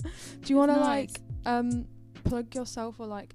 you 0.48 0.58
want 0.58 0.72
to 0.72 0.76
nice. 0.80 1.10
like 1.10 1.22
um 1.46 1.86
plug 2.26 2.54
yourself 2.54 3.00
or 3.00 3.08
like 3.08 3.34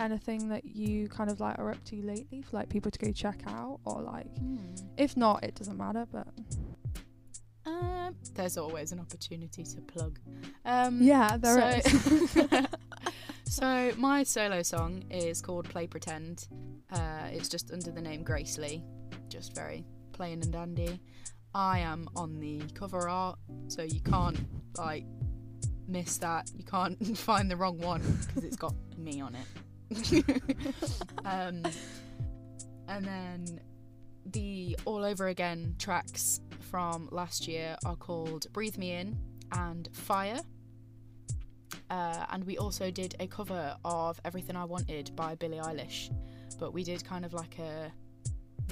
anything 0.00 0.48
that 0.48 0.64
you 0.64 1.08
kind 1.08 1.30
of 1.30 1.40
like 1.40 1.58
are 1.58 1.70
up 1.70 1.82
to 1.84 1.96
lately 2.02 2.42
for 2.42 2.56
like 2.56 2.68
people 2.68 2.90
to 2.90 2.98
go 2.98 3.12
check 3.12 3.42
out 3.46 3.78
or 3.84 4.02
like 4.02 4.26
Hmm. 4.38 4.56
if 4.96 5.16
not, 5.16 5.44
it 5.44 5.54
doesn't 5.54 5.76
matter. 5.76 6.06
But 6.10 6.26
Um, 7.66 8.16
there's 8.34 8.56
always 8.56 8.92
an 8.92 9.00
opportunity 9.00 9.62
to 9.64 9.80
plug. 9.82 10.18
Um, 10.64 11.00
yeah, 11.02 11.36
there 11.36 11.76
is. 11.78 12.30
so, 12.32 12.48
so 13.44 13.92
my 13.96 14.22
solo 14.22 14.62
song 14.62 15.04
is 15.10 15.40
called 15.40 15.68
Play 15.68 15.86
Pretend. 15.86 16.48
Uh, 16.90 17.28
it's 17.30 17.48
just 17.48 17.70
under 17.70 17.90
the 17.92 18.00
name 18.00 18.22
Grace 18.24 18.58
Lee, 18.58 18.82
just 19.28 19.54
very 19.54 19.84
plain 20.12 20.42
and 20.42 20.52
dandy. 20.52 21.00
I 21.54 21.80
am 21.80 22.08
on 22.16 22.38
the 22.40 22.60
cover 22.74 23.08
art, 23.08 23.38
so 23.68 23.82
you 23.82 24.00
can't 24.00 24.38
like 24.78 25.04
miss 25.86 26.16
that. 26.18 26.50
You 26.56 26.64
can't 26.64 27.18
find 27.18 27.50
the 27.50 27.56
wrong 27.56 27.78
one 27.78 28.02
because 28.26 28.44
it's 28.44 28.56
got 28.56 28.74
me 28.96 29.20
on 29.20 29.34
it. 29.34 29.46
um, 31.24 31.62
and 32.88 33.04
then 33.04 33.60
the 34.26 34.76
All 34.84 35.04
Over 35.04 35.28
Again 35.28 35.74
tracks 35.78 36.40
from 36.70 37.08
last 37.10 37.48
year 37.48 37.76
are 37.84 37.96
called 37.96 38.52
Breathe 38.52 38.78
Me 38.78 38.92
In 38.92 39.18
and 39.52 39.88
Fire. 39.92 40.40
Uh, 41.90 42.24
and 42.30 42.44
we 42.44 42.56
also 42.56 42.90
did 42.90 43.16
a 43.18 43.26
cover 43.26 43.74
of 43.84 44.20
Everything 44.24 44.54
I 44.54 44.64
Wanted 44.64 45.14
by 45.16 45.34
Billie 45.34 45.58
Eilish, 45.58 46.14
but 46.58 46.72
we 46.72 46.84
did 46.84 47.04
kind 47.04 47.24
of 47.24 47.32
like 47.32 47.58
a 47.58 47.92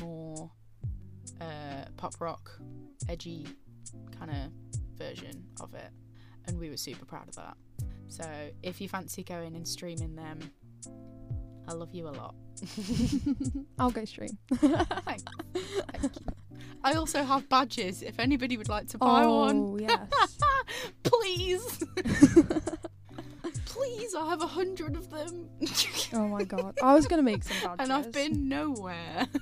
more 0.01 0.51
uh, 1.41 1.85
pop 1.97 2.15
rock, 2.21 2.51
edgy 3.09 3.47
kind 4.17 4.31
of 4.31 4.53
version 4.97 5.45
of 5.61 5.75
it, 5.75 5.91
and 6.47 6.59
we 6.59 6.71
were 6.71 6.77
super 6.77 7.05
proud 7.05 7.29
of 7.29 7.35
that. 7.35 7.57
So 8.07 8.25
if 8.63 8.81
you 8.81 8.89
fancy 8.89 9.25
going 9.25 9.57
and 9.57 9.67
streaming 9.67 10.15
them, 10.15 10.39
I 11.69 11.73
love 11.73 11.95
you 11.95 12.09
a 12.09 12.11
lot. 12.11 12.35
I'll 13.79 13.91
go 13.91 14.05
stream. 14.07 14.39
Thanks. 14.55 15.23
Thank 15.53 16.03
you. 16.03 16.11
I 16.83 16.95
also 16.95 17.23
have 17.23 17.47
badges 17.51 18.03
if 18.03 18.19
anybody 18.19 18.57
would 18.57 18.71
like 18.71 18.89
to 18.89 18.99
buy 18.99 19.25
oh, 19.25 19.41
one. 19.41 19.59
oh 19.59 19.79
yes. 19.79 20.39
Please. 21.03 21.85
Please, 23.79 24.13
I 24.15 24.29
have 24.29 24.43
a 24.43 24.47
hundred 24.47 24.97
of 24.97 25.09
them. 25.09 25.49
oh 26.15 26.27
my 26.29 26.43
god. 26.43 26.77
I 26.83 26.95
was 26.95 27.07
gonna 27.07 27.23
make 27.23 27.45
some 27.45 27.57
badges. 27.63 27.77
and 27.79 27.93
I've 27.93 28.13
been 28.13 28.49
nowhere. 28.49 29.27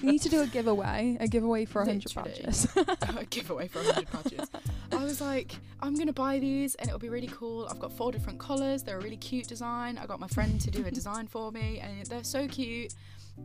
You 0.00 0.10
need 0.10 0.22
to 0.22 0.28
do 0.28 0.42
a 0.42 0.46
giveaway. 0.48 1.16
A 1.20 1.28
giveaway 1.28 1.64
for 1.64 1.82
a 1.82 1.84
hundred 1.84 2.12
badges. 2.12 2.66
a 2.76 3.24
giveaway 3.30 3.68
for 3.68 3.78
a 3.78 3.84
100 3.84 4.10
badges. 4.10 4.50
I 4.90 5.04
was 5.04 5.20
like, 5.20 5.54
I'm 5.80 5.94
gonna 5.94 6.12
buy 6.12 6.40
these 6.40 6.74
and 6.76 6.88
it'll 6.88 6.98
be 6.98 7.08
really 7.08 7.28
cool. 7.28 7.68
I've 7.70 7.78
got 7.78 7.92
four 7.92 8.10
different 8.10 8.40
colours. 8.40 8.82
They're 8.82 8.98
a 8.98 9.00
really 9.00 9.16
cute 9.16 9.46
design. 9.46 9.98
I 9.98 10.06
got 10.06 10.18
my 10.18 10.26
friend 10.26 10.60
to 10.60 10.70
do 10.72 10.84
a 10.86 10.90
design 10.90 11.28
for 11.28 11.52
me, 11.52 11.78
and 11.78 12.04
they're 12.06 12.24
so 12.24 12.48
cute. 12.48 12.94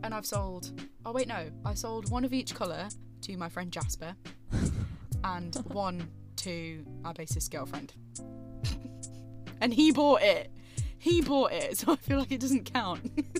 And 0.04 0.16
I've 0.16 0.26
sold. 0.26 0.72
Oh 1.06 1.12
wait, 1.12 1.28
no, 1.28 1.50
I 1.64 1.76
sold 1.76 2.10
one 2.10 2.26
of 2.26 2.34
each 2.34 2.56
colour 2.56 2.90
to 3.22 3.38
my 3.38 3.50
friend 3.50 3.72
Jasper, 3.72 4.16
and 5.24 5.56
one 5.68 6.10
to 6.38 6.84
our 7.06 7.14
bassist 7.14 7.52
girlfriend. 7.52 7.94
And 9.62 9.74
he 9.74 9.92
bought 9.92 10.22
it. 10.22 10.52
He 11.00 11.22
bought 11.22 11.52
it, 11.54 11.78
so 11.78 11.94
I 11.94 11.96
feel 11.98 12.20
like 12.20 12.32
it 12.32 12.40
doesn't 12.40 12.72
count. 12.74 13.02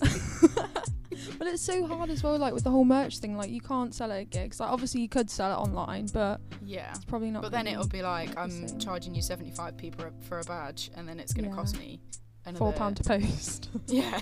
but 1.38 1.46
it's 1.48 1.62
so 1.62 1.86
hard 1.86 2.08
as 2.10 2.22
well, 2.22 2.38
like 2.38 2.54
with 2.54 2.64
the 2.64 2.70
whole 2.70 2.84
merch 2.84 3.18
thing. 3.18 3.36
Like 3.36 3.50
you 3.50 3.60
can't 3.60 3.94
sell 3.94 4.10
it 4.12 4.20
at 4.20 4.30
gigs. 4.30 4.60
Like 4.60 4.70
obviously 4.70 5.00
you 5.00 5.08
could 5.08 5.28
sell 5.30 5.50
it 5.52 5.56
online, 5.56 6.06
but 6.12 6.40
Yeah. 6.64 6.90
it's 6.90 7.04
probably 7.04 7.30
not. 7.30 7.42
But 7.42 7.52
then 7.52 7.66
it'll 7.66 7.88
be 7.88 8.02
like 8.02 8.36
I'm 8.38 8.78
charging 8.78 9.14
you 9.14 9.22
75 9.22 9.76
p 9.76 9.92
for 10.28 10.38
a 10.38 10.44
badge, 10.44 10.90
and 10.96 11.08
then 11.08 11.18
it's 11.20 11.32
going 11.32 11.44
to 11.44 11.50
Yeah. 11.50 11.56
cost 11.56 11.78
me 11.78 12.00
another 12.46 12.58
four 12.58 12.72
pound 12.72 12.96
to 12.98 13.04
post. 13.04 13.68
Yeah. 13.88 14.20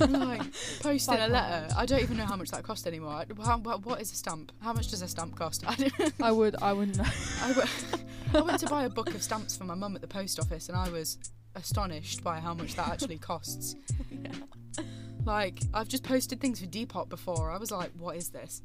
I'm 0.00 0.12
like 0.12 0.42
posting 0.80 1.16
a 1.16 1.26
letter. 1.28 1.60
pounds. 1.66 1.74
I 1.76 1.84
don't 1.84 2.00
even 2.00 2.16
know 2.16 2.24
how 2.26 2.36
much 2.36 2.50
that 2.52 2.62
cost 2.62 2.86
anymore. 2.86 3.24
How, 3.44 3.58
what- 3.58 4.00
is 4.00 4.12
a 4.12 4.14
stamp? 4.14 4.52
How 4.60 4.72
much 4.72 4.88
does 4.90 5.02
a 5.02 5.08
stamp 5.08 5.34
cost? 5.36 5.64
I 5.66 5.74
don't. 5.74 6.12
I 6.22 6.30
would, 6.30 6.54
I 6.62 6.72
wouldn't 6.72 6.96
know. 6.98 7.04
I, 7.42 7.48
w- 7.48 7.68
I 8.34 8.40
went 8.40 8.60
to 8.60 8.66
buy 8.66 8.84
a 8.84 8.90
book 8.90 9.14
of 9.14 9.22
stamps 9.22 9.56
for 9.56 9.64
my 9.64 9.74
mum 9.74 9.94
at 9.94 10.00
the 10.00 10.08
post 10.08 10.38
office, 10.38 10.68
and 10.68 10.76
I 10.76 10.88
was 10.90 11.18
astonished 11.54 12.22
by 12.22 12.40
how 12.40 12.54
much 12.54 12.74
that 12.74 12.88
actually 12.88 13.18
costs. 13.18 13.74
Like 15.28 15.60
I've 15.74 15.88
just 15.88 16.04
posted 16.04 16.40
things 16.40 16.60
for 16.60 16.66
Depop 16.66 17.10
before. 17.10 17.50
I 17.50 17.58
was 17.58 17.70
like, 17.70 17.90
what 17.98 18.16
is 18.16 18.30
this? 18.30 18.62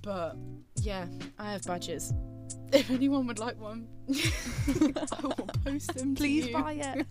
But 0.00 0.34
yeah, 0.80 1.06
I 1.38 1.52
have 1.52 1.62
badges. 1.64 2.14
If 2.72 2.88
anyone 2.90 3.26
would 3.26 3.40
like 3.40 3.60
one, 3.60 3.88
I 4.08 5.20
will 5.22 5.48
post 5.64 5.92
them. 5.94 6.14
to 6.14 6.20
Please 6.20 6.46
you. 6.46 6.52
buy 6.52 6.72
it. 6.74 7.06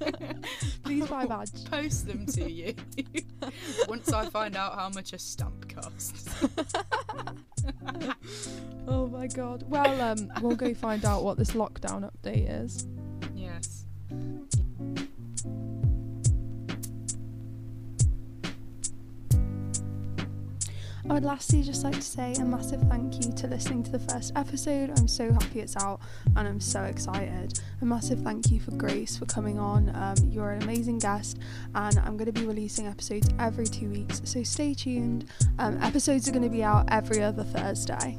Please 0.83 1.05
buy 1.07 1.23
a 1.23 1.27
badge. 1.27 1.65
Post 1.65 2.07
them 2.07 2.25
to 2.27 2.49
you 2.49 2.73
once 3.89 4.11
I 4.13 4.29
find 4.29 4.55
out 4.55 4.75
how 4.75 4.87
much 4.89 5.11
a 5.11 5.19
stamp 5.19 5.67
costs. 5.73 6.29
Oh 8.87 9.07
my 9.07 9.27
god. 9.27 9.63
Well, 9.67 10.01
um, 10.01 10.31
we'll 10.41 10.55
go 10.55 10.73
find 10.73 11.03
out 11.03 11.23
what 11.23 11.37
this 11.37 11.51
lockdown 11.51 12.09
update 12.09 12.49
is. 12.63 12.87
Yes. 13.35 13.85
I 21.10 21.14
would 21.14 21.24
lastly 21.24 21.64
just 21.64 21.84
like 21.84 21.95
to 21.95 22.01
say 22.03 22.36
a 22.36 22.45
massive 22.45 22.82
thank 22.84 23.26
you 23.26 23.32
to 23.34 23.47
listening 23.47 23.82
to 23.82 23.91
the 23.91 23.97
first 23.97 24.32
episode. 24.36 24.91
I'm 24.91 25.07
so 25.07 25.34
happy 25.34 25.60
it's 25.60 25.76
out 25.76 26.01
and 26.36 26.47
I'm 26.47 26.60
so 26.60 26.84
excited. 26.84 27.60
A 27.82 27.86
massive 27.86 28.20
thank 28.20 28.51
you 28.51 28.60
for 28.60 28.70
Grace 28.72 29.18
for 29.18 29.26
coming 29.26 29.57
on. 29.57 29.89
Um, 29.95 30.16
you're 30.30 30.51
an 30.51 30.62
amazing 30.62 30.99
guest, 30.99 31.39
and 31.74 31.97
I'm 31.97 32.16
going 32.16 32.32
to 32.32 32.39
be 32.39 32.45
releasing 32.45 32.86
episodes 32.86 33.28
every 33.39 33.66
two 33.66 33.89
weeks, 33.89 34.22
so 34.24 34.43
stay 34.43 34.76
tuned. 34.76 35.26
Um, 35.57 35.82
episodes 35.82 36.30
are 36.30 36.32
going 36.32 36.43
to 36.43 36.49
be 36.49 36.64
out 36.64 36.86
every 36.91 37.24
other 37.24 37.43
Thursday. 37.43 38.16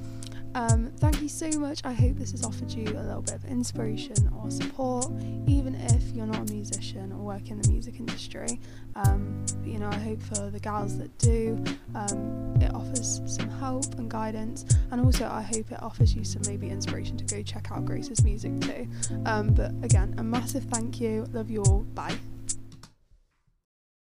Um, 0.55 0.91
thank 0.97 1.23
you 1.23 1.29
so 1.29 1.49
much. 1.59 1.81
I 1.85 1.93
hope 1.93 2.17
this 2.17 2.33
has 2.33 2.45
offered 2.45 2.71
you 2.71 2.85
a 2.85 3.03
little 3.03 3.23
bit 3.23 3.35
of 3.35 3.45
inspiration 3.45 4.33
or 4.37 4.51
support, 4.51 5.07
even 5.47 5.75
if 5.75 6.03
you're 6.13 6.27
not 6.27 6.51
a 6.51 6.53
musician 6.53 7.13
or 7.13 7.19
work 7.19 7.51
in 7.51 7.61
the 7.61 7.69
music 7.71 8.01
industry. 8.01 8.59
Um, 8.97 9.45
you 9.65 9.79
know, 9.79 9.89
I 9.89 9.99
hope 9.99 10.21
for 10.21 10.51
the 10.51 10.59
gals 10.59 10.99
that 10.99 11.17
do, 11.19 11.63
um, 11.95 12.57
it 12.61 12.75
offers 12.75 13.21
some 13.27 13.49
help 13.49 13.95
and 13.99 14.11
guidance, 14.11 14.65
and 14.91 15.01
also 15.01 15.27
I 15.27 15.43
hope 15.43 15.71
it 15.71 15.83
offers 15.83 16.15
you 16.15 16.25
some 16.25 16.43
maybe 16.47 16.69
inspiration 16.69 17.17
to 17.19 17.25
go 17.35 17.43
check 17.43 17.71
out 17.71 17.85
Grace's 17.85 18.25
music 18.25 18.61
too. 18.61 18.89
Um, 19.27 19.55
but 19.55 19.73
again, 19.83 20.15
a 20.19 20.23
massive 20.23 20.65
thank 20.65 21.01
you. 21.01 21.27
Love 21.33 21.51
you 21.51 21.63
all. 21.63 21.81
Bye. 21.95 22.17